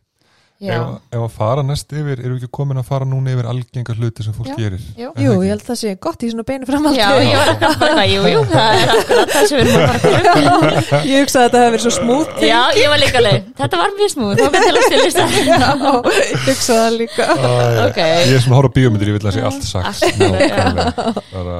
Ef, 0.64 0.84
ef 1.12 1.20
að 1.26 1.32
fara 1.36 1.64
næst 1.68 1.92
yfir, 1.92 2.20
erum 2.24 2.38
við 2.38 2.44
ekki 2.44 2.52
komin 2.56 2.80
að 2.80 2.86
fara 2.88 3.06
núna 3.10 3.34
yfir 3.34 3.48
algengar 3.52 3.98
hluti 4.00 4.24
sem 4.24 4.34
fólk 4.38 4.48
Já. 4.52 4.56
gerir? 4.62 4.80
Jú. 4.96 5.10
Jú, 5.20 5.32
það 5.34 5.44
ég 5.44 5.52
held 5.54 5.64
að 5.64 5.70
það 5.72 5.80
sé 5.82 5.94
gott 6.08 6.24
í 6.24 6.30
svona 6.32 6.46
beinu 6.48 6.68
framaldi 6.70 7.00
Já, 7.02 7.10
ég 7.20 7.36
akkurat 7.44 7.80
bara, 7.84 8.06
jú, 8.08 8.22
jú, 8.34 8.44
það 8.54 8.70
er 8.80 8.94
akkurat 8.94 9.34
það 9.34 9.48
sem 9.50 9.58
við 9.58 9.64
erum 9.64 9.84
að 9.84 9.88
fara 10.04 10.22
til. 10.34 11.02
Ég 11.14 11.24
hugsaði 11.24 11.44
að 11.44 11.50
þetta 11.50 11.64
hefði 11.64 11.74
verið 11.74 11.84
svo 11.84 11.94
smútt 11.98 12.44
Já, 12.48 12.60
ég 12.80 12.88
var 12.94 13.00
líka 13.04 13.24
leið, 13.24 13.42
þetta 13.60 13.82
var 13.84 13.96
mjög 13.98 14.14
smúð, 14.14 14.34
þá 14.40 14.46
kan 14.54 14.62
til 14.64 14.74
að 14.74 14.84
stila 14.88 15.04
þess 15.04 15.18
Ég 16.24 16.48
hugsaði 16.48 16.80
það 16.84 16.98
líka. 17.02 17.28
Æ, 17.34 17.52
Ok. 17.84 18.00
Ég 18.04 18.34
er 18.38 18.42
sem 18.44 18.54
að 18.54 18.58
horfa 18.60 18.72
á 18.72 18.76
bíómyndir, 18.78 19.10
ég 19.12 19.18
vil 19.18 19.28
að 19.30 19.36
sé 19.36 19.44
allt 19.48 19.66
sagt. 19.68 19.86
Allt, 19.90 20.18
Nákvæmlega. 20.22 21.14
bara, 21.34 21.58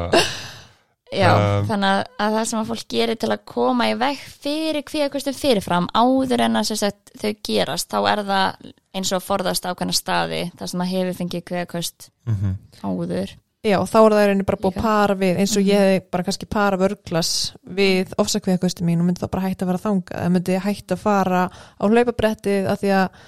Já, 1.14 1.30
Um, 1.34 1.68
þannig 1.70 1.90
að, 1.90 2.02
að 2.24 2.36
það 2.38 2.48
sem 2.50 2.60
að 2.60 2.72
fólk 2.72 2.88
gerir 2.94 3.20
til 3.20 3.30
að 3.34 3.44
koma 3.50 3.90
í 3.90 3.94
veg 4.00 4.24
fyrir 4.44 4.86
kvíðakvöstum 4.88 5.36
fyrirfram 5.38 5.88
áður 5.94 6.44
en 6.46 6.60
að 6.60 6.68
sem 6.70 6.80
sagt, 6.82 7.14
þau 7.20 7.32
gerast, 7.48 7.90
þá 7.92 8.00
er 8.12 8.24
það 8.28 8.72
eins 8.94 9.12
og 9.12 9.20
að 9.20 9.28
forðast 9.28 9.68
ákveðna 9.68 9.96
staði 9.98 10.42
þar 10.60 10.72
sem 10.72 10.84
að 10.84 10.92
hefur 10.94 11.18
fengið 11.20 11.46
kvíðakvöst 11.50 12.10
mhm, 12.30 12.56
áður. 12.84 13.36
Já, 13.64 13.78
þá 13.88 13.98
er 14.02 14.14
það 14.18 14.26
reyni 14.28 14.46
bara 14.48 14.60
búið 14.60 14.74
að 14.74 14.84
para 14.84 15.16
við 15.22 15.38
eins 15.40 15.54
og 15.56 15.68
ég 15.70 15.80
hefði 15.80 16.00
bara 16.12 16.26
kannski 16.28 16.48
para 16.52 16.80
vörglas 16.82 17.30
við 17.64 18.12
ofsakveðakustu 18.20 18.84
mín 18.84 19.00
og 19.00 19.08
myndi 19.08 19.24
það 19.24 19.32
bara 19.38 19.46
hægt 19.46 19.64
að 19.64 19.72
vera 19.72 19.84
þangað 19.86 20.20
það 20.20 20.34
myndi 20.36 20.58
hægt 20.66 20.92
að 20.92 21.04
fara 21.06 21.46
á 21.48 21.84
hlaupabrettið 21.88 22.68
af 22.74 22.82
því 22.82 22.92
að 22.98 23.22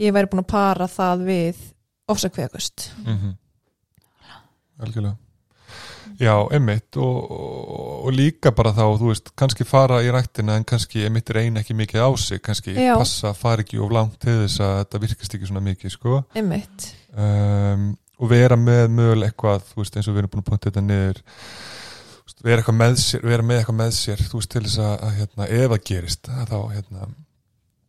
ég 0.00 0.16
væri 0.16 0.30
búin 0.32 0.44
að 0.46 0.48
para 0.54 0.88
það 0.88 1.26
við 1.28 1.60
ofsakveðakust 2.14 2.88
mhm. 3.04 3.36
Algjörlega 4.82 5.31
Já, 6.22 6.36
einmitt 6.54 6.98
og, 7.02 7.30
og, 7.34 7.94
og 8.06 8.14
líka 8.14 8.52
bara 8.54 8.70
þá, 8.76 8.84
þú 9.00 9.08
veist, 9.10 9.32
kannski 9.38 9.66
fara 9.66 9.98
í 10.04 10.10
rættina 10.14 10.54
en 10.58 10.66
kannski 10.68 11.02
einmitt 11.06 11.32
reyna 11.34 11.64
ekki 11.64 11.74
mikið 11.78 12.04
á 12.06 12.10
sig 12.20 12.42
kannski 12.44 12.76
Já. 12.76 12.94
passa, 12.94 13.32
fara 13.34 13.64
ekki 13.64 13.80
of 13.82 13.90
langt 13.94 14.20
til 14.22 14.36
þess 14.44 14.62
að 14.62 14.76
þetta 14.84 15.02
virkast 15.06 15.36
ekki 15.38 15.50
svona 15.50 15.64
mikið, 15.66 15.94
sko. 15.96 16.22
Einmitt. 16.38 16.92
Um, 17.12 17.90
og 18.22 18.30
vera 18.30 18.58
með 18.60 18.86
möguleg 18.94 19.32
eitthvað, 19.32 19.66
þú 19.72 19.82
veist, 19.82 19.98
eins 19.98 20.08
og 20.08 20.14
við 20.14 20.22
erum 20.22 20.34
búin 20.36 20.44
að 20.44 20.50
punta 20.52 20.70
þetta 20.70 20.84
niður 20.86 21.22
vera, 22.42 22.60
eitthvað 22.60 22.78
með 22.78 22.96
sér, 23.02 23.26
vera 23.26 23.46
með 23.46 23.60
eitthvað 23.60 23.78
með 23.80 23.92
sér, 23.98 24.24
þú 24.28 24.40
veist, 24.40 24.52
til 24.54 24.64
þess 24.66 24.80
að, 24.82 24.94
að 24.94 25.18
hérna, 25.18 25.48
ef 25.58 25.72
það 25.72 25.84
gerist, 25.90 26.30
að 26.30 26.52
þá, 26.52 26.58
hérna. 26.76 27.08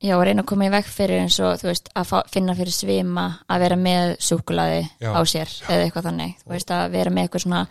Já, 0.03 0.13
að 0.17 0.25
reyna 0.27 0.43
að 0.43 0.47
koma 0.51 0.65
í 0.67 0.71
veg 0.73 0.87
fyrir 0.91 1.21
eins 1.23 1.37
og 1.39 1.59
þú 1.61 1.69
veist, 1.69 1.91
að 1.95 2.07
fá, 2.09 2.17
finna 2.33 2.55
fyrir 2.57 2.75
svima 2.75 3.27
að 3.47 3.63
vera 3.63 3.77
með 3.79 4.15
súkulaði 4.19 4.81
Já. 4.99 5.11
á 5.15 5.21
sér 5.29 5.53
eða 5.69 5.85
eitthvað 5.85 6.09
þannig, 6.09 6.33
þú 6.41 6.55
veist, 6.57 6.73
að 6.75 6.97
vera 6.97 7.13
með 7.13 7.27
eitthvað 7.27 7.45
svona 7.45 7.61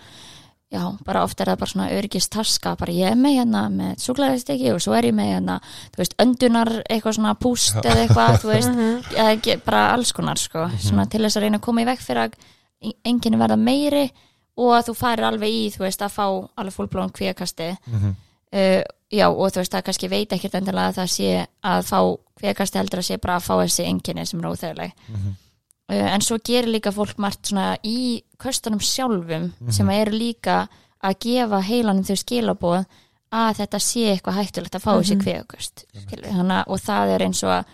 já, 0.72 0.82
bara 1.04 1.22
oft 1.24 1.40
er 1.40 1.46
það 1.52 1.58
bara 1.60 1.70
svona 1.70 1.90
öryggist 1.92 2.30
taska, 2.32 2.74
bara 2.80 2.92
ég 2.92 3.10
er 3.12 3.14
með 3.20 3.34
hérna 3.42 3.62
með 3.70 3.96
súklaðisteki 4.00 4.70
og 4.72 4.80
svo 4.80 4.94
er 4.96 5.04
ég 5.10 5.14
með 5.14 5.28
hérna 5.34 5.58
þú 5.92 6.00
veist, 6.00 6.14
öndunar 6.18 6.70
eitthvað 6.88 7.16
svona 7.18 7.34
púst 7.38 7.76
eða 7.84 8.06
eitthvað, 8.06 8.38
þú 8.40 8.48
veist, 8.54 8.70
Mhm. 8.72 9.02
eða 9.16 9.64
bara 9.64 9.92
alls 9.92 10.12
konar 10.12 10.36
sko, 10.38 10.68
svona 10.78 11.06
til 11.10 11.20
þess 11.20 11.36
að 11.36 11.42
reyna 11.42 11.58
að 11.58 11.66
koma 11.68 11.82
í 11.82 11.84
veg 11.84 11.98
fyrir 12.00 12.22
að 12.24 12.32
enginn 13.04 13.38
verða 13.38 13.56
meiri 13.58 14.10
og 14.56 14.72
að 14.78 14.88
þú 14.88 14.94
farir 14.96 15.24
alveg 15.24 15.48
í, 15.48 15.70
þú 15.76 15.78
veist, 15.84 16.00
að 16.02 16.12
fá 16.16 16.26
alveg 16.56 16.74
fullblóðan 16.74 17.12
kvíakasti 17.12 17.76
Mhm. 17.86 18.16
uh, 18.54 18.82
já, 19.12 19.28
og 19.28 19.52
þú 19.52 19.56
veist, 19.60 19.72
það 19.72 19.82
kannski 19.84 20.08
veit 20.08 20.28
ekkert 20.32 20.54
endilega 20.54 20.88
að 20.88 20.98
það 20.98 21.08
sé 21.12 21.46
að 21.64 21.82
fá 21.84 22.18
kvíakasti 22.40 22.78
heldur 22.78 22.98
að 22.98 23.08
sé 23.10 23.20
bara 23.20 23.36
að 23.36 23.42
fá 23.46 23.54
þessi 23.60 23.84
enginni 23.86 24.26
sem 24.26 24.40
er 24.40 24.48
óþægileg 24.50 24.92
Mhm. 25.08 25.36
uh, 25.90 26.14
en 26.14 26.20
svo 26.20 26.38
gerir 26.38 26.68
líka 26.72 26.90
fólk 26.92 27.18
margt 27.18 27.42
svona 27.52 27.76
í 27.84 28.22
köstunum 28.42 28.80
sjálfum 28.80 29.52
Mhm. 29.60 29.70
sem 29.72 29.90
eru 29.90 30.12
líka 30.12 30.68
að 31.02 31.18
gefa 31.20 31.60
heilanum 31.62 32.04
þau 32.04 32.16
skilabóð 32.16 32.84
að 33.32 33.56
þetta 33.62 33.78
sé 33.80 34.02
eitthvað 34.12 34.38
hættulegt 34.40 34.74
að 34.76 34.82
fá 34.84 34.92
þessi 35.00 35.16
Mhm. 35.16 35.22
kvíakust 35.24 35.84
Hanna, 36.32 36.64
og 36.66 36.78
það 36.80 37.14
er 37.14 37.20
eins 37.26 37.42
og 37.44 37.64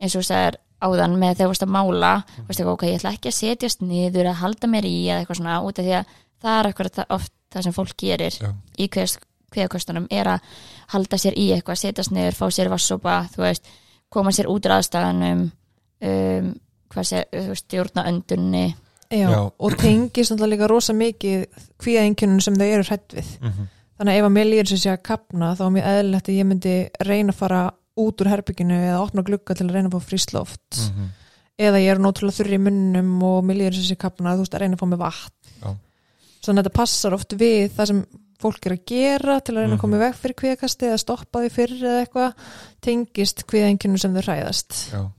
eins 0.00 0.14
og 0.16 0.22
það 0.22 0.46
er 0.48 0.56
áðan 0.82 1.16
með 1.18 1.34
þegar 1.36 1.46
þú 1.46 1.52
veist 1.54 1.66
að 1.66 1.74
mála 1.74 2.12
Mhm. 2.22 2.46
veist 2.46 2.60
ekki, 2.60 2.68
ok, 2.72 2.82
ég 2.86 3.00
ætla 3.00 3.12
ekki 3.12 3.28
að 3.28 3.38
setjast 3.40 3.80
niður 3.82 4.26
að 4.30 4.34
halda 4.42 4.66
mér 4.68 4.84
í 4.84 5.06
eða 5.06 5.24
eitthvað 5.24 5.36
svona 5.40 5.62
út 5.64 5.78
af 5.78 5.84
því 5.84 5.94
að 5.98 6.04
það 6.42 6.58
er 6.60 6.72
eitthvað 6.72 7.04
oft 7.10 7.32
það 7.50 7.62
sem 7.62 7.72
fólk 7.72 7.96
gerir 7.96 8.38
Já. 8.38 8.52
í 8.78 8.88
kveðakostunum 9.50 10.06
er 10.10 10.26
að 10.26 10.40
halda 10.88 11.16
sér 11.16 11.34
í 11.36 11.48
eitthvað, 11.56 11.78
setjast 11.80 12.12
niður, 12.12 12.34
fá 12.36 12.46
sér 12.52 12.68
vassopa, 12.68 13.28
þú 13.32 13.36
veist, 13.38 13.64
koma 14.10 14.30
sér 14.30 14.46
út 14.46 14.66
úr 14.66 14.74
aðstæðanum 14.76 15.50
um, 16.02 16.54
hvað 16.90 17.04
sé, 17.08 17.24
þú 17.32 17.48
veist, 17.48 17.64
stjórna 17.68 18.04
öndunni 18.06 18.74
Já, 19.10 19.28
Já. 19.30 19.50
og 19.58 19.76
tengist 19.80 20.30
náttúrulega 20.32 20.52
líka 20.52 20.68
rosa 20.68 20.92
mikið 20.92 21.46
kvíðaengjunum 21.80 22.40
sem 22.44 22.54
þau 22.60 22.66
eru 22.74 22.82
hrætt 22.84 23.14
við 23.16 23.28
Mhm. 23.40 23.68
þannig 23.98 24.12
að 24.12 24.18
ef 24.18 24.24
að 24.28 24.32
mér 24.36 24.46
líður 24.50 24.68
sem 24.68 24.78
sé 24.78 24.90
að 24.92 25.02
kapna 25.02 25.54
þá 25.56 25.62
er 25.66 25.72
mjög 25.76 25.86
eðlilegt 25.92 26.28
að 26.28 26.36
ég 26.38 26.46
myndi 26.46 26.74
reyna 27.08 27.32
að 27.32 27.38
fara 27.40 27.62
út 27.98 28.20
úr 28.20 28.28
herbygginu 28.28 28.76
eða 28.78 29.00
opna 29.06 29.22
glugga 29.24 29.54
til 29.56 29.66
að 29.66 29.72
reyna 29.74 29.88
að 29.88 29.96
fá 29.96 30.00
frísloft 30.10 30.78
Mhm. 30.92 31.08
eða 31.58 31.80
ég 31.82 31.90
er 31.90 31.98
náttúrulega 31.98 32.36
þurri 32.38 32.54
í 32.54 32.64
munnum 32.66 33.22
og 33.22 33.44
mér 33.44 33.56
líður 33.58 33.74
sem 33.74 33.96
sé 33.96 33.98
kapna 33.98 34.34
þú 34.36 34.44
veist 34.44 34.54
að 34.54 34.60
reyna 34.60 34.76
að 34.76 34.80
fá 34.80 34.86
mig 34.88 34.98
vatn 34.98 35.78
þannig 36.44 36.58
að 36.60 36.64
þetta 36.64 36.74
passar 36.74 37.12
oft 37.14 37.30
við 37.32 37.70
það 37.74 37.86
sem 37.86 38.06
fólk 38.38 38.66
er 38.66 38.72
að 38.76 38.84
gera 38.86 39.40
til 39.40 39.54
að 39.56 39.62
reyna 39.64 39.74
að 39.76 39.80
koma 39.80 39.96
Mhm. 39.96 40.02
í 40.02 40.04
veg 40.06 40.14
fyrir 40.14 40.34
kvíðakasti 40.38 40.86
eða 40.86 40.98
stoppa 41.00 41.40
því 41.42 41.50
fyrir 41.50 41.80
eða 41.82 42.06
eitthvað 42.06 42.34
tengist 42.80 43.46
kvíðaengjunum 43.48 43.98
sem 43.98 44.14
þau 44.14 44.22
hræðast 44.22 44.92
Já, 44.92 45.10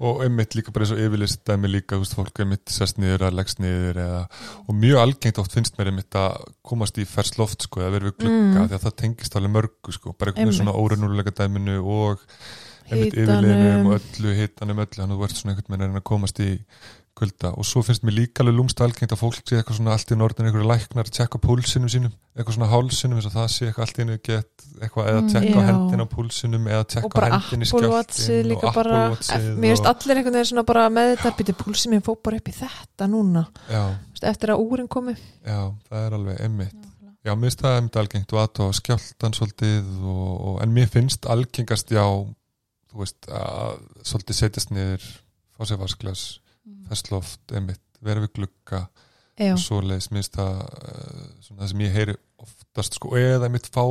og 0.00 0.20
einmitt 0.22 0.54
líka 0.54 0.70
bara 0.70 0.84
eins 0.86 0.92
og 0.94 1.00
yfirlist 1.02 1.40
dæmi 1.48 1.66
líka, 1.72 1.96
þú 1.96 2.04
veist, 2.04 2.14
fólk 2.14 2.40
einmitt 2.44 2.70
sest 2.70 3.00
niður 3.02 3.24
að 3.26 3.34
leggst 3.40 3.58
niður 3.58 3.98
eða, 4.04 4.20
og 4.68 4.76
mjög 4.78 5.00
algengt 5.02 5.40
oft 5.42 5.56
finnst 5.56 5.78
mér 5.78 5.90
einmitt 5.90 6.14
að 6.20 6.36
komast 6.62 7.00
í 7.02 7.06
fers 7.08 7.34
loft 7.38 7.66
sko, 7.66 7.80
eða 7.82 7.96
verið 7.96 8.12
við 8.12 8.16
glugga, 8.22 8.38
Mm. 8.38 8.68
því 8.68 8.78
að 8.78 8.84
það 8.86 8.96
tengist 9.02 9.36
alveg 9.36 9.54
mörgu 9.56 9.92
sko, 9.96 10.14
bara 10.14 10.30
einhvern 10.30 10.46
veginn 10.52 10.60
svona 10.60 10.78
óreinulega 10.78 11.34
dæminu 11.34 11.78
og 11.82 12.22
einmitt 12.88 13.12
Hitanum. 13.18 13.44
yfirliðnum 13.44 13.86
og 13.90 13.98
öllu 13.98 14.34
hitanum 14.38 14.78
öllu, 14.78 14.94
þannig 14.96 15.12
að 15.12 15.18
þú 15.18 15.24
ert 15.26 15.36
svona 15.42 15.54
einhvern 15.56 15.74
veginn 15.82 15.98
að 16.00 16.06
komast 16.08 16.40
í 16.40 16.50
kulda 17.18 17.50
og 17.58 17.66
svo 17.66 17.82
finnst 17.86 18.04
mér 18.06 18.14
líka 18.16 18.42
alveg 18.44 18.56
lúmst 18.58 18.80
algengt 18.84 19.12
að 19.14 19.20
fólk 19.20 19.38
sé 19.42 19.58
eitthvað 19.58 19.78
svona 19.78 19.92
allt 19.96 20.12
í 20.14 20.18
norðin 20.18 20.48
einhverju 20.48 20.68
læknar 20.70 21.08
að 21.08 21.14
tjekka 21.18 21.40
púlsinum 21.42 21.90
sínum 21.92 22.12
eitthvað 22.38 22.56
svona 22.56 22.68
hálsinum 22.72 23.18
eins 23.18 23.28
og 23.28 23.34
það 23.34 23.48
sé 23.54 23.68
eitthvað 23.68 23.84
allt 23.86 23.98
í 23.98 24.04
einu 24.06 24.16
get 24.28 24.66
eitthvað 24.78 25.08
eða 25.12 25.22
Mm, 25.22 25.30
tjekka 25.32 25.58
já. 25.58 25.66
hendin 25.68 26.04
á 26.04 26.06
púlsinum 26.14 26.68
eða 26.72 26.84
tjekka 26.94 27.24
hendin 27.28 27.62
í 27.62 27.70
líka 28.48 28.66
og 28.68 28.74
Watchið 29.14 29.48
mér 29.58 29.74
finnst 29.74 29.88
allir 29.92 30.16
einhvern 30.20 30.38
veginn 30.38 30.50
svona 30.52 30.66
bara 30.72 30.84
með 30.88 31.14
þetta 31.16 31.34
býti 31.38 31.56
púlsið 31.62 31.92
mér 31.94 32.04
fór 32.06 32.18
bara 32.22 32.36
upp 32.42 32.48
í 32.48 32.54
þetta 32.58 33.08
núna 33.10 33.42
Já, 33.68 33.82
eftir 34.32 34.54
að 34.54 34.62
úrin 34.64 34.88
komi 34.88 35.14
já, 35.18 35.60
það 35.90 36.06
er 36.06 36.12
alveg 36.18 36.40
einmitt. 36.46 36.84
Já, 37.26 37.34
mér 37.34 37.48
finnst 37.50 37.60
það 37.64 37.76
einmitt 37.78 37.96
algengt 38.00 38.32
og 38.32 38.38
aðtóa 38.44 38.72
skjáltan 38.78 39.34
svolítið 39.36 39.88
og, 40.06 40.34
og, 40.38 40.54
já, 46.68 46.88
vasklas, 46.88 46.92
festloft, 46.92 47.44
einmitt, 47.52 47.84
vera 48.04 48.22
við 48.24 48.32
glugga 48.38 48.80
já, 49.38 49.52
og 49.54 49.60
svoleiðis, 49.62 50.08
mér 50.12 50.22
finnst 50.22 50.38
það 50.38 50.62
svona 51.44 51.60
það 51.62 51.70
sem 51.72 51.84
ég 51.84 51.94
heyri 51.98 52.16
oftast, 52.38 52.96
sko, 52.98 53.12
eða 53.18 53.48
einmitt 53.48 53.68
fá, 53.74 53.84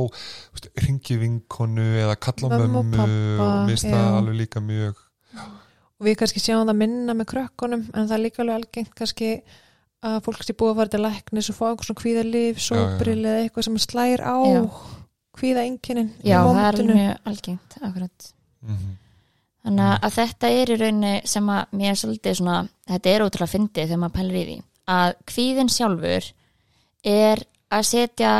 veist, 0.54 0.68
ringi 0.84 1.18
vinkonu 1.20 1.86
eða 2.02 2.16
kalla 2.20 2.58
Mömmu 2.58 3.08
og 3.44 3.70
finnst 3.70 3.88
það 3.88 4.04
já. 4.04 4.12
alveg 4.18 4.38
líka 4.42 4.62
mjög, 4.64 5.00
og 5.98 6.06
við 6.06 6.18
kannski 6.20 6.42
sjáum 6.42 6.68
það 6.68 6.78
minna 6.82 7.16
með 7.18 7.30
krökkunum 7.32 7.88
en 7.92 8.06
það 8.06 8.14
er 8.18 8.22
líka 8.24 8.44
alveg 8.44 8.60
algengt 8.60 8.94
kannski 8.98 9.32
að 10.08 10.20
fólk 10.28 10.44
sé 10.46 10.54
búið 10.54 10.70
að 10.70 10.78
fara 10.78 10.92
til 10.94 11.02
læknis 11.02 11.50
og 11.50 11.56
fá 11.58 11.64
einhver 11.72 11.88
svona 11.88 12.00
kvíðalif, 12.04 12.60
Já, 12.60 12.62
já, 12.62 12.62
já. 12.62 12.68
sóbril 12.70 13.18
eða 13.24 13.42
eitthvað 13.42 13.66
sem 13.66 13.78
slæðir 13.82 14.22
á 14.22 14.36
Já. 14.46 14.62
kvíða 15.38 15.64
enginin 15.66 16.12
já, 16.22 16.38
það 16.38 16.60
er 16.62 16.80
alveg 16.84 17.28
algengt 17.32 17.78
akkurat 17.82 18.32
mm 18.62 18.96
Þannig 19.68 20.04
að 20.06 20.14
þetta 20.14 20.48
er 20.48 20.70
í 20.72 20.76
rauninni 20.80 21.14
sem 21.28 21.48
að 21.52 21.72
mér 21.76 21.90
er 21.92 21.96
svolítið 22.00 22.36
svona, 22.38 22.58
þetta 22.88 23.10
er 23.10 23.24
ótrúlega 23.26 23.52
fyndið 23.52 23.90
þegar 23.90 23.98
maður 24.00 24.14
pælir 24.14 24.38
í 24.38 24.44
því, 24.46 24.60
að 24.94 25.10
kvíðin 25.28 25.72
sjálfur 25.74 26.28
er 27.12 27.42
að 27.68 27.82
setja, 27.84 28.30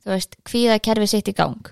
þú 0.00 0.14
veist, 0.14 0.38
kvíðakerfi 0.48 1.08
sitt 1.12 1.28
í 1.28 1.34
gang. 1.36 1.68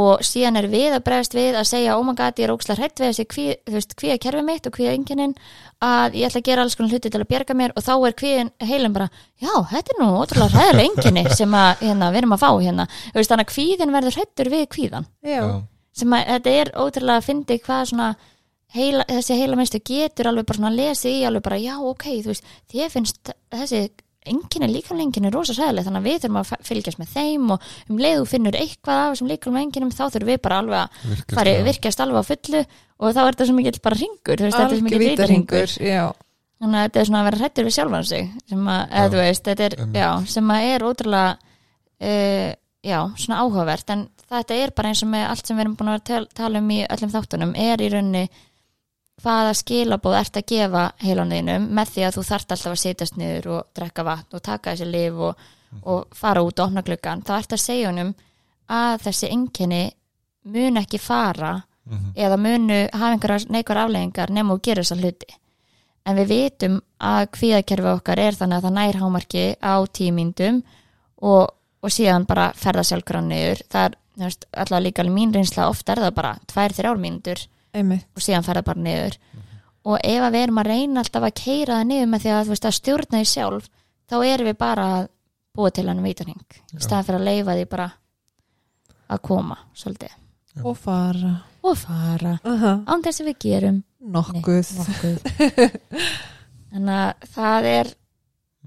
Og 0.00 0.22
síðan 0.22 0.58
er 0.58 0.66
við 0.70 0.96
að 0.96 1.04
bregðast 1.06 1.34
við 1.34 1.56
að 1.58 1.68
segja 1.70 1.94
oh 1.98 2.02
my 2.06 2.14
god, 2.18 2.38
ég 2.38 2.46
er 2.46 2.52
ókslega 2.54 2.78
hrætt 2.78 3.00
við 3.02 3.08
þessi 3.08 3.26
kvíð, 3.30 3.54
þú 3.66 3.76
veist, 3.76 3.94
kvíðakerfi 3.98 4.42
mitt 4.46 4.66
og 4.66 4.74
kvíðaenginin 4.76 5.36
að 5.86 6.18
ég 6.18 6.28
ætla 6.28 6.42
að 6.42 6.46
gera 6.50 6.66
alls 6.66 6.76
konar 6.78 6.94
hluti 6.94 7.10
til 7.10 7.22
að 7.22 7.30
bjerga 7.30 7.56
mér. 7.58 7.74
Og 7.74 7.86
þá 7.86 7.92
er 7.96 8.16
kvíðin 8.20 8.52
heilin 8.66 8.94
bara, 8.94 9.08
já, 9.42 9.50
þetta 9.72 9.94
er 9.94 9.98
nú 10.02 10.08
ótrúlega 10.18 10.54
hræðilega 10.54 10.90
enginni 10.90 11.24
sem 11.34 11.56
að, 11.58 11.82
hérna, 11.82 12.10
við 12.14 12.22
erum 12.22 12.36
að 12.36 12.42
fá 12.44 12.50
hérna, 12.52 12.86
þú 13.08 13.18
veist, 13.18 13.32
þannig 13.34 13.48
að 13.48 13.54
kvíðin 13.54 13.96
verður 13.98 14.18
hrættur 14.18 14.52
við 14.54 14.64
kvíðan 14.76 15.08
já, 15.26 15.42
sem 16.02 16.14
að 16.14 16.30
þetta 16.36 16.54
er 16.60 16.72
ótrúlega 16.78 17.18
að 17.18 17.26
fyndi 17.26 17.58
hvað 17.66 17.82
svona 17.90 18.08
heila, 18.76 19.06
þessi 19.08 19.38
heila 19.40 19.58
minnstu 19.58 19.80
getur 19.86 20.30
alveg 20.30 20.46
bara 20.48 20.60
svona 20.60 20.70
að 20.72 20.78
lesa 20.80 21.10
í 21.10 21.24
alveg 21.26 21.44
bara 21.46 21.58
já 21.60 21.74
ok, 21.78 22.06
þú 22.20 22.32
veist, 22.32 22.54
þið 22.70 22.94
finnst 22.94 23.32
þessi 23.54 23.82
enginni, 24.30 24.68
líkamlega 24.68 25.06
enginni 25.08 25.30
rosa 25.32 25.54
sæðileg 25.56 25.86
þannig 25.86 26.02
að 26.02 26.08
við 26.08 26.18
þurfum 26.22 26.38
að 26.40 26.64
fylgjast 26.68 27.00
með 27.00 27.12
þeim 27.14 27.52
og 27.54 27.68
um 27.88 28.00
leið 28.00 28.16
þú 28.18 28.26
finnur 28.28 28.58
eitthvað 28.60 29.00
af 29.00 29.12
þessum 29.14 29.30
líkamlega 29.30 29.66
enginnum 29.66 29.92
þá 29.94 30.02
þurfum 30.04 30.30
við 30.30 30.40
bara 30.44 30.58
alveg 30.60 30.80
að 30.80 31.06
virkast, 31.12 31.36
fari, 31.38 31.54
já. 31.54 31.62
virkjast 31.70 32.02
alveg 32.04 32.20
á 32.20 32.24
fullu 32.30 32.60
og 33.00 33.14
þá 33.16 33.20
er 33.22 33.30
þetta 33.30 33.46
svo 33.48 33.56
mikið 33.56 33.78
bara 33.86 34.00
ringur, 34.00 34.42
þú 34.42 34.46
veist, 34.46 34.58
þetta 34.58 34.66
er 34.66 34.82
svo 34.82 34.88
mikið 34.90 35.04
já, 35.80 36.04
þannig 36.60 36.80
að 36.80 36.84
þetta 36.86 37.00
er 37.00 37.08
svona 37.08 37.22
að 37.22 37.28
vera 37.30 37.40
hrættur 37.40 37.68
við 37.70 37.76
sjálfan 37.78 38.08
sig 38.10 38.28
sem 38.52 38.68
að, 38.74 38.82
eða 38.84 39.06
Já, 39.06 39.12
þú 39.14 39.22
veist, 39.24 39.44
þetta 39.48 39.66
er 39.66 39.78
einmitt. 39.78 40.00
já, 40.02 40.10
sem 40.34 40.52
að 40.52 40.68
er 40.68 40.86
ótrúlega 40.90 41.30
uh, 42.04 42.50
já, 42.92 42.98
svona 43.24 43.40
áhugavert 43.40 43.94
en 43.96 44.04
þetta 44.30 44.60
er 44.60 44.74
bara 44.76 44.92
eins 44.92 45.02
og 45.04 45.10
með 45.10 45.26
allt 45.32 45.48
sem 45.48 45.56
við 45.56 45.64
erum 45.64 45.78
búin 45.80 45.94
að 45.96 46.28
tala 46.36 46.60
um 46.60 46.70
í 46.76 46.82
öllum 46.84 47.12
þáttunum 47.16 47.56
er 47.56 47.80
í 47.80 47.88
rauninni 47.92 48.28
hvaða 49.22 49.54
skilabóð 49.58 50.16
ert 50.20 50.36
að 50.40 50.46
gefa 50.54 50.84
heilanðinum 51.04 51.68
með 51.76 51.92
því 51.94 52.04
að 52.08 52.14
þú 52.18 52.22
þart 52.30 52.52
alltaf 52.56 52.72
að 52.74 52.82
setjast 52.84 53.16
niður 53.20 53.48
og 53.56 53.66
drekka 53.76 54.04
vatn 54.06 54.36
og 54.38 54.42
taka 54.42 54.74
þessi 54.74 54.90
lif 54.90 55.14
og, 55.30 55.48
og 55.82 56.06
fara 56.16 56.42
út 56.42 56.58
og 56.60 56.66
opna 56.68 56.82
gluggan 56.82 57.22
þá 57.22 57.32
ert 57.38 57.52
að 57.56 57.64
segja 57.64 57.88
honum 57.90 58.14
að 58.70 59.02
þessi 59.06 59.30
enginni 59.34 59.82
mun 60.44 60.76
ekki 60.82 60.98
fara 60.98 61.60
Mhm. 61.90 62.12
eða 62.14 62.36
munu 62.38 62.76
hafa 62.92 63.06
einhverjar 63.14 63.46
neikvar 63.50 63.78
afleggingar 63.82 64.30
nema 64.30 64.52
og 64.54 64.60
gera 64.62 64.82
þessa 64.84 64.96
hluti. 65.00 65.26
En 66.06 66.16
við 66.16 66.28
vitum 66.28 66.76
að 67.02 67.24
kvíðakerfi 67.34 67.88
okkar 67.96 68.18
er 68.18 68.36
þannig 68.38 68.56
að 68.60 68.66
það 68.66 68.74
nær 68.76 68.98
hámarki 69.00 69.44
á 69.58 69.74
tímyndum 69.98 70.60
og, 71.22 71.48
og 71.82 71.90
síðan 71.90 72.26
bara 72.28 72.52
ferða 72.54 72.84
sjálfgrann 72.86 73.26
niður. 73.32 73.62
Það 73.72 73.96
er 74.20 74.36
allavega 74.52 74.84
líka 74.84 75.06
mín 75.08 75.32
reynsla 75.34 75.66
ofta 75.68 75.92
er 75.96 76.02
það 76.04 76.14
bara 76.20 76.32
tvær, 76.46 76.76
þrjár 76.78 77.00
mínútur 77.02 77.42
einmitt. 77.76 78.06
Og 78.16 78.24
síðan 78.24 78.46
ferða 78.46 78.64
bara 78.66 78.84
niður. 78.84 79.18
Og 79.90 79.96
ef 80.04 80.24
að 80.26 80.34
við 80.34 80.44
erum 80.44 80.60
að 80.60 80.70
reyna 80.70 81.02
alltaf 81.02 81.26
að 81.26 81.36
keira 81.40 81.78
það 81.78 81.86
niður 81.90 82.10
með 82.12 82.24
því 82.24 82.32
að 82.34 82.42
þú 82.42 82.54
veist 82.54 82.68
að 82.68 82.76
stjórna 82.76 83.20
því 83.20 83.30
sjálf 83.30 83.70
þá 84.10 84.16
erum 84.26 84.50
við 84.50 84.58
bara 84.60 84.86
að 84.96 85.06
búa 85.56 85.70
til 85.74 85.86
hann 85.88 86.02
vítarhing 86.04 86.58
í 86.76 86.80
staðan 86.80 87.06
fyrir 87.06 87.20
að 87.20 87.28
leifa 87.30 87.56
því 87.56 87.68
bara 87.70 87.86
að 89.10 89.22
koma 89.26 89.56
svolítið. 89.74 90.16
Já. 90.50 90.64
og 90.66 90.76
fara. 90.78 91.32
Og 91.62 91.78
fara. 91.78 92.34
Aha, 92.48 92.74
án 92.86 93.02
þess 93.04 93.22
að 93.22 93.30
við 93.30 93.38
gerum 93.44 93.80
nokkuð. 94.00 94.70
nokkuð. 94.80 95.78
Þannig 96.70 96.94
að 96.96 97.30
það 97.34 97.68
er 97.70 97.90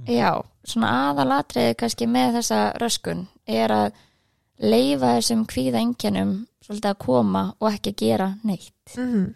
já, 0.08 0.30
svona 0.68 0.91
aðalatriði 1.10 1.78
kannski 1.80 2.08
með 2.12 2.39
þessa 2.39 2.62
röskun 2.82 3.26
er 3.47 3.74
að 3.76 4.01
leifa 4.60 5.16
þessum 5.18 5.45
kvíða 5.49 5.82
engjönum 5.82 6.34
svolítið 6.64 6.91
að 6.93 6.99
koma 7.06 7.45
og 7.60 7.72
ekki 7.74 7.95
gera 7.95 8.36
neitt 8.43 8.72
Mhm. 8.97 9.34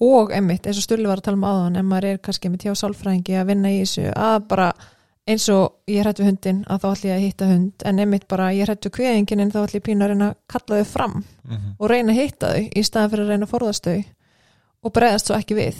og 0.00 0.30
einmitt, 0.32 0.66
eins 0.66 0.76
og 0.78 0.82
Stulli 0.84 1.06
var 1.08 1.18
að 1.18 1.22
tala 1.22 1.36
um 1.36 1.42
áðan 1.48 1.76
ef 1.78 1.84
maður 1.84 2.04
er 2.04 2.18
kannski 2.18 2.48
með 2.50 2.58
tjá 2.66 2.74
sálfræðingi 2.74 3.34
að 3.40 3.46
vinna 3.46 3.68
í 3.68 3.80
þessu 3.82 4.12
að 4.14 4.48
bara 4.48 4.72
eins 5.26 5.48
og 5.48 5.72
ég 5.88 6.02
hrætt 6.04 6.20
við 6.20 6.26
hundin 6.30 6.64
að 6.70 6.80
þá 6.82 6.86
ætlum 6.92 7.10
ég 7.10 7.16
að 7.16 7.24
hitta 7.26 7.46
hund 7.50 7.72
en 7.84 7.98
einmitt 7.98 8.28
bara 8.28 8.50
ég 8.54 8.66
hrætt 8.68 8.84
við 8.86 8.92
kveðingin 8.94 9.50
þá 9.50 9.58
ætlum 9.64 9.80
ég 9.80 9.86
pínu 9.88 10.04
að 10.04 10.08
reyna 10.12 10.28
að 10.30 10.36
kalla 10.48 10.76
þau 10.82 10.86
fram 10.86 11.24
Mhm. 11.48 11.74
og 11.80 11.90
reyna 11.90 12.12
að 12.12 12.20
hitta 12.20 12.46
þau 12.52 12.70
í 12.76 12.82
staðan 12.84 13.10
fyrir 13.10 13.24
að 13.24 13.28
reyna 13.28 13.46
að 13.46 13.54
forðast 13.56 13.82
þau 13.84 14.04
og 14.84 14.92
bregðast 14.92 15.26
svo 15.26 15.34
ekki 15.34 15.54
við 15.56 15.76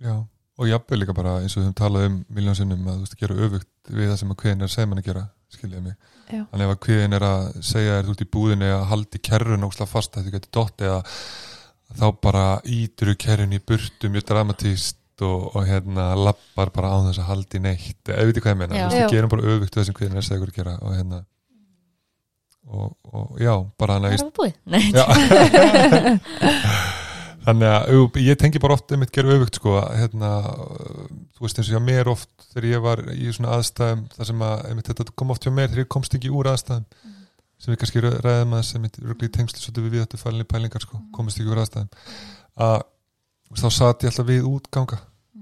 Já, 0.00 0.24
og 0.58 0.66
jafnvel 0.68 0.98
líka 1.00 1.14
bara 1.14 1.38
eins 1.40 1.56
og 1.56 1.62
við 1.62 1.66
höfum 1.72 1.74
talað 1.74 2.06
um 2.06 2.24
miljón 2.34 2.56
sinnum 2.56 2.84
að 2.86 2.96
þú 2.96 3.00
veist 3.00 3.14
að 3.14 3.20
gera 3.20 3.34
öfugt 3.48 3.68
við 3.88 4.08
það 4.10 4.16
sem 4.18 4.28
að 4.30 4.36
kveðin 4.36 4.60
er 4.60 4.68
að 4.68 4.74
segja 4.74 4.86
mann 4.88 4.98
að 4.98 5.04
gera 5.08 5.28
skiljið 5.56 5.84
mig 5.84 5.94
Já. 6.30 6.42
þannig 6.50 6.66
ef 6.66 6.72
að 6.74 6.82
kviðin 6.86 7.16
er 7.18 7.26
að 7.26 7.46
segja 7.66 7.96
þér 7.98 8.10
ert 8.12 8.24
í 8.24 8.28
búðinni 8.36 8.70
að 8.74 8.88
haldi 8.92 9.22
kerrun 9.30 9.66
ósla 9.66 9.88
fast 9.90 10.16
að 10.16 10.28
þú 10.28 10.34
getur 10.36 10.52
dott 10.60 10.84
eða 10.86 11.00
þá 11.98 12.06
bara 12.22 12.44
ítur 12.70 13.14
kerrun 13.18 13.56
í 13.56 13.62
burtu 13.66 14.12
mjög 14.12 14.28
dramatíst 14.30 15.24
og, 15.26 15.50
og 15.56 15.66
hérna 15.68 16.12
lappar 16.16 16.70
bara 16.74 16.94
á 16.94 16.98
þess 17.08 17.22
að 17.22 17.30
haldi 17.32 17.62
neitt 17.64 18.08
eða 18.08 18.28
veitir 18.28 18.46
hvað 18.46 18.64
ég 18.64 18.78
Já. 18.78 18.88
við 18.94 19.12
gerum 19.16 19.34
bara 19.34 19.52
öfugt 19.54 19.76
þessum 19.76 19.98
kviðin 19.98 20.16
er 20.16 20.22
að 20.22 20.28
segja 20.30 20.46
að 20.46 20.56
gera 20.60 20.78
og 20.80 20.96
hérna 20.96 21.24
og, 22.70 22.94
og 23.10 23.40
já, 23.40 23.54
bara 23.80 23.96
hann 23.96 24.06
Það 24.06 24.10
að 24.10 24.14
er 24.14 24.22
það 24.22 24.34
búið 24.38 24.54
Nei, 24.70 24.84
Já. 24.94 25.04
þannig 27.46 27.72
að 27.72 28.20
ég 28.24 28.38
tengi 28.40 28.62
bara 28.62 28.76
oft 28.76 28.92
einmitt 28.92 29.12
gera 29.14 29.32
öfugt 29.36 29.60
sko 29.60 29.76
að, 29.80 29.88
hérna, 30.00 30.30
þú 31.36 31.46
veist 31.46 31.60
eins 31.60 31.70
og 31.70 31.76
hjá 31.76 31.84
mér 31.84 32.10
oft 32.12 32.30
þegar 32.50 32.68
ég 32.70 32.84
var 32.84 33.04
í 33.14 33.32
svona 33.32 33.56
aðstæðum 33.56 34.06
þar 34.16 34.30
sem 34.30 34.44
að 34.46 34.64
einmitt, 34.70 34.90
þetta 34.90 35.16
kom 35.16 35.34
oft 35.34 35.46
hjá 35.46 35.52
mér 35.54 35.70
þegar 35.70 35.84
ég 35.84 35.92
komst 35.96 36.16
ekki 36.18 36.32
úr 36.34 36.50
aðstæðum 36.52 36.88
sem 37.60 37.74
við 37.74 37.80
kannski 37.82 38.02
ræðum 38.06 38.56
að 38.56 38.64
sem 38.70 38.88
eru 38.88 39.16
í 39.20 39.32
tengslu 39.34 39.60
svolítið 39.60 39.86
við 39.86 39.96
við 39.96 40.04
þetta 40.06 40.22
fælinni 40.22 40.48
pælingar 40.48 40.84
sko, 40.84 41.00
komist 41.12 41.40
ekki 41.40 41.52
úr 41.52 41.60
aðstæðum. 41.60 41.90
Að 42.64 42.78
þá 43.60 43.68
satt 43.68 44.04
ég 44.06 44.12
alltaf 44.12 44.28
við 44.30 44.46
útganga 44.48 45.00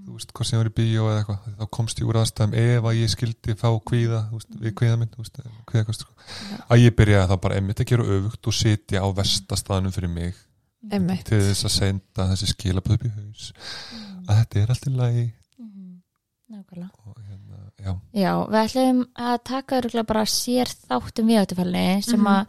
þú 0.09 0.17
veist, 0.17 0.33
hvað 0.33 0.49
sem 0.49 0.57
ég 0.57 0.63
var 0.63 0.71
í 0.71 0.75
bíó 0.79 1.07
eða 1.09 1.21
eitthvað 1.21 1.57
þá 1.59 1.71
komst 1.77 2.01
ég 2.01 2.09
úr 2.09 2.19
aðstæðum 2.23 2.57
ef 2.63 2.89
að 2.89 2.99
ég 2.99 3.13
skildi 3.13 3.57
fá 3.61 3.69
kvíða, 3.91 4.21
þú 4.31 4.41
veist, 4.41 4.59
við 4.65 4.75
kvíða 4.81 4.99
minn 5.01 5.11
þú 5.13 5.25
veist, 5.25 5.41
kvíða 5.69 5.97
sko. 5.99 6.15
að 6.67 6.83
ég 6.83 6.97
byrjaði 6.99 7.31
þá 7.31 7.43
bara 7.45 7.59
einmitt 7.59 7.83
að 7.83 7.91
gera 7.93 8.07
öfugt 8.17 8.51
og 8.51 8.57
sitja 8.57 9.05
á 9.05 9.09
vestastaðanum 9.19 9.95
fyrir 9.95 10.13
mig 10.13 10.41
Einmitt. 10.91 11.24
til 11.26 11.41
þess 11.43 11.64
að 11.66 11.74
senda 11.74 12.26
þessi 12.31 12.47
skilaböð 12.53 12.95
upp 12.95 13.05
í 13.05 13.11
haus. 13.16 13.53
Að 14.29 14.37
þetta 14.43 14.61
er 14.62 14.70
allt 14.74 14.87
í 14.87 14.93
lagi. 14.97 15.24
Mhm. 15.59 16.03
Nákvæmlega. 16.53 16.91
Og 17.07 17.16
hérna, 17.29 17.59
já, 17.83 17.93
Já, 18.14 18.33
við 18.47 18.61
ætlum 18.64 19.01
að 19.16 19.39
taka 19.45 19.81
örgulega 19.81 20.07
bara 20.07 20.22
sér 20.24 20.66
þáttum 20.89 21.26
við 21.26 21.41
áttufalni 21.43 22.03
sem 22.05 22.20
Mhm. 22.20 22.26
að 22.26 22.47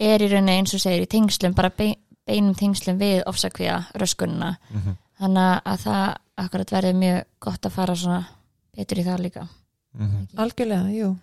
er 0.00 0.18
í 0.20 0.28
rauninni 0.32 0.58
eins 0.58 0.74
og 0.74 0.80
segir 0.80 1.02
í 1.02 1.08
tengslum, 1.08 1.54
bara 1.54 1.70
be 1.70 1.94
beinum 2.26 2.54
tengslum 2.54 2.98
við 2.98 3.22
ofsakvíða 3.26 3.86
röskunna 3.94 4.56
mm 4.72 4.96
þannig 5.20 5.62
að 5.66 5.78
það 5.84 6.16
akkurat 6.38 6.70
verður 6.72 6.94
mjög 6.96 7.24
gott 7.40 7.60
að 7.66 7.70
fara 7.72 7.94
svona 7.94 8.26
betur 8.74 8.98
í 8.98 9.04
það 9.04 9.18
líka. 9.20 9.48
Algjörlega, 10.36 10.88
jú. 10.96 11.18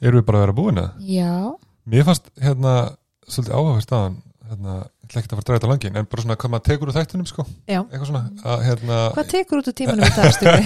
erum 0.00 0.20
við 0.20 0.26
bara 0.26 0.38
að 0.38 0.44
vera 0.46 0.56
búin 0.56 0.78
að 0.80 1.00
Já, 1.04 1.56
mér 1.86 2.04
fannst 2.08 2.30
hérna 2.40 2.96
svolítið 3.28 3.52
áhuga 3.58 3.82
staðan 3.84 4.16
hérna, 4.48 4.76
ætla 5.06 5.22
ekki 5.22 5.30
að 5.30 5.32
fara 5.32 5.42
að 5.42 5.48
draga 5.48 5.60
þetta 5.60 5.70
langin 5.72 5.98
en 6.00 6.08
bara 6.10 6.24
svona 6.24 6.36
hvað 6.40 6.52
maður 6.52 6.66
tekur 6.68 6.90
úr 6.90 6.96
þættunum 6.96 7.28
sko. 7.30 7.46
Já. 7.64 7.80
eitthvað 7.80 8.06
svona 8.10 8.52
að 8.52 8.64
hérna 8.66 9.00
Hvað 9.16 9.32
tekur 9.32 9.62
út 9.62 9.70
úr 9.70 9.76
tímanum 9.80 10.06
í 10.06 10.12
dag, 10.16 10.32
Stubi? 10.36 10.62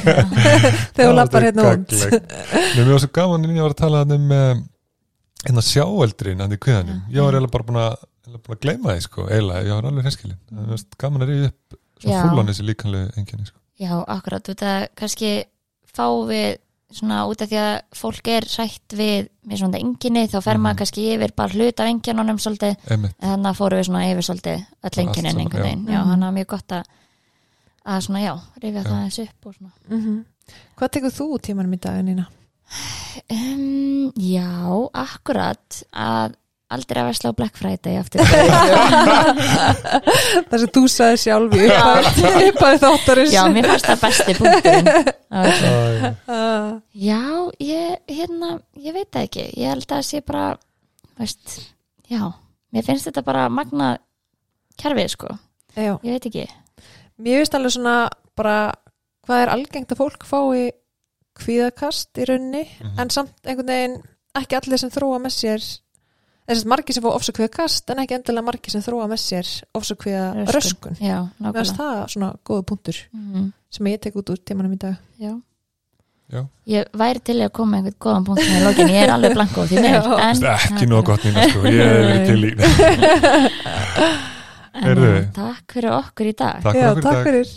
Þegar 0.96 1.10
þú 1.10 1.16
lappar 1.18 1.46
hérna 1.46 1.66
út. 1.74 1.96
Mér 2.74 2.90
var 2.90 3.02
svo 3.04 3.10
gaman 3.20 3.46
en 3.46 3.56
ég 3.56 3.66
var 3.66 3.76
að 3.76 3.82
tala 3.82 4.04
um 4.16 4.34
eh, 4.36 4.62
hérna 5.46 5.64
sjáeldrin 5.64 6.42
hann 6.44 6.56
í 6.56 6.60
kviðanum, 6.60 7.04
ég 7.12 7.24
var 7.24 7.36
eiginlega 7.36 7.54
bara 7.54 7.68
búin 7.68 7.82
að 7.84 7.94
búin 8.38 8.56
að 8.56 8.64
gleyma 8.64 8.94
því 8.94 9.04
sko, 9.06 9.26
eiginlega, 9.28 9.66
ég 9.66 9.76
var 9.76 9.88
alveg 9.88 10.06
hreskilin 10.06 10.40
það 10.50 10.72
var 10.72 10.82
gaman 11.02 11.24
að 11.24 11.32
rifja 11.32 11.50
upp 11.50 11.78
fullan 12.04 12.50
þessi 12.50 12.66
líkanlega 12.66 13.14
enginni 13.20 13.48
sko. 13.48 13.58
já, 13.80 13.94
akkurat. 14.16 14.50
Út 14.52 14.64
að 14.66 14.82
kannski 15.00 15.32
fá 15.90 16.06
við 16.28 16.60
svona 16.92 17.20
út 17.30 17.40
af 17.42 17.48
því 17.48 17.58
að 17.60 17.74
fólk 17.94 18.28
er 18.28 18.42
sætt 18.50 18.88
við 18.98 19.28
með 19.46 19.58
svona 19.62 19.78
enginni 19.80 20.24
þá 20.28 20.40
fer 20.42 20.56
maður 20.58 20.74
Mhm. 20.74 20.78
kannski 20.80 21.04
yfir 21.14 21.34
bara 21.36 21.52
hlut 21.54 21.80
af 21.80 21.86
enginunum 21.86 22.38
svolítið 22.38 22.76
þannig 22.86 23.50
að 23.50 23.56
fórum 23.60 23.78
við 23.78 23.86
svona 23.86 24.06
yfir 24.10 24.26
svolítið 24.26 24.66
öll 24.84 24.98
enginin 25.04 25.38
einhvern 25.38 25.62
já. 25.62 25.62
veginn 25.62 25.86
já, 25.86 26.00
Mhm. 26.02 26.08
hann 26.10 26.22
er 26.22 26.32
mjög 26.32 26.46
gott 26.46 26.68
að 26.68 26.84
að 27.86 28.00
svona 28.06 28.20
já, 28.20 28.34
rifja 28.62 28.82
það 28.84 29.06
þessu 29.06 29.22
upp 29.22 29.46
og 29.46 29.54
svona 29.54 29.72
Mhm. 29.88 30.24
Hvað 30.76 30.90
tekur 30.90 31.10
þú 31.10 31.38
tímanum 31.40 31.74
í 31.74 31.80
dag, 31.80 32.04
Nína? 32.04 32.26
um, 33.30 34.12
já, 34.16 34.90
akkurat 34.94 35.82
að 35.94 36.34
aldrei 36.74 37.00
að 37.02 37.08
versla 37.10 37.30
á 37.30 37.38
Black 37.38 37.54
Friday 37.58 37.94
aftur 38.00 38.20
Það 40.50 40.58
sem 40.62 40.70
þú 40.74 40.82
sagði 40.90 41.18
sjálf 41.24 41.52
í 41.56 41.58
upphafi 42.50 42.78
þáttarins. 42.84 43.32
já, 43.34 43.42
mér 43.52 43.64
fannst 43.70 43.88
það 43.90 44.00
besti. 44.04 44.32
Æ, 45.30 45.32
Ah, 46.30 46.70
já, 46.96 47.20
ég, 47.62 47.98
hérna 48.10 48.48
ég 48.80 48.92
veit 48.96 49.10
það 49.14 49.26
ekki, 49.28 49.44
ég 49.60 49.66
held 49.70 49.84
að 49.86 49.92
það 49.94 50.04
sé 50.08 50.18
bara 50.26 50.44
veist, 51.20 51.46
já 52.10 52.22
mér 52.74 52.84
finnst 52.86 53.06
þetta 53.08 53.22
bara 53.26 53.44
magna 53.52 53.88
kerfið 54.80 55.10
sko, 55.14 55.28
Já. 55.76 55.92
ég 56.02 56.12
veit 56.16 56.26
ekki 56.30 56.46
Mér 57.20 57.34
finnst 57.42 57.54
alveg 57.58 57.72
svona 57.76 57.96
bara 58.38 58.56
hvað 59.28 59.42
er 59.44 59.52
algengt 59.54 59.92
að 59.94 60.00
fólk 60.00 60.22
fái 60.26 60.62
kvíðakast 61.40 62.10
í 62.18 62.20
rauninni 62.28 62.64
Mhm. 62.80 62.96
en 62.98 63.08
samt 63.14 63.34
einhvern 63.46 63.70
veginn 63.70 63.98
ekki 64.40 64.54
allir 64.58 64.78
sem 64.82 64.90
þróa 64.90 65.18
með 65.22 65.32
sér 65.36 65.60
þess 66.50 66.64
að 66.66 66.70
margir 66.74 66.96
sem 66.98 67.04
fá 67.04 67.10
ofsakvíðakast 67.16 67.92
en 67.94 68.02
ekki 68.04 68.16
endilega 68.18 68.46
margir 68.50 68.74
sem 68.74 68.82
þróa 68.84 69.06
með 69.10 69.20
sér 69.24 69.52
ofsakvíða 69.80 70.24
röskun. 70.54 70.96
já, 71.00 71.18
Mér 71.40 71.54
finnst 71.54 71.76
nákvæmlega 71.76 71.76
það 71.78 72.10
svona 72.16 72.32
góða 72.50 72.66
punktur 72.72 73.00
mm 73.14 73.48
sem 73.70 73.86
ég 73.86 74.00
tek 74.02 74.16
út 74.18 74.30
úr 74.34 74.38
tímanum 74.42 74.72
í 74.74 74.78
dag. 74.82 74.96
já 75.22 75.30
Já. 76.30 76.44
ég 76.70 76.86
væri 76.94 77.18
til 77.26 77.34
að 77.42 77.48
koma 77.54 77.70
með 77.72 77.78
einhvern 77.90 77.98
góðan 78.02 78.24
punkt 78.26 78.42
í 78.42 78.58
lokin, 78.62 78.90
ég 78.90 79.02
er 79.02 79.10
alveg 79.14 79.32
blanko 79.34 79.64
því 79.66 79.80
Já. 79.82 79.98
en 80.26 80.42
ekki 80.52 80.86
nóg 80.90 81.04
gott 81.08 81.24
nýna 81.26 81.46
sko, 81.50 81.62
ég 81.66 81.80
er 81.80 82.26
til 82.26 82.44
í 82.46 82.52
en, 84.70 84.84
Heyrðu. 84.84 85.10
takk 85.34 85.74
fyrir 85.74 85.90
okkur 85.96 86.30
í 86.30 86.34
dag 86.38 86.60
Takk 86.64 86.78
Já, 86.78 86.86
fyrir 86.86 86.90
okkur 86.92 87.00
í 87.00 87.08
dag 87.10 87.26
fyrir. 87.26 87.50